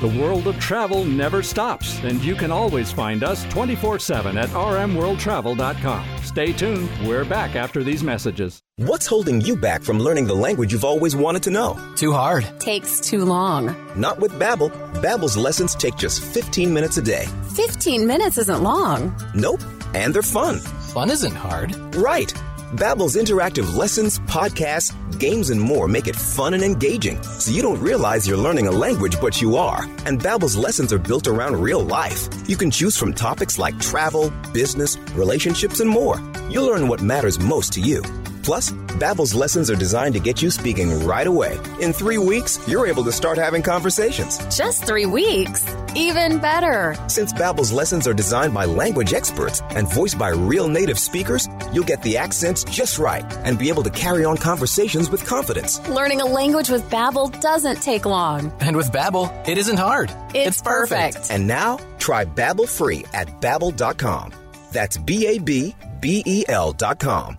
The 0.00 0.08
world 0.08 0.46
of 0.46 0.60
travel 0.60 1.06
never 1.06 1.42
stops, 1.42 1.98
and 2.04 2.22
you 2.22 2.34
can 2.34 2.50
always 2.52 2.92
find 2.92 3.24
us 3.24 3.44
24 3.46 3.98
7 3.98 4.36
at 4.36 4.50
rmworldtravel.com. 4.50 6.04
Stay 6.22 6.52
tuned. 6.52 6.90
We're 7.08 7.24
back 7.24 7.56
after 7.56 7.82
these 7.82 8.02
messages. 8.02 8.62
What's 8.76 9.06
holding 9.06 9.40
you 9.40 9.56
back 9.56 9.80
from 9.82 9.98
learning 9.98 10.26
the 10.26 10.34
language 10.34 10.70
you've 10.74 10.84
always 10.84 11.16
wanted 11.16 11.42
to 11.44 11.50
know? 11.50 11.78
Too 11.96 12.12
hard. 12.12 12.44
Takes 12.60 13.00
too 13.00 13.24
long. 13.24 13.74
Not 13.96 14.18
with 14.18 14.32
Babbel. 14.32 14.70
Babbel's 15.00 15.38
lessons 15.38 15.74
take 15.74 15.96
just 15.96 16.22
15 16.22 16.74
minutes 16.74 16.98
a 16.98 17.02
day. 17.02 17.24
15 17.54 18.06
minutes 18.06 18.36
isn't 18.36 18.62
long. 18.62 19.14
Nope, 19.34 19.62
and 19.94 20.12
they're 20.12 20.20
fun. 20.22 20.58
Fun 20.92 21.08
isn't 21.10 21.34
hard. 21.34 21.74
Right. 21.94 22.34
Babbel's 22.74 23.14
interactive 23.14 23.74
lessons, 23.76 24.18
podcasts, 24.20 24.92
games, 25.20 25.50
and 25.50 25.60
more 25.60 25.86
make 25.86 26.08
it 26.08 26.16
fun 26.16 26.52
and 26.52 26.64
engaging, 26.64 27.22
so 27.22 27.52
you 27.52 27.62
don't 27.62 27.80
realize 27.80 28.26
you're 28.26 28.36
learning 28.36 28.66
a 28.66 28.72
language, 28.72 29.20
but 29.20 29.40
you 29.40 29.56
are. 29.56 29.84
And 30.04 30.20
Babbel's 30.20 30.56
lessons 30.56 30.92
are 30.92 30.98
built 30.98 31.28
around 31.28 31.62
real 31.62 31.84
life. 31.84 32.28
You 32.48 32.56
can 32.56 32.72
choose 32.72 32.96
from 32.96 33.14
topics 33.14 33.56
like 33.56 33.78
travel, 33.78 34.32
business, 34.52 34.98
relationships, 35.14 35.78
and 35.78 35.88
more. 35.88 36.20
You'll 36.50 36.66
learn 36.66 36.88
what 36.88 37.02
matters 37.02 37.38
most 37.38 37.72
to 37.74 37.80
you. 37.80 38.02
Plus, 38.46 38.70
Babbel's 39.00 39.34
lessons 39.34 39.68
are 39.72 39.74
designed 39.74 40.14
to 40.14 40.20
get 40.20 40.40
you 40.40 40.52
speaking 40.52 41.04
right 41.04 41.26
away. 41.26 41.58
In 41.80 41.92
three 41.92 42.16
weeks, 42.16 42.60
you're 42.68 42.86
able 42.86 43.02
to 43.02 43.10
start 43.10 43.38
having 43.38 43.60
conversations. 43.60 44.38
Just 44.56 44.84
three 44.84 45.04
weeks. 45.04 45.66
Even 45.96 46.38
better. 46.38 46.94
Since 47.08 47.32
Babbel's 47.32 47.72
lessons 47.72 48.06
are 48.06 48.14
designed 48.14 48.54
by 48.54 48.64
language 48.64 49.12
experts 49.14 49.62
and 49.70 49.92
voiced 49.92 50.16
by 50.16 50.28
real 50.28 50.68
native 50.68 50.96
speakers, 50.96 51.48
you'll 51.72 51.90
get 51.92 52.00
the 52.02 52.16
accents 52.16 52.62
just 52.62 53.00
right 53.00 53.24
and 53.44 53.58
be 53.58 53.68
able 53.68 53.82
to 53.82 53.90
carry 53.90 54.24
on 54.24 54.36
conversations 54.36 55.10
with 55.10 55.26
confidence. 55.26 55.80
Learning 55.88 56.20
a 56.20 56.26
language 56.26 56.70
with 56.70 56.88
Babbel 56.88 57.28
doesn't 57.40 57.82
take 57.82 58.06
long. 58.06 58.52
And 58.60 58.76
with 58.76 58.92
Babbel, 58.92 59.26
it 59.48 59.58
isn't 59.58 59.76
hard. 59.78 60.12
It's, 60.34 60.62
perfect. 60.62 61.32
And 61.32 61.48
now, 61.48 61.78
try 61.98 62.24
Babbel 62.24 62.68
free 62.68 63.04
at 63.12 63.40
babbel.com. 63.40 64.32
That's 64.70 64.98
B 64.98 65.26
A 65.26 65.40
B 65.40 65.74
B 66.00 66.22
E 66.24 66.44
L 66.48 66.72
dot 66.72 67.00
com. 67.00 67.38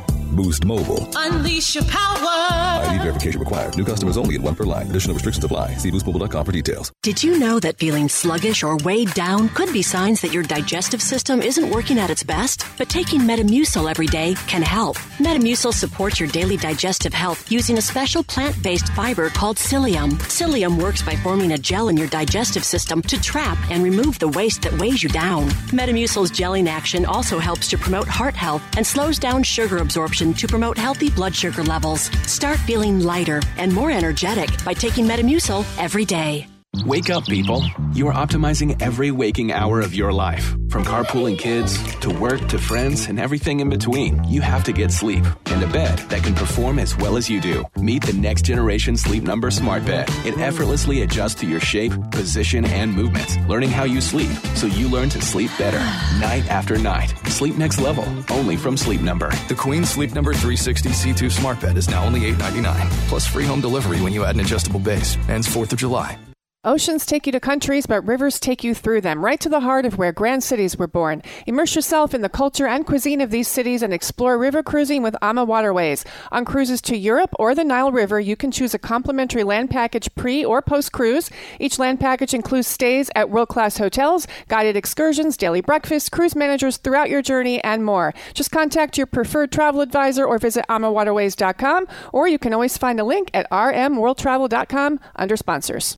Boost 0.31 0.65
Mobile. 0.65 1.07
Unleash 1.15 1.75
your 1.75 1.83
power. 1.85 2.85
ID 2.85 2.99
verification 2.99 3.39
required. 3.39 3.75
New 3.77 3.83
customers 3.85 4.17
only 4.17 4.35
at 4.35 4.41
one 4.41 4.55
per 4.55 4.63
line. 4.63 4.89
Additional 4.89 5.13
restrictions 5.13 5.43
apply. 5.43 5.75
See 5.75 5.91
boostmobile.com 5.91 6.45
for 6.45 6.51
details. 6.51 6.91
Did 7.03 7.21
you 7.23 7.37
know 7.37 7.59
that 7.59 7.77
feeling 7.77 8.07
sluggish 8.07 8.63
or 8.63 8.77
weighed 8.77 9.13
down 9.13 9.49
could 9.49 9.73
be 9.73 9.81
signs 9.81 10.21
that 10.21 10.31
your 10.31 10.43
digestive 10.43 11.01
system 11.01 11.41
isn't 11.41 11.69
working 11.69 11.99
at 11.99 12.09
its 12.09 12.23
best? 12.23 12.65
But 12.77 12.89
taking 12.89 13.21
Metamucil 13.21 13.89
every 13.89 14.07
day 14.07 14.35
can 14.47 14.61
help. 14.61 14.97
Metamucil 15.19 15.73
supports 15.73 16.19
your 16.19 16.29
daily 16.29 16.57
digestive 16.57 17.13
health 17.13 17.51
using 17.51 17.77
a 17.77 17.81
special 17.81 18.23
plant 18.23 18.61
based 18.63 18.89
fiber 18.93 19.29
called 19.29 19.57
psyllium. 19.57 20.11
Psyllium 20.29 20.81
works 20.81 21.01
by 21.01 21.15
forming 21.17 21.53
a 21.53 21.57
gel 21.57 21.89
in 21.89 21.97
your 21.97 22.07
digestive 22.07 22.63
system 22.63 23.01
to 23.03 23.21
trap 23.21 23.57
and 23.69 23.83
remove 23.83 24.17
the 24.19 24.29
waste 24.29 24.61
that 24.61 24.77
weighs 24.79 25.03
you 25.03 25.09
down. 25.09 25.49
Metamucil's 25.71 26.31
gelling 26.31 26.67
action 26.67 27.05
also 27.05 27.37
helps 27.37 27.67
to 27.67 27.77
promote 27.77 28.07
heart 28.07 28.35
health 28.35 28.61
and 28.77 28.85
slows 28.85 29.19
down 29.19 29.43
sugar 29.43 29.77
absorption 29.77 30.20
to 30.21 30.47
promote 30.47 30.77
healthy 30.77 31.09
blood 31.09 31.35
sugar 31.35 31.63
levels. 31.63 32.09
Start 32.27 32.59
feeling 32.59 32.99
lighter 32.99 33.41
and 33.57 33.73
more 33.73 33.91
energetic 33.91 34.49
by 34.63 34.73
taking 34.73 35.05
Metamucil 35.05 35.65
every 35.77 36.05
day. 36.05 36.50
Wake 36.85 37.09
up, 37.09 37.25
people. 37.25 37.65
You 37.93 38.07
are 38.07 38.13
optimizing 38.13 38.81
every 38.81 39.11
waking 39.11 39.51
hour 39.51 39.81
of 39.81 39.93
your 39.93 40.13
life. 40.13 40.55
From 40.69 40.85
carpooling 40.85 41.37
kids 41.37 41.77
to 41.99 42.09
work 42.09 42.47
to 42.47 42.57
friends 42.57 43.07
and 43.07 43.19
everything 43.19 43.59
in 43.59 43.69
between. 43.69 44.23
You 44.23 44.39
have 44.39 44.63
to 44.63 44.71
get 44.71 44.89
sleep 44.89 45.25
and 45.47 45.61
a 45.61 45.67
bed 45.67 45.99
that 46.09 46.23
can 46.23 46.33
perform 46.33 46.79
as 46.79 46.95
well 46.95 47.17
as 47.17 47.29
you 47.29 47.41
do. 47.41 47.65
Meet 47.75 48.03
the 48.05 48.13
next 48.13 48.43
generation 48.45 48.95
Sleep 48.95 49.23
Number 49.23 49.51
Smart 49.51 49.85
Bed. 49.85 50.07
It 50.25 50.37
effortlessly 50.37 51.01
adjusts 51.01 51.35
to 51.41 51.45
your 51.45 51.59
shape, 51.59 51.91
position, 52.09 52.63
and 52.63 52.93
movements, 52.93 53.35
learning 53.49 53.71
how 53.71 53.83
you 53.83 53.99
sleep 53.99 54.31
so 54.55 54.65
you 54.65 54.87
learn 54.87 55.09
to 55.09 55.21
sleep 55.21 55.51
better 55.57 55.79
night 56.19 56.47
after 56.49 56.77
night. 56.77 57.09
Sleep 57.27 57.57
next 57.57 57.81
level, 57.81 58.05
only 58.29 58.55
from 58.55 58.77
Sleep 58.77 59.01
Number. 59.01 59.29
The 59.49 59.55
Queen 59.55 59.83
Sleep 59.83 60.13
Number 60.13 60.31
360 60.31 60.89
C2 60.89 61.31
Smart 61.31 61.59
Bed 61.59 61.75
is 61.75 61.89
now 61.89 62.05
only 62.05 62.21
$8.99, 62.31 62.89
plus 63.09 63.27
free 63.27 63.45
home 63.45 63.59
delivery 63.59 64.01
when 64.01 64.13
you 64.13 64.23
add 64.23 64.35
an 64.35 64.41
adjustable 64.41 64.79
base. 64.79 65.17
Ends 65.27 65.49
4th 65.49 65.73
of 65.73 65.79
July. 65.79 66.17
Oceans 66.63 67.07
take 67.07 67.25
you 67.25 67.31
to 67.31 67.39
countries, 67.39 67.87
but 67.87 68.05
rivers 68.05 68.39
take 68.39 68.63
you 68.63 68.75
through 68.75 69.01
them, 69.01 69.25
right 69.25 69.39
to 69.39 69.49
the 69.49 69.61
heart 69.61 69.83
of 69.83 69.97
where 69.97 70.11
grand 70.11 70.43
cities 70.43 70.77
were 70.77 70.85
born. 70.85 71.23
Immerse 71.47 71.75
yourself 71.75 72.13
in 72.13 72.21
the 72.21 72.29
culture 72.29 72.67
and 72.67 72.85
cuisine 72.85 73.19
of 73.19 73.31
these 73.31 73.47
cities 73.47 73.81
and 73.81 73.91
explore 73.91 74.37
river 74.37 74.61
cruising 74.61 75.01
with 75.01 75.15
Ama 75.23 75.43
Waterways. 75.43 76.05
On 76.31 76.45
cruises 76.45 76.79
to 76.83 76.95
Europe 76.95 77.31
or 77.39 77.55
the 77.55 77.63
Nile 77.63 77.91
River, 77.91 78.19
you 78.19 78.35
can 78.35 78.51
choose 78.51 78.75
a 78.75 78.77
complimentary 78.77 79.43
land 79.43 79.71
package 79.71 80.13
pre 80.13 80.45
or 80.45 80.61
post 80.61 80.91
cruise. 80.91 81.31
Each 81.59 81.79
land 81.79 81.99
package 81.99 82.35
includes 82.35 82.67
stays 82.67 83.09
at 83.15 83.31
world 83.31 83.47
class 83.47 83.79
hotels, 83.79 84.27
guided 84.47 84.77
excursions, 84.77 85.37
daily 85.37 85.61
breakfast, 85.61 86.11
cruise 86.11 86.35
managers 86.35 86.77
throughout 86.77 87.09
your 87.09 87.23
journey, 87.23 87.59
and 87.63 87.83
more. 87.83 88.13
Just 88.35 88.51
contact 88.51 88.99
your 88.99 89.07
preferred 89.07 89.51
travel 89.51 89.81
advisor 89.81 90.25
or 90.25 90.37
visit 90.37 90.63
amawaterways.com, 90.69 91.87
or 92.13 92.27
you 92.27 92.37
can 92.37 92.53
always 92.53 92.77
find 92.77 92.99
a 92.99 93.03
link 93.03 93.31
at 93.33 93.49
rmworldtravel.com 93.49 94.99
under 95.15 95.35
sponsors. 95.35 95.97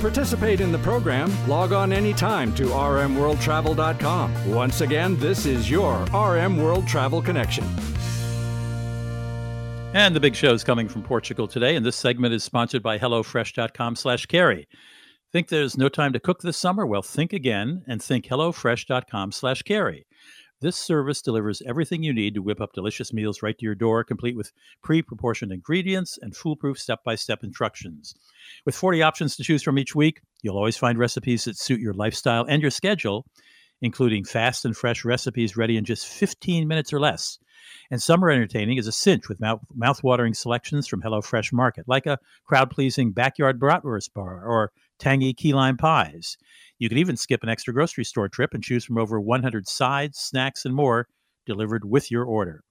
Participate 0.00 0.62
in 0.62 0.72
the 0.72 0.78
program, 0.78 1.30
log 1.46 1.72
on 1.72 1.92
anytime 1.92 2.54
to 2.54 2.64
rmworldtravel.com. 2.64 4.54
Once 4.54 4.80
again, 4.80 5.18
this 5.18 5.44
is 5.44 5.70
your 5.70 6.04
RM 6.06 6.56
World 6.56 6.88
Travel 6.88 7.20
Connection. 7.20 7.64
And 9.92 10.16
the 10.16 10.20
big 10.20 10.34
show 10.34 10.54
is 10.54 10.64
coming 10.64 10.88
from 10.88 11.02
Portugal 11.02 11.46
today, 11.46 11.76
and 11.76 11.84
this 11.84 11.96
segment 11.96 12.32
is 12.32 12.42
sponsored 12.42 12.82
by 12.82 12.98
HelloFresh.com 12.98 13.96
slash 13.96 14.24
carey. 14.26 14.68
Think 15.32 15.48
there's 15.48 15.76
no 15.76 15.88
time 15.88 16.12
to 16.14 16.20
cook 16.20 16.40
this 16.40 16.56
summer? 16.56 16.86
Well, 16.86 17.02
think 17.02 17.32
again 17.32 17.82
and 17.86 18.02
think 18.02 18.24
HelloFresh.com 18.26 19.32
slash 19.32 19.62
carey. 19.62 20.06
This 20.60 20.76
service 20.76 21.22
delivers 21.22 21.62
everything 21.62 22.02
you 22.02 22.12
need 22.12 22.34
to 22.34 22.42
whip 22.42 22.60
up 22.60 22.74
delicious 22.74 23.14
meals 23.14 23.42
right 23.42 23.56
to 23.56 23.64
your 23.64 23.74
door, 23.74 24.04
complete 24.04 24.36
with 24.36 24.52
pre 24.82 25.00
proportioned 25.00 25.52
ingredients 25.52 26.18
and 26.20 26.36
foolproof 26.36 26.78
step 26.78 27.02
by 27.02 27.14
step 27.14 27.42
instructions. 27.42 28.14
With 28.66 28.74
40 28.74 29.00
options 29.00 29.36
to 29.36 29.42
choose 29.42 29.62
from 29.62 29.78
each 29.78 29.94
week, 29.94 30.20
you'll 30.42 30.58
always 30.58 30.76
find 30.76 30.98
recipes 30.98 31.44
that 31.44 31.56
suit 31.56 31.80
your 31.80 31.94
lifestyle 31.94 32.44
and 32.46 32.60
your 32.60 32.70
schedule, 32.70 33.24
including 33.80 34.22
fast 34.22 34.66
and 34.66 34.76
fresh 34.76 35.02
recipes 35.02 35.56
ready 35.56 35.78
in 35.78 35.86
just 35.86 36.06
15 36.06 36.68
minutes 36.68 36.92
or 36.92 37.00
less. 37.00 37.38
And 37.90 38.02
summer 38.02 38.30
entertaining 38.30 38.76
is 38.76 38.86
a 38.86 38.92
cinch 38.92 39.30
with 39.30 39.40
mouth- 39.40 39.64
mouth-watering 39.74 40.34
selections 40.34 40.86
from 40.86 41.00
HelloFresh 41.00 41.52
Market, 41.54 41.88
like 41.88 42.04
a 42.04 42.18
crowd-pleasing 42.44 43.12
backyard 43.12 43.58
bratwurst 43.58 44.12
bar 44.12 44.44
or 44.44 44.72
tangy 44.98 45.32
key 45.32 45.54
lime 45.54 45.76
pies. 45.76 46.36
You 46.80 46.88
can 46.88 46.98
even 46.98 47.16
skip 47.16 47.44
an 47.44 47.48
extra 47.48 47.72
grocery 47.72 48.04
store 48.04 48.28
trip 48.28 48.54
and 48.54 48.64
choose 48.64 48.84
from 48.84 48.98
over 48.98 49.20
100 49.20 49.68
sides, 49.68 50.18
snacks, 50.18 50.64
and 50.64 50.74
more 50.74 51.06
delivered 51.46 51.84
with 51.84 52.10
your 52.10 52.24
order. 52.24 52.64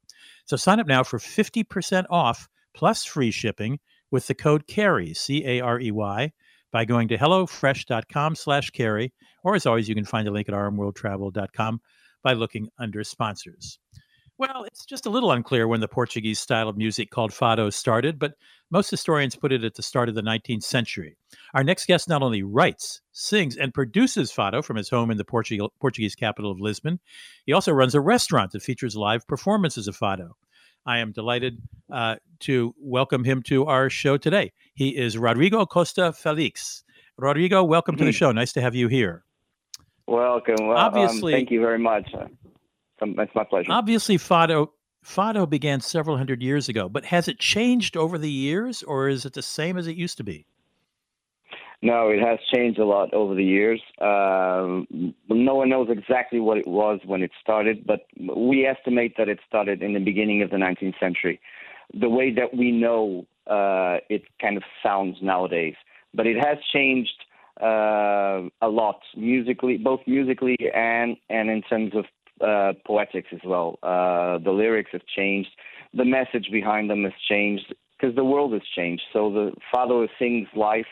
So 0.46 0.58
sign 0.58 0.80
up 0.80 0.88
now 0.88 1.04
for 1.04 1.20
50% 1.20 2.06
off 2.10 2.50
plus 2.76 3.06
free 3.06 3.32
shipping 3.32 3.80
with 4.12 4.28
the 4.28 4.34
code 4.34 4.66
CAREY, 4.68 5.14
C 5.14 5.46
A 5.46 5.62
R 5.62 5.80
E 5.80 5.92
Y, 5.92 6.32
by 6.72 6.86
going 6.86 7.08
to 7.10 7.18
hellofresh.com 7.18 8.36
slash 8.36 8.72
carey, 8.72 9.14
or 9.44 9.56
as 9.56 9.66
always, 9.66 9.88
you 9.88 9.96
can 9.96 10.06
find 10.06 10.28
a 10.28 10.32
link 10.32 10.50
at 10.50 10.56
rmworldtravel.com 10.56 11.80
by 12.24 12.34
looking 12.34 12.68
under 12.80 13.04
sponsors. 13.04 13.80
Well, 14.40 14.64
it's 14.64 14.86
just 14.86 15.06
a 15.06 15.10
little 15.10 15.34
unclear 15.34 15.68
when 15.68 15.82
the 15.82 15.90
Portuguese 15.90 16.40
style 16.40 16.70
of 16.70 16.78
music 16.78 17.10
called 17.10 17.32
fado 17.32 17.74
started, 17.74 18.18
but 18.18 18.36
most 18.72 18.90
historians 18.90 19.36
put 19.36 19.52
it 19.52 19.66
at 19.66 19.76
the 19.76 19.84
start 19.84 20.08
of 20.08 20.16
the 20.16 20.22
19th 20.22 20.64
century. 20.64 21.18
Our 21.54 21.62
next 21.62 21.88
guest 21.88 22.08
not 22.08 22.24
only 22.24 22.42
writes, 22.42 23.02
sings, 23.12 23.58
and 23.58 23.74
produces 23.74 24.32
fado 24.32 24.64
from 24.64 24.78
his 24.78 24.90
home 24.90 25.12
in 25.12 25.18
the 25.18 25.26
Portugal- 25.26 25.74
Portuguese 25.82 26.16
capital 26.16 26.52
of 26.52 26.62
Lisbon, 26.62 27.02
he 27.46 27.52
also 27.52 27.74
runs 27.74 27.94
a 27.94 28.00
restaurant 28.00 28.54
that 28.54 28.62
features 28.62 28.96
live 28.96 29.28
performances 29.28 29.90
of 29.90 29.98
fado. 29.98 30.30
I 30.86 31.00
am 31.00 31.12
delighted 31.12 31.58
uh, 31.92 32.16
to 32.42 32.74
welcome 32.80 33.26
him 33.26 33.44
to 33.44 33.66
our 33.66 33.90
show 33.90 34.16
today. 34.16 34.54
He 34.74 34.96
is 34.96 35.18
Rodrigo 35.18 35.66
Costa 35.66 36.14
Felix. 36.14 36.86
Rodrigo, 37.18 37.66
welcome 37.66 37.98
to 37.98 38.06
the 38.06 38.14
show. 38.14 38.32
Nice 38.32 38.54
to 38.54 38.62
have 38.62 38.74
you 38.74 38.88
here. 38.88 39.26
Welcome. 40.08 40.56
Well, 40.66 40.78
um, 40.78 40.94
Obviously- 40.94 41.34
thank 41.34 41.52
you 41.52 41.60
very 41.60 41.78
much. 41.78 42.10
Um, 43.02 43.16
It's 43.18 43.34
my 43.36 43.44
pleasure. 43.44 43.72
Obviously, 43.72 44.18
fado 44.18 44.70
fado 45.06 45.50
began 45.50 45.80
several 45.80 46.18
hundred 46.18 46.42
years 46.42 46.70
ago, 46.70 46.90
but 46.90 47.06
has 47.06 47.28
it 47.28 47.40
changed 47.40 47.96
over 47.96 48.18
the 48.18 48.30
years, 48.32 48.84
or 48.84 49.08
is 49.08 49.26
it 49.26 49.34
the 49.34 49.42
same 49.42 49.78
as 49.78 49.88
it 49.88 49.96
used 49.96 50.18
to 50.18 50.24
be? 50.24 50.46
No, 51.82 52.10
it 52.10 52.20
has 52.20 52.40
changed 52.54 52.78
a 52.78 52.86
lot 52.86 53.14
over 53.14 53.34
the 53.34 53.44
years. 53.44 53.82
Um, 54.02 55.14
no 55.30 55.56
one 55.56 55.70
knows 55.70 55.88
exactly 55.90 56.42
what 56.42 56.58
it 56.58 56.68
was 56.68 57.00
when 57.06 57.24
it 57.24 57.32
started, 57.42 57.88
but 57.88 58.02
we 58.36 58.66
estimate 58.66 59.16
that 59.18 59.30
it 59.30 59.40
started 59.48 59.82
in 59.82 59.94
the 59.94 60.02
beginning 60.02 60.42
of 60.42 60.50
the 60.50 60.58
19th 60.58 61.00
century. 61.00 61.40
The 61.94 62.10
way 62.10 62.34
that 62.34 62.54
we 62.56 62.72
know 62.72 63.26
uh, 63.48 64.00
it 64.10 64.24
kind 64.42 64.58
of 64.58 64.64
sounds 64.84 65.18
nowadays, 65.22 65.76
but 66.14 66.28
it 66.28 66.36
has 66.36 66.58
changed 66.74 67.14
uh, 67.62 68.42
a 68.62 68.68
lot 68.68 69.00
musically, 69.16 69.78
both 69.78 70.02
musically 70.06 70.58
and 70.74 71.18
and 71.30 71.50
in 71.50 71.62
terms 71.62 71.94
of 71.96 72.06
uh, 72.42 72.74
poetics 72.86 73.30
as 73.32 73.40
well. 73.46 73.80
Uh, 73.84 74.38
the 74.40 74.52
lyrics 74.52 74.92
have 74.94 75.06
changed, 75.16 75.50
the 75.94 76.06
message 76.06 76.50
behind 76.52 76.90
them 76.90 77.04
has 77.04 77.14
changed 77.28 77.74
because 78.00 78.16
the 78.16 78.24
world 78.24 78.54
has 78.54 78.62
changed. 78.76 79.04
So 79.12 79.32
the 79.32 79.52
Fado 79.74 80.08
sings 80.18 80.48
life, 80.56 80.86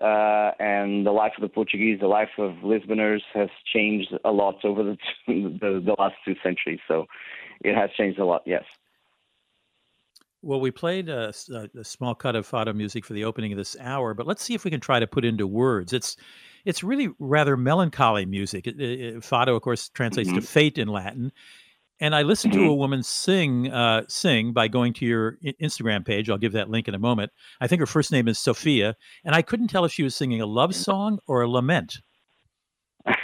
uh, 0.00 0.50
and 0.58 1.06
the 1.06 1.12
life 1.12 1.32
of 1.36 1.42
the 1.42 1.48
Portuguese, 1.48 2.00
the 2.00 2.08
life 2.08 2.30
of 2.38 2.52
Lisboners 2.62 3.22
has 3.32 3.48
changed 3.72 4.12
a 4.24 4.30
lot 4.30 4.64
over 4.64 4.82
the, 4.82 4.96
the 5.26 5.82
the 5.84 5.94
last 5.98 6.14
two 6.24 6.34
centuries. 6.42 6.80
So 6.88 7.06
it 7.64 7.74
has 7.74 7.90
changed 7.96 8.18
a 8.18 8.24
lot. 8.24 8.42
Yes. 8.44 8.64
Well, 10.42 10.60
we 10.60 10.70
played 10.70 11.08
a 11.08 11.32
small 11.32 12.14
cut 12.14 12.36
of 12.36 12.46
fado 12.46 12.74
music 12.74 13.06
for 13.06 13.14
the 13.14 13.24
opening 13.24 13.52
of 13.52 13.56
this 13.56 13.76
hour, 13.80 14.12
but 14.12 14.26
let's 14.26 14.42
see 14.42 14.52
if 14.52 14.62
we 14.62 14.70
can 14.70 14.80
try 14.80 15.00
to 15.00 15.06
put 15.06 15.24
into 15.24 15.46
words. 15.46 15.94
It's 15.94 16.18
it's 16.64 16.82
really 16.82 17.10
rather 17.18 17.56
melancholy 17.56 18.26
music. 18.26 18.66
It, 18.66 18.80
it, 18.80 19.00
it- 19.00 19.16
fado, 19.22 19.56
of 19.56 19.62
course, 19.62 19.88
translates 19.90 20.32
to 20.32 20.40
fate 20.40 20.78
in 20.78 20.88
Latin. 20.88 21.32
And 22.00 22.14
I 22.14 22.22
listened 22.22 22.52
to 22.54 22.64
a 22.64 22.74
woman 22.74 23.02
sing 23.04 23.70
uh, 23.70 24.02
sing 24.08 24.52
by 24.52 24.66
going 24.66 24.92
to 24.94 25.06
your 25.06 25.38
Instagram 25.62 26.04
page. 26.04 26.28
I'll 26.28 26.36
give 26.38 26.52
that 26.52 26.68
link 26.68 26.88
in 26.88 26.94
a 26.94 26.98
moment. 26.98 27.30
I 27.60 27.68
think 27.68 27.78
her 27.80 27.86
first 27.86 28.10
name 28.10 28.26
is 28.26 28.38
Sophia, 28.38 28.96
and 29.24 29.34
I 29.34 29.42
couldn't 29.42 29.68
tell 29.68 29.84
if 29.84 29.92
she 29.92 30.02
was 30.02 30.16
singing 30.16 30.40
a 30.40 30.46
love 30.46 30.74
song 30.74 31.20
or 31.28 31.42
a 31.42 31.48
lament. 31.48 31.98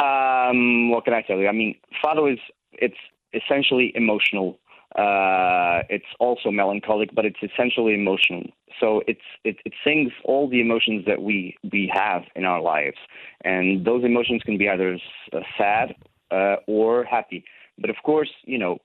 Um, 0.00 0.90
what 0.90 1.04
can 1.04 1.12
I 1.12 1.22
tell 1.22 1.36
you? 1.38 1.46
I 1.46 1.52
mean, 1.52 1.74
Fado 2.02 2.32
is 2.32 2.38
it's 2.72 2.96
essentially 3.34 3.92
emotional. 3.94 4.58
Uh, 4.96 5.82
it's 5.88 6.12
also 6.18 6.50
melancholic, 6.50 7.14
but 7.14 7.24
it's 7.24 7.38
essentially 7.42 7.94
emotional. 7.94 8.42
So 8.80 9.02
it's 9.06 9.20
it, 9.44 9.56
it 9.64 9.72
sings 9.84 10.10
all 10.24 10.48
the 10.48 10.60
emotions 10.60 11.04
that 11.06 11.22
we 11.22 11.56
we 11.70 11.90
have 11.94 12.22
in 12.34 12.44
our 12.44 12.60
lives, 12.60 12.96
and 13.44 13.84
those 13.84 14.04
emotions 14.04 14.42
can 14.44 14.58
be 14.58 14.68
either 14.68 14.98
uh, 15.32 15.40
sad 15.56 15.94
uh, 16.32 16.56
or 16.66 17.04
happy. 17.04 17.44
But 17.78 17.90
of 17.90 17.96
course, 18.04 18.30
you 18.44 18.58
know, 18.58 18.78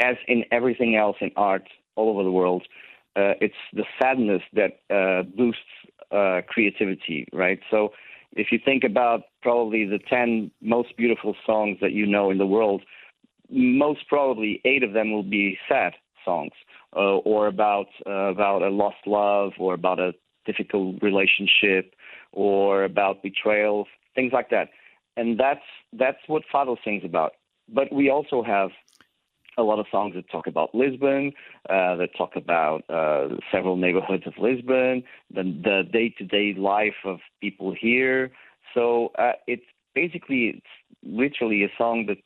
as 0.00 0.16
in 0.28 0.44
everything 0.52 0.94
else 0.94 1.16
in 1.20 1.32
art 1.36 1.68
all 1.96 2.10
over 2.10 2.22
the 2.22 2.30
world, 2.30 2.62
uh, 3.16 3.34
it's 3.40 3.54
the 3.72 3.84
sadness 4.00 4.42
that 4.52 4.80
uh, 4.88 5.24
boosts 5.36 5.60
creativity, 6.48 7.26
right? 7.32 7.60
So 7.70 7.92
if 8.32 8.48
you 8.50 8.58
think 8.64 8.84
about 8.84 9.22
probably 9.42 9.84
the 9.84 9.98
10 9.98 10.50
most 10.60 10.96
beautiful 10.96 11.34
songs 11.44 11.78
that 11.80 11.92
you 11.92 12.06
know 12.06 12.30
in 12.30 12.38
the 12.38 12.46
world, 12.46 12.82
most 13.50 14.08
probably 14.08 14.60
eight 14.64 14.82
of 14.82 14.92
them 14.92 15.12
will 15.12 15.22
be 15.22 15.58
sad 15.68 15.94
songs 16.24 16.52
uh, 16.94 17.16
or 17.18 17.46
about 17.46 17.86
uh, 18.06 18.30
about 18.30 18.62
a 18.62 18.68
lost 18.68 19.06
love 19.06 19.52
or 19.58 19.74
about 19.74 19.98
a 19.98 20.12
difficult 20.46 20.96
relationship 21.02 21.94
or 22.32 22.84
about 22.84 23.22
betrayal, 23.22 23.86
things 24.14 24.32
like 24.32 24.50
that. 24.50 24.68
And 25.16 25.38
that's 25.38 25.60
that's 25.92 26.18
what 26.26 26.42
Fado 26.52 26.76
sings 26.84 27.04
about. 27.04 27.32
But 27.68 27.92
we 27.92 28.10
also 28.10 28.42
have 28.42 28.70
a 29.58 29.62
lot 29.62 29.78
of 29.78 29.86
songs 29.90 30.14
that 30.14 30.30
talk 30.30 30.46
about 30.46 30.74
Lisbon, 30.74 31.32
uh, 31.68 31.96
that 31.96 32.10
talk 32.16 32.36
about 32.36 32.82
uh, 32.88 33.28
several 33.52 33.76
neighborhoods 33.76 34.26
of 34.26 34.34
Lisbon, 34.38 35.02
the, 35.32 35.42
the 35.42 35.82
day-to-day 35.92 36.54
life 36.58 36.94
of 37.04 37.18
people 37.40 37.74
here. 37.78 38.30
So 38.74 39.10
uh, 39.18 39.32
it's 39.46 39.64
basically 39.94 40.54
it's 40.56 40.66
literally 41.02 41.64
a 41.64 41.68
song 41.76 42.06
that 42.06 42.18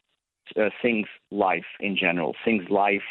uh, 0.57 0.71
sings 0.83 1.07
life 1.31 1.65
in 1.81 1.97
general, 1.97 2.35
things 2.45 2.65
life 2.71 3.03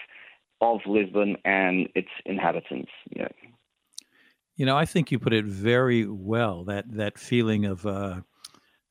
of 0.61 0.79
Lisbon 0.85 1.35
and 1.45 1.89
its 1.95 2.09
inhabitants. 2.25 2.91
Yeah. 3.15 3.27
You 4.55 4.65
know, 4.65 4.77
I 4.77 4.85
think 4.85 5.11
you 5.11 5.19
put 5.19 5.33
it 5.33 5.45
very 5.45 6.05
well. 6.07 6.63
That 6.65 6.85
that 6.91 7.17
feeling 7.17 7.65
of, 7.65 7.85
uh, 7.85 8.21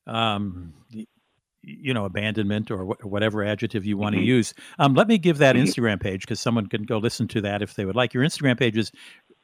um, 0.05 0.73
you 1.61 1.93
know, 1.93 2.03
abandonment 2.03 2.69
or 2.69 2.85
wh- 2.85 3.05
whatever 3.05 3.43
adjective 3.43 3.85
you 3.85 3.97
want 3.97 4.15
to 4.15 4.21
Mhm. 4.21 4.25
use. 4.25 4.53
Um, 4.77 4.93
let 4.93 5.07
me 5.07 5.17
give 5.17 5.37
that 5.37 5.55
Mhm. 5.55 5.61
Instagram 5.61 6.01
page 6.01 6.21
because 6.21 6.41
someone 6.41 6.67
can 6.67 6.83
go 6.83 6.97
listen 6.97 7.27
to 7.29 7.41
that 7.41 7.61
if 7.61 7.75
they 7.75 7.85
would 7.85 7.95
like. 7.95 8.13
Your 8.13 8.23
Instagram 8.23 8.57
page 8.59 8.77
is 8.77 8.91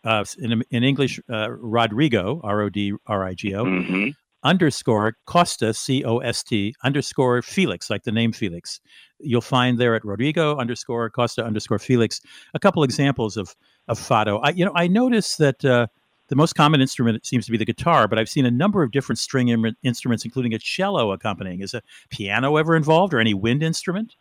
uh, 0.04 0.24
in 0.38 0.64
in 0.72 0.84
English, 0.84 1.20
uh, 1.30 1.50
Rodrigo 1.52 2.40
R 2.44 2.62
O 2.62 2.70
D 2.70 2.94
R 3.08 3.26
I 3.26 3.34
G 3.34 3.54
O 3.56 3.66
Mhm. 3.66 4.14
Underscore 4.44 5.18
Costa 5.26 5.74
C 5.74 6.04
O 6.04 6.20
S 6.20 6.44
T 6.44 6.74
underscore 6.84 7.42
Felix, 7.42 7.90
like 7.90 8.04
the 8.04 8.12
name 8.12 8.32
Felix. 8.32 8.80
You'll 9.20 9.42
find 9.42 9.78
there 9.78 9.96
at 9.96 10.06
Rodrigo 10.06 10.58
underscore 10.58 11.10
Costa 11.10 11.44
underscore 11.44 11.80
Felix 11.80 12.22
a 12.54 12.60
couple 12.60 12.84
examples 12.84 13.38
of 13.38 13.56
of 13.88 14.00
fado. 14.00 14.40
I, 14.44 14.52
you 14.52 14.66
know, 14.66 14.74
I 14.76 14.88
noticed 14.88 15.40
that 15.40 15.66
uh, 15.66 15.88
the 16.28 16.36
most 16.36 16.54
common 16.54 16.80
instrument 16.80 17.26
seems 17.26 17.46
to 17.46 17.52
be 17.52 17.58
the 17.58 17.66
guitar, 17.66 18.08
but 18.08 18.20
I've 18.20 18.30
seen 18.30 18.46
a 18.46 18.52
number 18.52 18.84
of 18.84 18.92
different 18.92 19.18
string 19.18 19.50
im- 19.50 19.76
instruments, 19.84 20.24
including 20.24 20.54
a 20.54 20.60
cello 20.60 21.12
accompanying. 21.12 21.62
Is 21.62 21.74
a 21.74 21.82
piano 22.10 22.56
ever 22.58 22.76
involved, 22.76 23.14
or 23.14 23.20
any 23.20 23.34
wind 23.34 23.64
instrument? 23.64 24.16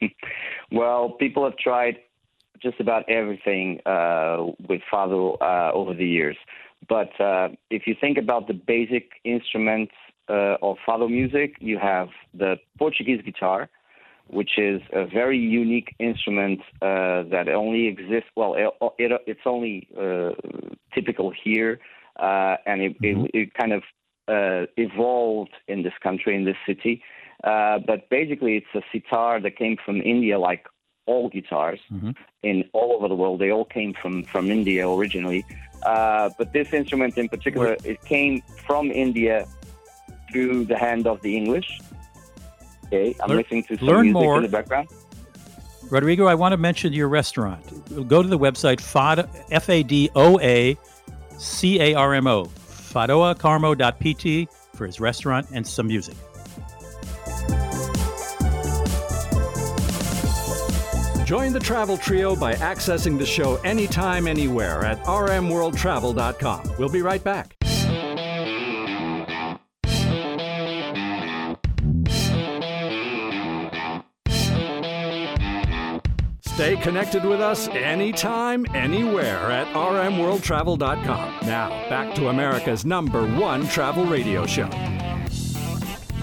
Well, 0.72 1.10
people 1.10 1.44
have 1.44 1.56
tried 1.58 1.98
just 2.62 2.80
about 2.80 3.08
everything 3.08 3.80
uh, 3.84 4.46
with 4.68 4.80
Fado 4.90 5.36
uh, 5.42 5.70
over 5.74 5.92
the 5.92 6.06
years. 6.06 6.36
But 6.88 7.18
uh, 7.20 7.48
if 7.70 7.86
you 7.86 7.94
think 8.00 8.18
about 8.18 8.48
the 8.48 8.54
basic 8.54 9.12
instruments 9.24 9.92
uh, 10.28 10.56
of 10.62 10.76
Fado 10.86 11.08
music, 11.08 11.56
you 11.60 11.78
have 11.78 12.08
the 12.34 12.56
Portuguese 12.78 13.22
guitar, 13.24 13.68
which 14.28 14.58
is 14.58 14.80
a 14.92 15.04
very 15.06 15.38
unique 15.38 15.94
instrument 15.98 16.60
uh, 16.80 17.22
that 17.30 17.48
only 17.48 17.86
exists. 17.86 18.30
Well, 18.36 18.54
it, 18.54 18.68
it, 18.98 19.20
it's 19.26 19.40
only 19.46 19.88
uh, 19.98 20.30
typical 20.94 21.32
here, 21.44 21.80
uh, 22.18 22.56
and 22.66 22.82
it, 22.82 22.96
it, 23.02 23.30
it 23.34 23.54
kind 23.54 23.72
of 23.72 23.82
uh, 24.28 24.66
evolved 24.76 25.54
in 25.68 25.82
this 25.82 25.92
country, 26.02 26.34
in 26.36 26.44
this 26.44 26.56
city. 26.66 27.02
Uh, 27.44 27.78
but 27.84 28.08
basically, 28.08 28.56
it's 28.56 28.74
a 28.74 28.82
sitar 28.92 29.40
that 29.40 29.56
came 29.56 29.76
from 29.84 30.00
India, 30.00 30.38
like 30.38 30.66
all 31.06 31.28
guitars 31.28 31.80
in 32.42 32.64
all 32.72 32.92
over 32.92 33.08
the 33.08 33.14
world. 33.14 33.40
They 33.40 33.50
all 33.50 33.64
came 33.64 33.94
from 34.00 34.22
from 34.24 34.50
India 34.50 34.88
originally. 34.88 35.44
Uh, 35.84 36.30
but 36.38 36.52
this 36.52 36.72
instrument 36.72 37.18
in 37.18 37.28
particular, 37.28 37.76
it 37.84 38.00
came 38.04 38.40
from 38.66 38.90
India 38.92 39.46
through 40.30 40.64
the 40.64 40.76
hand 40.78 41.06
of 41.06 41.20
the 41.22 41.36
English. 41.36 41.80
Okay, 42.86 43.14
I'm 43.20 43.28
Learn- 43.30 43.38
listening 43.38 43.64
to 43.64 43.76
some 43.78 43.86
learn 43.88 44.02
music 44.02 44.14
more. 44.22 44.36
in 44.36 44.42
the 44.44 44.48
background. 44.48 44.88
Rodrigo, 45.90 46.26
I 46.26 46.34
want 46.34 46.52
to 46.52 46.56
mention 46.56 46.92
your 46.92 47.08
restaurant. 47.08 47.62
Go 48.08 48.22
to 48.22 48.28
the 48.28 48.38
website 48.38 48.78
Fado, 48.80 49.28
F 49.50 49.68
A 49.68 49.82
D 49.82 50.08
O 50.14 50.38
A 50.40 50.78
C 51.36 51.80
A 51.80 51.94
R 51.94 52.14
M 52.14 52.26
O, 52.26 52.44
fadoacarmo.pt 52.46 54.48
for 54.74 54.86
his 54.86 55.00
restaurant 55.00 55.46
and 55.52 55.66
some 55.66 55.88
music. 55.88 56.14
Join 61.32 61.54
the 61.54 61.60
travel 61.60 61.96
trio 61.96 62.36
by 62.36 62.52
accessing 62.52 63.16
the 63.16 63.24
show 63.24 63.56
anytime, 63.62 64.26
anywhere 64.26 64.84
at 64.84 65.02
rmworldtravel.com. 65.04 66.74
We'll 66.78 66.90
be 66.90 67.00
right 67.00 67.24
back. 67.24 67.56
Stay 76.42 76.76
connected 76.82 77.24
with 77.24 77.40
us 77.40 77.66
anytime, 77.68 78.66
anywhere 78.74 79.50
at 79.50 79.68
rmworldtravel.com. 79.68 81.46
Now, 81.46 81.70
back 81.88 82.14
to 82.16 82.28
America's 82.28 82.84
number 82.84 83.26
one 83.38 83.66
travel 83.68 84.04
radio 84.04 84.44
show. 84.44 84.68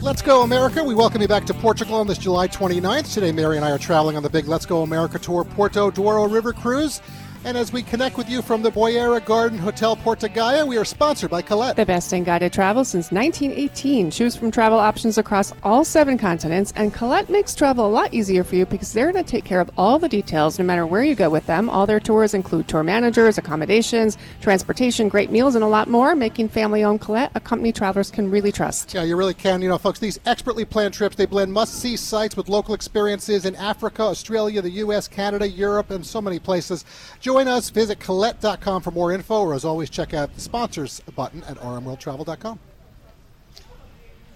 Let's 0.01 0.21
Go 0.21 0.43
America. 0.43 0.81
We 0.81 0.95
welcome 0.95 1.21
you 1.21 1.27
back 1.27 1.45
to 1.47 1.53
Portugal 1.53 1.95
on 1.95 2.07
this 2.07 2.17
July 2.17 2.47
29th. 2.47 3.13
Today, 3.13 3.33
Mary 3.33 3.57
and 3.57 3.65
I 3.65 3.71
are 3.71 3.77
traveling 3.77 4.15
on 4.15 4.23
the 4.23 4.29
big 4.29 4.47
Let's 4.47 4.65
Go 4.65 4.81
America 4.81 5.19
Tour 5.19 5.43
Porto 5.43 5.91
Douro 5.91 6.25
River 6.25 6.53
Cruise. 6.53 7.01
And 7.45 7.57
as 7.57 7.71
we 7.71 7.83
connect 7.83 8.17
with 8.17 8.29
you 8.29 8.41
from 8.41 8.61
the 8.61 8.69
Boeira 8.69 9.23
Garden 9.23 9.57
Hotel 9.57 9.95
Porto 9.95 10.27
Gaia, 10.27 10.65
we 10.65 10.77
are 10.77 10.83
sponsored 10.83 11.31
by 11.31 11.41
Collette. 11.41 11.77
The 11.77 11.85
best 11.85 12.11
in 12.11 12.25
guided 12.25 12.51
travel 12.51 12.83
since 12.83 13.13
1918. 13.13 14.11
Choose 14.11 14.35
from 14.35 14.51
travel 14.51 14.77
options 14.77 15.17
across 15.17 15.53
all 15.63 15.85
seven 15.85 16.17
continents, 16.17 16.73
and 16.75 16.93
Collette 16.93 17.29
makes 17.29 17.55
travel 17.55 17.85
a 17.85 17.87
lot 17.87 18.13
easier 18.13 18.43
for 18.43 18.57
you 18.57 18.65
because 18.65 18.91
they're 18.91 19.09
going 19.13 19.23
to 19.23 19.31
take 19.31 19.45
care 19.45 19.61
of 19.61 19.71
all 19.77 19.97
the 19.97 20.09
details 20.09 20.59
no 20.59 20.65
matter 20.65 20.85
where 20.85 21.01
you 21.01 21.15
go 21.15 21.29
with 21.29 21.45
them. 21.45 21.69
All 21.69 21.85
their 21.85 22.01
tours 22.01 22.33
include 22.33 22.67
tour 22.67 22.83
managers, 22.83 23.37
accommodations, 23.37 24.17
transportation, 24.41 25.07
great 25.07 25.31
meals, 25.31 25.55
and 25.55 25.63
a 25.63 25.67
lot 25.67 25.87
more, 25.87 26.15
making 26.15 26.49
family 26.49 26.83
owned 26.83 26.99
Collette 26.99 27.31
a 27.35 27.39
company 27.39 27.71
travelers 27.71 28.11
can 28.11 28.29
really 28.29 28.51
trust. 28.51 28.93
Yeah, 28.93 29.03
you 29.03 29.15
really 29.15 29.33
can. 29.33 29.61
You 29.61 29.69
know, 29.69 29.77
folks, 29.77 29.99
these 29.99 30.19
expertly 30.25 30.65
planned 30.65 30.93
trips, 30.93 31.15
they 31.15 31.25
blend 31.25 31.53
must 31.53 31.75
see 31.75 31.95
sites 31.95 32.35
with 32.35 32.49
local 32.49 32.73
experiences 32.73 33.45
in 33.45 33.55
Africa, 33.55 34.03
Australia, 34.03 34.61
the 34.61 34.71
U.S., 34.71 35.07
Canada, 35.07 35.47
Europe, 35.47 35.89
and 35.89 36.05
so 36.05 36.19
many 36.19 36.37
places. 36.37 36.83
Join 37.29 37.47
us. 37.47 37.69
Visit 37.69 37.99
Collette.com 37.99 38.81
for 38.81 38.89
more 38.89 39.11
info, 39.11 39.41
or 39.41 39.53
as 39.53 39.63
always, 39.63 39.91
check 39.91 40.15
out 40.15 40.33
the 40.33 40.41
sponsors 40.41 40.99
button 41.15 41.43
at 41.43 41.57
rmworldtravel.com. 41.57 42.59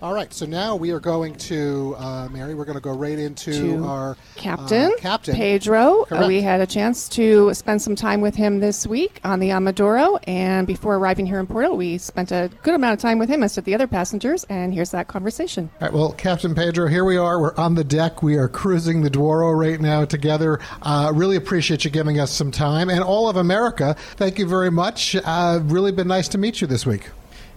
All 0.04 0.14
right, 0.14 0.34
so 0.34 0.46
now 0.46 0.76
we 0.76 0.92
are 0.92 1.00
going 1.00 1.34
to, 1.36 1.96
uh, 1.98 2.28
Mary, 2.28 2.56
we're 2.56 2.66
going 2.66 2.76
to 2.76 2.82
go 2.82 2.92
right 2.92 3.18
into 3.18 3.54
To 3.54 3.86
our 3.86 4.18
Captain, 4.36 4.92
uh, 4.92 4.98
Captain 5.00 5.34
Pedro. 5.34 6.02
Uh, 6.02 6.06
Correct. 6.08 6.28
we 6.28 6.42
had 6.42 6.60
a 6.60 6.68
chance 6.68 7.08
to 7.08 7.54
spend 7.54 7.82
some 7.82 7.96
time 7.96 8.20
with 8.20 8.36
him 8.36 8.60
this 8.60 8.86
week 8.86 9.22
on 9.24 9.40
the 9.40 9.52
AmaDouro, 9.52 10.20
and 10.28 10.68
before 10.68 10.98
arriving 10.98 11.26
here 11.26 11.40
in 11.40 11.48
Porto, 11.48 11.74
we 11.74 11.98
spent 11.98 12.34
a 12.34 12.52
good 12.64 12.74
amount 12.74 12.96
of 12.96 13.00
time 13.00 13.18
with 13.18 13.30
him, 13.30 13.44
as 13.44 13.56
did 13.56 13.64
the 13.64 13.74
other 13.74 13.88
passengers, 13.88 14.44
and 14.50 14.74
here's 14.74 14.92
that 14.92 15.08
conversation. 15.08 15.70
All 15.80 15.88
right, 15.88 15.94
well, 15.94 16.12
Captain 16.12 16.54
Pedro, 16.54 16.90
here 16.90 17.06
we 17.06 17.16
are. 17.16 17.40
We're 17.40 17.56
on 17.56 17.76
the 17.76 17.86
deck. 17.86 18.22
We 18.22 18.36
are 18.36 18.50
cruising 18.50 19.04
the 19.04 19.10
Douro 19.10 19.52
right 19.54 19.80
now 19.80 20.04
together. 20.04 20.60
Uh, 20.82 21.14
really 21.16 21.38
appreciate 21.38 21.86
you 21.86 21.92
giving 21.92 22.20
us 22.20 22.30
some 22.30 22.52
time. 22.52 22.90
And 22.90 23.06
all 23.06 23.30
of 23.30 23.38
America, 23.38 23.96
thank 24.18 24.38
you 24.38 24.48
very 24.50 24.70
much. 24.70 25.16
Uh, 25.24 25.62
really 25.64 25.94
been 25.94 26.10
nice 26.10 26.28
to 26.28 26.38
meet 26.38 26.60
you 26.60 26.68
this 26.68 26.86
week. 26.86 27.10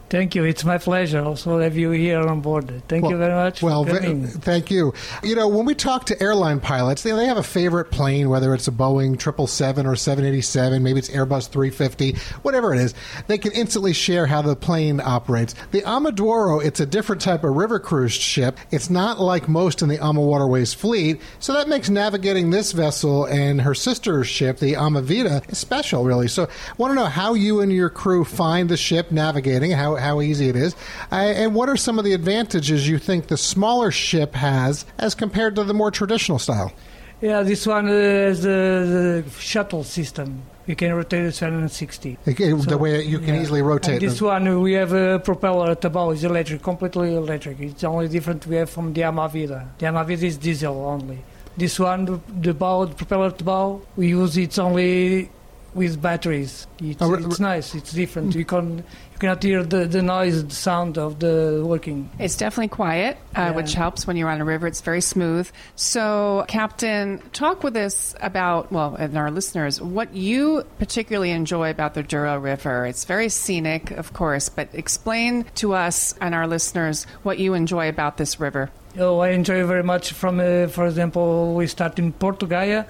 Thank 0.08 0.36
you. 0.36 0.44
It's 0.44 0.64
my 0.64 0.78
pleasure 0.78 1.20
also 1.20 1.58
to 1.58 1.64
have 1.64 1.76
you 1.76 1.90
here 1.90 2.20
on 2.20 2.40
board. 2.40 2.82
Thank 2.86 3.08
you 3.08 3.16
very 3.16 3.34
much. 3.34 3.60
Well, 3.60 3.84
thank 3.84 4.70
you. 4.70 4.94
You 5.24 5.34
know, 5.34 5.48
when 5.48 5.66
we 5.66 5.74
talk 5.74 6.06
to 6.06 6.22
airline 6.22 6.60
pilots, 6.60 7.02
they, 7.02 7.10
they 7.10 7.26
have 7.26 7.38
a 7.38 7.42
favorite 7.42 7.90
plane, 7.90 8.28
whether 8.28 8.54
it's 8.54 8.68
a 8.68 8.72
Boeing 8.72 9.20
777 9.20 9.86
or 9.86 9.96
787, 9.96 10.82
maybe 10.82 11.00
it's 11.00 11.08
Airbus 11.08 11.48
350, 11.48 12.16
whatever 12.42 12.72
it 12.72 12.80
is. 12.80 12.94
They 13.26 13.38
can 13.38 13.50
instantly 13.52 13.92
share 13.92 14.26
how 14.26 14.42
the 14.42 14.54
plane 14.54 15.00
operates. 15.00 15.54
The 15.72 15.82
AmaDouro, 15.82 16.64
it's 16.64 16.78
a 16.78 16.86
different 16.86 17.20
type 17.20 17.42
of 17.42 17.56
river 17.56 17.80
cruise 17.80 18.12
ship. 18.12 18.58
It's 18.70 18.88
not 18.88 19.18
like 19.18 19.48
most 19.48 19.82
in 19.82 19.88
the 19.88 19.98
Ama 19.98 20.20
Waterways 20.20 20.72
fleet, 20.72 21.20
so 21.40 21.52
that 21.54 21.68
makes 21.68 21.90
navigating 21.90 22.50
this 22.50 22.70
vessel 22.70 23.24
and 23.24 23.60
her 23.60 23.74
sister 23.74 24.22
ship, 24.22 24.58
the 24.58 24.74
AmaVida, 24.74 25.52
special, 25.54 26.04
really. 26.04 26.28
So, 26.28 26.44
I 26.44 26.74
want 26.78 26.92
to 26.92 26.94
know 26.94 27.06
how 27.06 27.34
you 27.34 27.60
and 27.60 27.72
your 27.72 27.90
crew 27.90 28.24
find 28.24 28.68
the 28.68 28.76
ship 28.76 29.10
navigating, 29.10 29.72
how, 29.72 29.95
how 29.98 30.20
easy 30.20 30.48
it 30.48 30.56
is, 30.56 30.74
uh, 31.12 31.16
and 31.16 31.54
what 31.54 31.68
are 31.68 31.76
some 31.76 31.98
of 31.98 32.04
the 32.04 32.12
advantages 32.12 32.88
you 32.88 32.98
think 32.98 33.28
the 33.28 33.36
smaller 33.36 33.90
ship 33.90 34.34
has 34.34 34.84
as 34.98 35.14
compared 35.14 35.56
to 35.56 35.64
the 35.64 35.74
more 35.74 35.90
traditional 35.90 36.38
style? 36.38 36.72
Yeah, 37.20 37.42
this 37.42 37.66
one 37.66 37.88
is 37.88 38.42
the, 38.42 39.24
the 39.24 39.30
shuttle 39.40 39.84
system. 39.84 40.42
You 40.66 40.74
can 40.76 40.92
rotate 40.92 41.24
it 41.24 41.32
760. 41.32 42.18
Okay, 42.28 42.52
the 42.52 42.76
way 42.76 43.02
you 43.02 43.20
can 43.20 43.36
easily 43.36 43.62
rotate 43.62 44.02
And 44.02 44.02
this 44.02 44.20
one, 44.20 44.60
we 44.60 44.72
have 44.72 44.92
a 44.92 45.20
propeller 45.20 45.70
at 45.70 45.80
the 45.80 45.88
bow. 45.88 46.10
It's 46.10 46.24
electric, 46.24 46.62
completely 46.62 47.14
electric. 47.14 47.60
It's 47.60 47.84
only 47.84 48.08
different 48.08 48.46
we 48.46 48.56
have 48.56 48.68
from 48.68 48.92
the 48.92 49.02
AmaVida. 49.02 49.78
The 49.78 49.86
AmaVida 49.86 50.24
is 50.24 50.36
diesel 50.36 50.84
only. 50.84 51.22
This 51.56 51.78
one, 51.78 52.20
the, 52.40 52.52
bow, 52.52 52.84
the 52.84 52.94
propeller 52.94 53.28
at 53.28 53.38
the 53.38 53.44
bow, 53.44 53.80
we 53.96 54.08
use 54.08 54.36
it 54.36 54.58
only 54.58 55.30
with 55.72 56.02
batteries. 56.02 56.66
It's, 56.80 57.00
Oh, 57.00 57.14
it's 57.14 57.40
nice. 57.40 57.74
It's 57.74 57.92
different. 57.92 58.34
You 58.34 58.44
can 58.44 58.82
you 59.16 59.20
cannot 59.20 59.42
hear 59.42 59.62
the, 59.62 59.86
the 59.86 60.02
noise, 60.02 60.44
the 60.44 60.54
sound 60.54 60.98
of 60.98 61.18
the 61.20 61.62
working. 61.64 62.10
It's 62.18 62.36
definitely 62.36 62.68
quiet, 62.68 63.16
uh, 63.34 63.52
which 63.54 63.72
helps 63.72 64.06
when 64.06 64.18
you're 64.18 64.28
on 64.28 64.42
a 64.42 64.44
river. 64.44 64.66
It's 64.66 64.82
very 64.82 65.00
smooth. 65.00 65.50
So, 65.74 66.44
Captain, 66.48 67.22
talk 67.32 67.62
with 67.62 67.76
us 67.76 68.14
about, 68.20 68.70
well, 68.70 68.94
and 68.94 69.16
our 69.16 69.30
listeners, 69.30 69.80
what 69.80 70.14
you 70.14 70.64
particularly 70.78 71.30
enjoy 71.30 71.70
about 71.70 71.94
the 71.94 72.02
Douro 72.02 72.38
River. 72.38 72.84
It's 72.84 73.06
very 73.06 73.30
scenic, 73.30 73.90
of 73.92 74.12
course, 74.12 74.50
but 74.50 74.68
explain 74.74 75.46
to 75.56 75.72
us 75.72 76.14
and 76.20 76.34
our 76.34 76.46
listeners 76.46 77.04
what 77.22 77.38
you 77.38 77.54
enjoy 77.54 77.88
about 77.88 78.18
this 78.18 78.38
river. 78.38 78.70
Oh, 78.98 79.20
I 79.20 79.30
enjoy 79.30 79.64
very 79.64 79.82
much 79.82 80.12
from, 80.12 80.40
uh, 80.40 80.66
for 80.66 80.86
example, 80.86 81.54
we 81.54 81.66
start 81.68 81.98
in 81.98 82.12
Porto 82.12 82.44
Gaia 82.44 82.84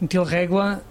until 0.00 0.26
Régua. 0.26 0.82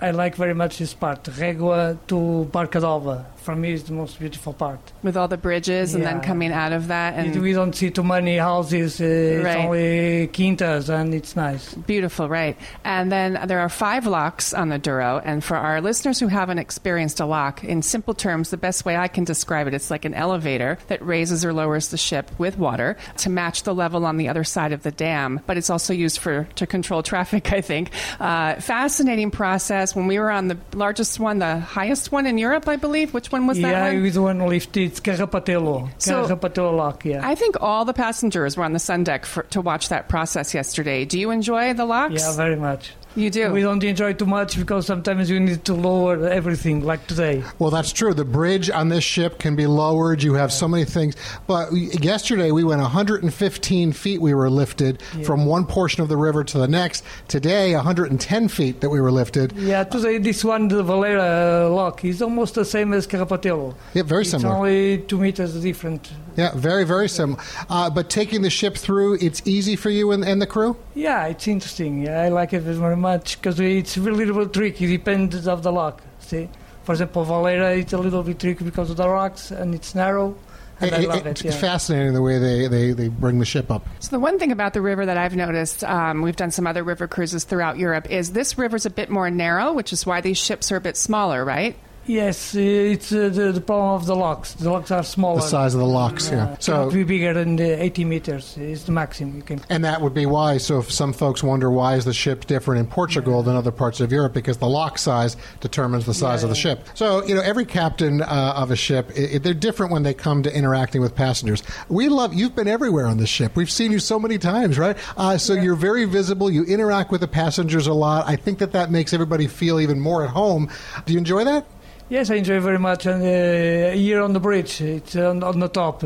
I 0.00 0.12
like 0.12 0.34
very 0.36 0.54
much 0.54 0.78
this 0.78 0.94
part. 0.94 1.24
Régua 1.24 1.98
to 2.08 2.44
Barca 2.46 2.80
d'Alva. 2.80 3.26
For 3.44 3.54
me, 3.54 3.72
is 3.74 3.84
the 3.84 3.92
most 3.92 4.18
beautiful 4.18 4.54
part. 4.54 4.80
With 5.02 5.18
all 5.18 5.28
the 5.28 5.36
bridges 5.36 5.94
and 5.94 6.02
then 6.02 6.22
coming 6.22 6.50
out 6.50 6.72
of 6.72 6.88
that. 6.88 7.12
and 7.14 7.42
we 7.42 7.52
don't 7.52 7.74
see 7.74 7.90
too 7.90 8.02
many 8.02 8.38
houses. 8.38 9.00
Uh, 9.00 9.04
It's 9.04 9.44
Right. 9.44 9.64
only 9.66 10.28
quintas, 10.32 10.88
and 10.88 11.12
it's 11.14 11.36
nice. 11.36 11.74
Beautiful, 11.74 12.26
right. 12.28 12.56
And 12.84 13.12
then 13.12 13.38
there 13.46 13.60
are 13.60 13.68
five 13.68 14.06
locks 14.06 14.54
on 14.54 14.70
the 14.70 14.78
Douro. 14.78 15.20
And 15.24 15.44
for 15.44 15.56
our 15.58 15.82
listeners 15.82 16.18
who 16.18 16.28
haven't 16.28 16.58
experienced 16.58 17.20
a 17.20 17.26
lock, 17.26 17.62
in 17.62 17.82
simple 17.82 18.14
terms, 18.14 18.48
the 18.48 18.56
best 18.56 18.86
way 18.86 18.96
I 18.96 19.08
can 19.08 19.24
describe 19.24 19.66
it, 19.68 19.74
it's 19.74 19.90
like 19.90 20.06
an 20.06 20.14
elevator 20.14 20.78
that 20.88 21.04
raises 21.04 21.44
or 21.44 21.52
lowers 21.52 21.88
the 21.88 21.98
ship 21.98 22.30
with 22.38 22.56
water 22.58 22.96
to 23.18 23.28
match 23.28 23.64
the 23.64 23.74
level 23.74 24.06
on 24.06 24.16
the 24.16 24.28
other 24.28 24.44
side 24.44 24.72
of 24.72 24.82
the 24.84 24.90
dam. 24.90 25.40
But 25.46 25.58
it's 25.58 25.68
also 25.68 25.92
used 25.92 26.18
for 26.18 26.48
to 26.56 26.66
control 26.66 27.02
traffic, 27.12 27.52
I 27.52 27.60
think. 27.60 27.90
Uh, 28.18 28.54
fascinating 28.54 29.30
process. 29.30 29.94
When 29.94 30.06
we 30.06 30.18
were 30.18 30.30
on 30.30 30.48
the 30.48 30.56
largest 30.74 31.20
one, 31.20 31.40
the 31.40 31.58
highest 31.58 32.10
one 32.10 32.24
in 32.26 32.38
Europe, 32.38 32.66
I 32.68 32.76
believe. 32.76 33.12
Which 33.12 33.30
one 33.34 33.46
was 33.46 33.58
yeah, 33.58 33.70
that 33.72 33.92
one? 33.94 34.02
with 34.02 34.16
one 34.16 34.38
lift, 34.46 34.76
it's 34.76 35.00
Carrapatelo. 35.00 35.90
So- 35.98 36.26
Carrapatelo 36.26 36.74
lock, 36.74 37.04
yeah. 37.04 37.20
I 37.26 37.34
think 37.34 37.56
all 37.60 37.84
the 37.84 37.92
passengers 37.92 38.56
were 38.56 38.64
on 38.64 38.72
the 38.72 38.78
sun 38.78 39.04
deck 39.04 39.26
for, 39.26 39.42
to 39.54 39.60
watch 39.60 39.88
that 39.88 40.08
process 40.08 40.54
yesterday. 40.54 41.04
Do 41.04 41.18
you 41.18 41.30
enjoy 41.30 41.74
the 41.74 41.84
locks? 41.84 42.14
Yeah, 42.14 42.36
very 42.36 42.56
much. 42.56 42.92
You 43.16 43.30
do. 43.30 43.52
We 43.52 43.60
don't 43.62 43.82
enjoy 43.84 44.14
too 44.14 44.26
much 44.26 44.58
because 44.58 44.86
sometimes 44.86 45.30
you 45.30 45.38
need 45.38 45.64
to 45.66 45.74
lower 45.74 46.26
everything, 46.28 46.84
like 46.84 47.06
today. 47.06 47.44
Well, 47.60 47.70
that's 47.70 47.92
true. 47.92 48.12
The 48.12 48.24
bridge 48.24 48.70
on 48.70 48.88
this 48.88 49.04
ship 49.04 49.38
can 49.38 49.54
be 49.54 49.68
lowered. 49.68 50.20
You 50.20 50.34
have 50.34 50.52
so 50.52 50.66
many 50.66 50.84
things. 50.84 51.14
But 51.46 51.72
yesterday 51.72 52.50
we 52.50 52.64
went 52.64 52.80
115 52.82 53.92
feet. 53.92 54.20
We 54.20 54.34
were 54.34 54.50
lifted 54.50 55.00
Yeah. 55.16 55.24
from 55.26 55.46
one 55.46 55.64
portion 55.64 56.02
of 56.02 56.08
the 56.08 56.16
river 56.16 56.42
to 56.42 56.58
the 56.58 56.66
next. 56.66 57.04
Today, 57.28 57.76
110 57.76 58.48
feet 58.48 58.80
that 58.80 58.90
we 58.90 59.00
were 59.00 59.12
lifted. 59.12 59.52
Yeah, 59.56 59.84
today 59.84 60.18
this 60.18 60.44
one, 60.44 60.66
the 60.66 60.82
Valeira 60.82 61.72
lock, 61.72 62.04
is 62.04 62.20
almost 62.20 62.56
the 62.56 62.64
same 62.64 62.92
as 62.92 63.06
Carrapatelo. 63.06 63.76
Yeah, 63.94 64.02
very 64.02 64.22
it's 64.22 64.30
similar. 64.32 64.56
only 64.56 64.98
two 64.98 65.18
meters 65.18 65.54
different. 65.62 66.10
Yeah, 66.36 66.50
very, 66.56 66.82
very 66.84 67.08
similar. 67.08 67.40
Uh, 67.70 67.88
but 67.90 68.10
taking 68.10 68.42
the 68.42 68.50
ship 68.50 68.76
through, 68.76 69.18
it's 69.20 69.40
easy 69.44 69.76
for 69.76 69.90
you 69.90 70.10
and, 70.10 70.24
and 70.24 70.42
the 70.42 70.48
crew. 70.48 70.76
Yeah, 70.96 71.26
it's 71.26 71.46
interesting. 71.46 72.08
I 72.08 72.28
like 72.28 72.52
it 72.52 72.62
very 72.62 72.96
much 72.96 73.03
because 73.04 73.60
it's 73.60 73.96
a 73.96 74.00
really, 74.00 74.24
really 74.24 74.48
tricky. 74.48 74.86
Depends 74.86 75.46
of 75.46 75.62
the 75.62 75.70
lock. 75.72 76.02
See, 76.20 76.48
for 76.84 76.92
example, 76.92 77.24
Valeira, 77.24 77.78
it's 77.78 77.92
a 77.92 77.98
little 77.98 78.22
bit 78.22 78.38
tricky 78.38 78.64
because 78.64 78.90
of 78.90 78.96
the 78.96 79.08
rocks 79.08 79.50
and 79.50 79.74
it's 79.74 79.94
narrow. 79.94 80.34
And 80.80 80.92
I 80.94 80.98
It- 81.02 81.08
love 81.08 81.26
it's. 81.26 81.44
Yeah. 81.44 81.52
fascinating 81.52 82.14
the 82.14 82.20
way 82.22 82.38
they, 82.38 82.66
they, 82.66 82.92
they 82.92 83.08
bring 83.08 83.38
the 83.38 83.44
ship 83.44 83.70
up. 83.70 83.86
So 84.00 84.10
the 84.10 84.18
one 84.18 84.38
thing 84.40 84.50
about 84.50 84.72
the 84.74 84.80
river 84.80 85.06
that 85.06 85.16
I've 85.16 85.36
noticed, 85.36 85.84
um, 85.84 86.20
we've 86.22 86.34
done 86.34 86.50
some 86.50 86.66
other 86.66 86.82
river 86.82 87.06
cruises 87.06 87.44
throughout 87.44 87.78
Europe, 87.78 88.10
is 88.10 88.32
this 88.32 88.58
river's 88.58 88.84
a 88.84 88.90
bit 88.90 89.08
more 89.08 89.30
narrow, 89.30 89.72
which 89.72 89.92
is 89.92 90.04
why 90.04 90.20
these 90.20 90.36
ships 90.36 90.72
are 90.72 90.76
a 90.76 90.80
bit 90.80 90.96
smaller, 90.96 91.44
right? 91.44 91.76
Yes, 92.06 92.54
uh, 92.54 92.58
it's 92.60 93.12
uh, 93.12 93.30
the, 93.30 93.52
the 93.52 93.60
problem 93.60 93.94
of 93.94 94.06
the 94.06 94.14
locks. 94.14 94.52
The 94.52 94.70
locks 94.70 94.90
are 94.90 95.02
smaller. 95.02 95.40
The 95.40 95.46
size 95.48 95.74
of 95.74 95.80
the 95.80 95.86
locks, 95.86 96.30
yeah. 96.30 96.54
So 96.58 96.88
So- 96.88 96.90
be 96.90 97.02
bigger 97.04 97.32
than 97.32 97.56
the 97.56 97.82
80 97.82 98.04
meters. 98.04 98.56
It's 98.58 98.82
the 98.84 98.92
maximum 98.92 99.36
you 99.36 99.42
can. 99.42 99.60
And 99.70 99.84
that 99.84 100.00
would 100.02 100.12
be 100.12 100.26
why. 100.26 100.58
So, 100.58 100.80
if 100.80 100.92
some 100.92 101.12
folks 101.12 101.42
wonder 101.42 101.70
why 101.70 101.94
is 101.96 102.04
the 102.04 102.12
ship 102.12 102.46
different 102.46 102.80
in 102.80 102.86
Portugal 102.86 103.42
than 103.42 103.56
other 103.56 103.70
parts 103.70 104.00
of 104.00 104.12
Europe, 104.12 104.34
because 104.34 104.58
the 104.58 104.68
lock 104.68 104.98
size 104.98 105.36
determines 105.60 106.04
the 106.04 106.12
size 106.14 106.42
of 106.42 106.50
the 106.50 106.54
ship. 106.54 106.86
So, 106.94 107.24
you 107.24 107.34
know, 107.34 107.40
every 107.40 107.64
captain 107.64 108.20
uh, 108.22 108.52
of 108.56 108.70
a 108.70 108.76
ship, 108.76 109.10
i 109.16 109.34
i- 109.34 109.38
they're 109.38 109.54
different 109.54 109.90
when 109.92 110.02
they 110.02 110.14
come 110.14 110.42
to 110.42 110.54
interacting 110.54 111.00
with 111.00 111.14
passengers. 111.14 111.62
We 111.88 112.08
love 112.08 112.34
you've 112.34 112.54
been 112.54 112.68
everywhere 112.68 113.06
on 113.06 113.16
this 113.16 113.28
ship. 113.30 113.56
We've 113.56 113.70
seen 113.70 113.92
you 113.92 113.98
so 113.98 114.18
many 114.18 114.36
times, 114.38 114.78
right? 114.78 114.96
Uh, 115.16 115.38
so 115.38 115.54
you're 115.54 115.74
very 115.74 116.04
visible. 116.04 116.50
You 116.50 116.64
interact 116.64 117.10
with 117.10 117.20
the 117.22 117.28
passengers 117.28 117.86
a 117.86 117.94
lot. 117.94 118.28
I 118.28 118.36
think 118.36 118.58
that 118.58 118.72
that 118.72 118.90
makes 118.90 119.12
everybody 119.14 119.46
feel 119.46 119.80
even 119.80 120.00
more 120.00 120.22
at 120.24 120.30
home. 120.30 120.68
Do 121.06 121.12
you 121.14 121.18
enjoy 121.18 121.44
that? 121.44 121.64
Yes, 122.10 122.30
I 122.30 122.34
enjoy 122.36 122.60
very 122.60 122.78
much. 122.78 123.06
And 123.06 123.22
uh, 123.22 123.96
here 123.96 124.22
on 124.22 124.32
the 124.34 124.40
bridge, 124.40 124.80
it's 124.80 125.16
on, 125.16 125.42
on 125.42 125.58
the 125.58 125.68
top. 125.68 126.04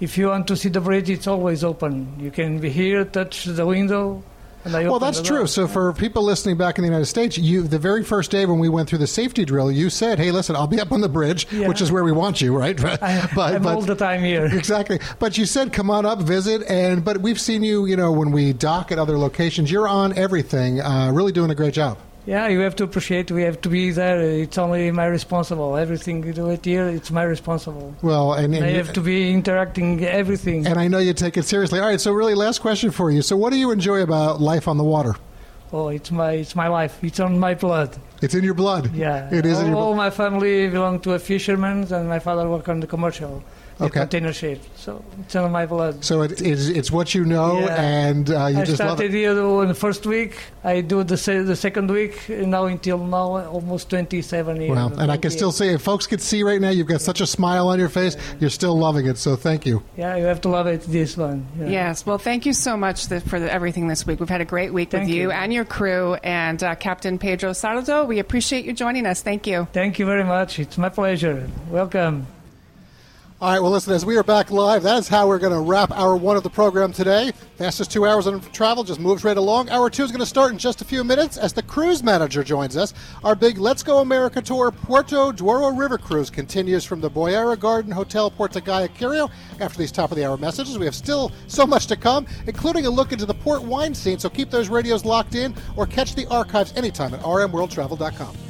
If 0.00 0.18
you 0.18 0.28
want 0.28 0.46
to 0.48 0.56
see 0.56 0.68
the 0.68 0.80
bridge, 0.80 1.08
it's 1.08 1.26
always 1.26 1.64
open. 1.64 2.14
You 2.20 2.30
can 2.30 2.58
be 2.58 2.68
here, 2.68 3.04
touch 3.06 3.44
the 3.46 3.64
window, 3.66 4.22
And 4.66 4.76
I 4.76 4.86
Well, 4.86 4.98
that's 4.98 5.22
true. 5.22 5.46
So 5.46 5.66
for 5.66 5.94
people 5.94 6.22
listening 6.22 6.58
back 6.58 6.76
in 6.76 6.82
the 6.82 6.88
United 6.88 7.06
States, 7.06 7.38
you 7.38 7.62
the 7.62 7.78
very 7.78 8.04
first 8.04 8.30
day 8.30 8.44
when 8.44 8.58
we 8.58 8.68
went 8.68 8.90
through 8.90 8.98
the 8.98 9.06
safety 9.06 9.46
drill, 9.46 9.72
you 9.72 9.88
said, 9.88 10.18
"Hey, 10.18 10.30
listen, 10.30 10.54
I'll 10.54 10.66
be 10.66 10.78
up 10.78 10.92
on 10.92 11.00
the 11.00 11.08
bridge, 11.08 11.46
Yeah. 11.50 11.66
which 11.68 11.80
is 11.80 11.90
where 11.90 12.04
we 12.04 12.12
want 12.12 12.42
you, 12.42 12.54
right?" 12.54 12.76
but 12.80 13.02
I'm 13.54 13.66
all 13.66 13.80
the 13.80 13.94
time 13.94 14.22
here. 14.22 14.44
Exactly. 14.52 15.00
But 15.18 15.38
you 15.38 15.46
said, 15.46 15.72
"Come 15.72 15.88
on 15.88 16.04
up, 16.04 16.20
visit," 16.20 16.62
and 16.68 17.02
but 17.02 17.22
we've 17.22 17.40
seen 17.40 17.62
you, 17.62 17.86
you 17.86 17.96
know, 17.96 18.12
when 18.12 18.30
we 18.32 18.52
dock 18.52 18.92
at 18.92 18.98
other 18.98 19.16
locations. 19.16 19.70
You're 19.72 19.88
on 19.88 20.12
everything. 20.18 20.82
Uh, 20.82 21.10
really 21.10 21.32
doing 21.32 21.50
a 21.50 21.54
great 21.54 21.72
job. 21.72 21.96
Yeah, 22.30 22.46
you 22.46 22.60
have 22.60 22.76
to 22.76 22.84
appreciate. 22.84 23.32
We 23.32 23.42
have 23.42 23.60
to 23.62 23.68
be 23.68 23.90
there. 23.90 24.20
It's 24.20 24.56
only 24.56 24.92
my 24.92 25.06
responsible. 25.06 25.76
Everything 25.76 26.22
you 26.22 26.32
do 26.32 26.48
it 26.50 26.64
here, 26.64 26.86
it's 26.86 27.10
my 27.10 27.24
responsible. 27.24 27.92
Well, 28.02 28.34
and, 28.34 28.54
and 28.54 28.64
I 28.64 28.70
have 28.70 28.92
to 28.92 29.00
be 29.00 29.32
interacting 29.32 30.04
everything. 30.04 30.64
And 30.64 30.78
I 30.78 30.86
know 30.86 30.98
you 30.98 31.12
take 31.12 31.36
it 31.36 31.44
seriously. 31.44 31.80
All 31.80 31.88
right. 31.88 32.00
So, 32.00 32.12
really, 32.12 32.36
last 32.36 32.60
question 32.60 32.92
for 32.92 33.10
you. 33.10 33.20
So, 33.22 33.36
what 33.36 33.50
do 33.52 33.58
you 33.58 33.72
enjoy 33.72 34.02
about 34.02 34.40
life 34.40 34.68
on 34.68 34.76
the 34.76 34.84
water? 34.84 35.16
Oh, 35.72 35.88
it's 35.88 36.12
my 36.12 36.32
it's 36.42 36.54
my 36.54 36.68
life. 36.68 37.02
It's 37.02 37.18
on 37.18 37.36
my 37.36 37.54
blood. 37.54 37.98
It's 38.22 38.34
in 38.34 38.44
your 38.44 38.54
blood. 38.54 38.94
Yeah, 38.94 39.34
It 39.34 39.44
is 39.44 39.56
All, 39.56 39.64
in 39.64 39.70
your 39.70 39.76
all 39.76 39.94
my 39.96 40.10
family 40.10 40.68
belong 40.68 41.00
to 41.00 41.14
a 41.14 41.18
fisherman, 41.18 41.92
and 41.92 42.08
my 42.08 42.20
father 42.20 42.48
worked 42.48 42.68
on 42.68 42.78
the 42.78 42.86
commercial, 42.86 43.42
Okay. 43.86 44.00
container 44.00 44.32
ship. 44.32 44.60
So 44.76 45.02
it's 45.20 45.34
on 45.36 45.50
my 45.52 45.66
blood. 45.66 46.04
So 46.04 46.22
it 46.22 46.40
is. 46.42 46.68
It's 46.68 46.90
what 46.90 47.14
you 47.14 47.24
know, 47.24 47.60
Yeah. 47.60 47.80
and 47.82 48.30
uh, 48.30 48.46
you 48.46 48.58
I 48.60 48.64
just 48.64 48.80
love 48.80 48.98
started 48.98 49.14
it. 49.14 49.18
here 49.18 49.30
in 49.62 49.68
the 49.68 49.74
first 49.74 50.06
week. 50.06 50.36
I 50.64 50.80
do 50.80 51.02
the 51.04 51.16
se- 51.16 51.42
the 51.42 51.56
second 51.56 51.90
week. 51.90 52.28
And 52.28 52.50
now 52.50 52.66
until 52.66 52.98
now, 52.98 53.46
almost 53.46 53.90
27 53.90 54.60
years. 54.60 54.70
Well, 54.70 54.92
and 54.98 55.10
I 55.10 55.16
can 55.16 55.30
still 55.30 55.52
see 55.52 55.68
if 55.68 55.82
folks 55.82 56.06
could 56.06 56.20
see 56.20 56.42
right 56.42 56.60
now, 56.60 56.70
you've 56.70 56.86
got 56.86 57.00
such 57.00 57.20
a 57.20 57.26
smile 57.26 57.68
on 57.68 57.78
your 57.78 57.88
face. 57.88 58.16
You're 58.40 58.50
still 58.50 58.76
loving 58.78 59.06
it. 59.06 59.18
So 59.18 59.36
thank 59.36 59.64
you. 59.66 59.82
Yeah, 59.96 60.16
you 60.16 60.24
have 60.24 60.40
to 60.42 60.48
love 60.48 60.66
it. 60.66 60.82
This 60.82 61.16
one. 61.16 61.46
Yeah. 61.58 61.68
Yes. 61.68 62.04
Well, 62.06 62.18
thank 62.18 62.46
you 62.46 62.52
so 62.52 62.76
much 62.76 63.06
for 63.06 63.40
the, 63.40 63.52
everything 63.52 63.88
this 63.88 64.06
week. 64.06 64.20
We've 64.20 64.28
had 64.28 64.40
a 64.40 64.44
great 64.44 64.72
week 64.72 64.90
Thank 64.90 65.06
with 65.06 65.14
you, 65.14 65.22
you. 65.22 65.30
and 65.30 65.52
your 65.52 65.64
crew 65.64 66.14
and 66.22 66.62
uh, 66.62 66.74
Captain 66.74 67.18
Pedro 67.18 67.50
Sardo. 67.52 68.06
We 68.06 68.18
appreciate 68.18 68.64
you 68.64 68.72
joining 68.72 69.06
us. 69.06 69.22
Thank 69.22 69.46
you. 69.46 69.66
Thank 69.72 69.98
you 69.98 70.06
very 70.06 70.24
much. 70.24 70.58
It's 70.58 70.76
my 70.78 70.88
pleasure. 70.88 71.48
Welcome. 71.70 72.26
All 73.42 73.50
right, 73.50 73.62
well, 73.62 73.70
listen, 73.70 73.94
as 73.94 74.04
we 74.04 74.18
are 74.18 74.22
back 74.22 74.50
live, 74.50 74.82
that 74.82 74.98
is 74.98 75.08
how 75.08 75.26
we're 75.26 75.38
going 75.38 75.54
to 75.54 75.60
wrap 75.60 75.92
hour 75.92 76.14
one 76.14 76.36
of 76.36 76.42
the 76.42 76.50
program 76.50 76.92
today. 76.92 77.32
Fastest 77.56 77.90
two 77.90 78.04
hours 78.04 78.26
on 78.26 78.38
travel 78.52 78.84
just 78.84 79.00
moves 79.00 79.24
right 79.24 79.38
along. 79.38 79.70
Hour 79.70 79.88
two 79.88 80.04
is 80.04 80.10
going 80.10 80.20
to 80.20 80.26
start 80.26 80.52
in 80.52 80.58
just 80.58 80.82
a 80.82 80.84
few 80.84 81.02
minutes 81.02 81.38
as 81.38 81.54
the 81.54 81.62
cruise 81.62 82.02
manager 82.02 82.44
joins 82.44 82.76
us. 82.76 82.92
Our 83.24 83.34
big 83.34 83.56
Let's 83.56 83.82
Go 83.82 84.00
America 84.00 84.42
tour, 84.42 84.70
Porto 84.70 85.32
Douro 85.32 85.70
River 85.70 85.96
Cruise, 85.96 86.28
continues 86.28 86.84
from 86.84 87.00
the 87.00 87.10
Boeira 87.10 87.58
Garden 87.58 87.90
Hotel, 87.90 88.30
Porto 88.30 88.60
Gaia. 88.60 88.90
After 89.58 89.78
these 89.78 89.90
top 89.90 90.10
of 90.10 90.18
the 90.18 90.24
hour 90.26 90.36
messages, 90.36 90.78
we 90.78 90.84
have 90.84 90.94
still 90.94 91.32
so 91.46 91.66
much 91.66 91.86
to 91.86 91.96
come, 91.96 92.26
including 92.46 92.84
a 92.84 92.90
look 92.90 93.10
into 93.10 93.24
the 93.24 93.32
port 93.32 93.62
wine 93.62 93.94
scene. 93.94 94.18
So 94.18 94.28
keep 94.28 94.50
those 94.50 94.68
radios 94.68 95.06
locked 95.06 95.34
in 95.34 95.54
or 95.76 95.86
catch 95.86 96.14
the 96.14 96.26
archives 96.26 96.74
anytime 96.76 97.14
at 97.14 97.20
rmworldtravel.com. 97.20 98.49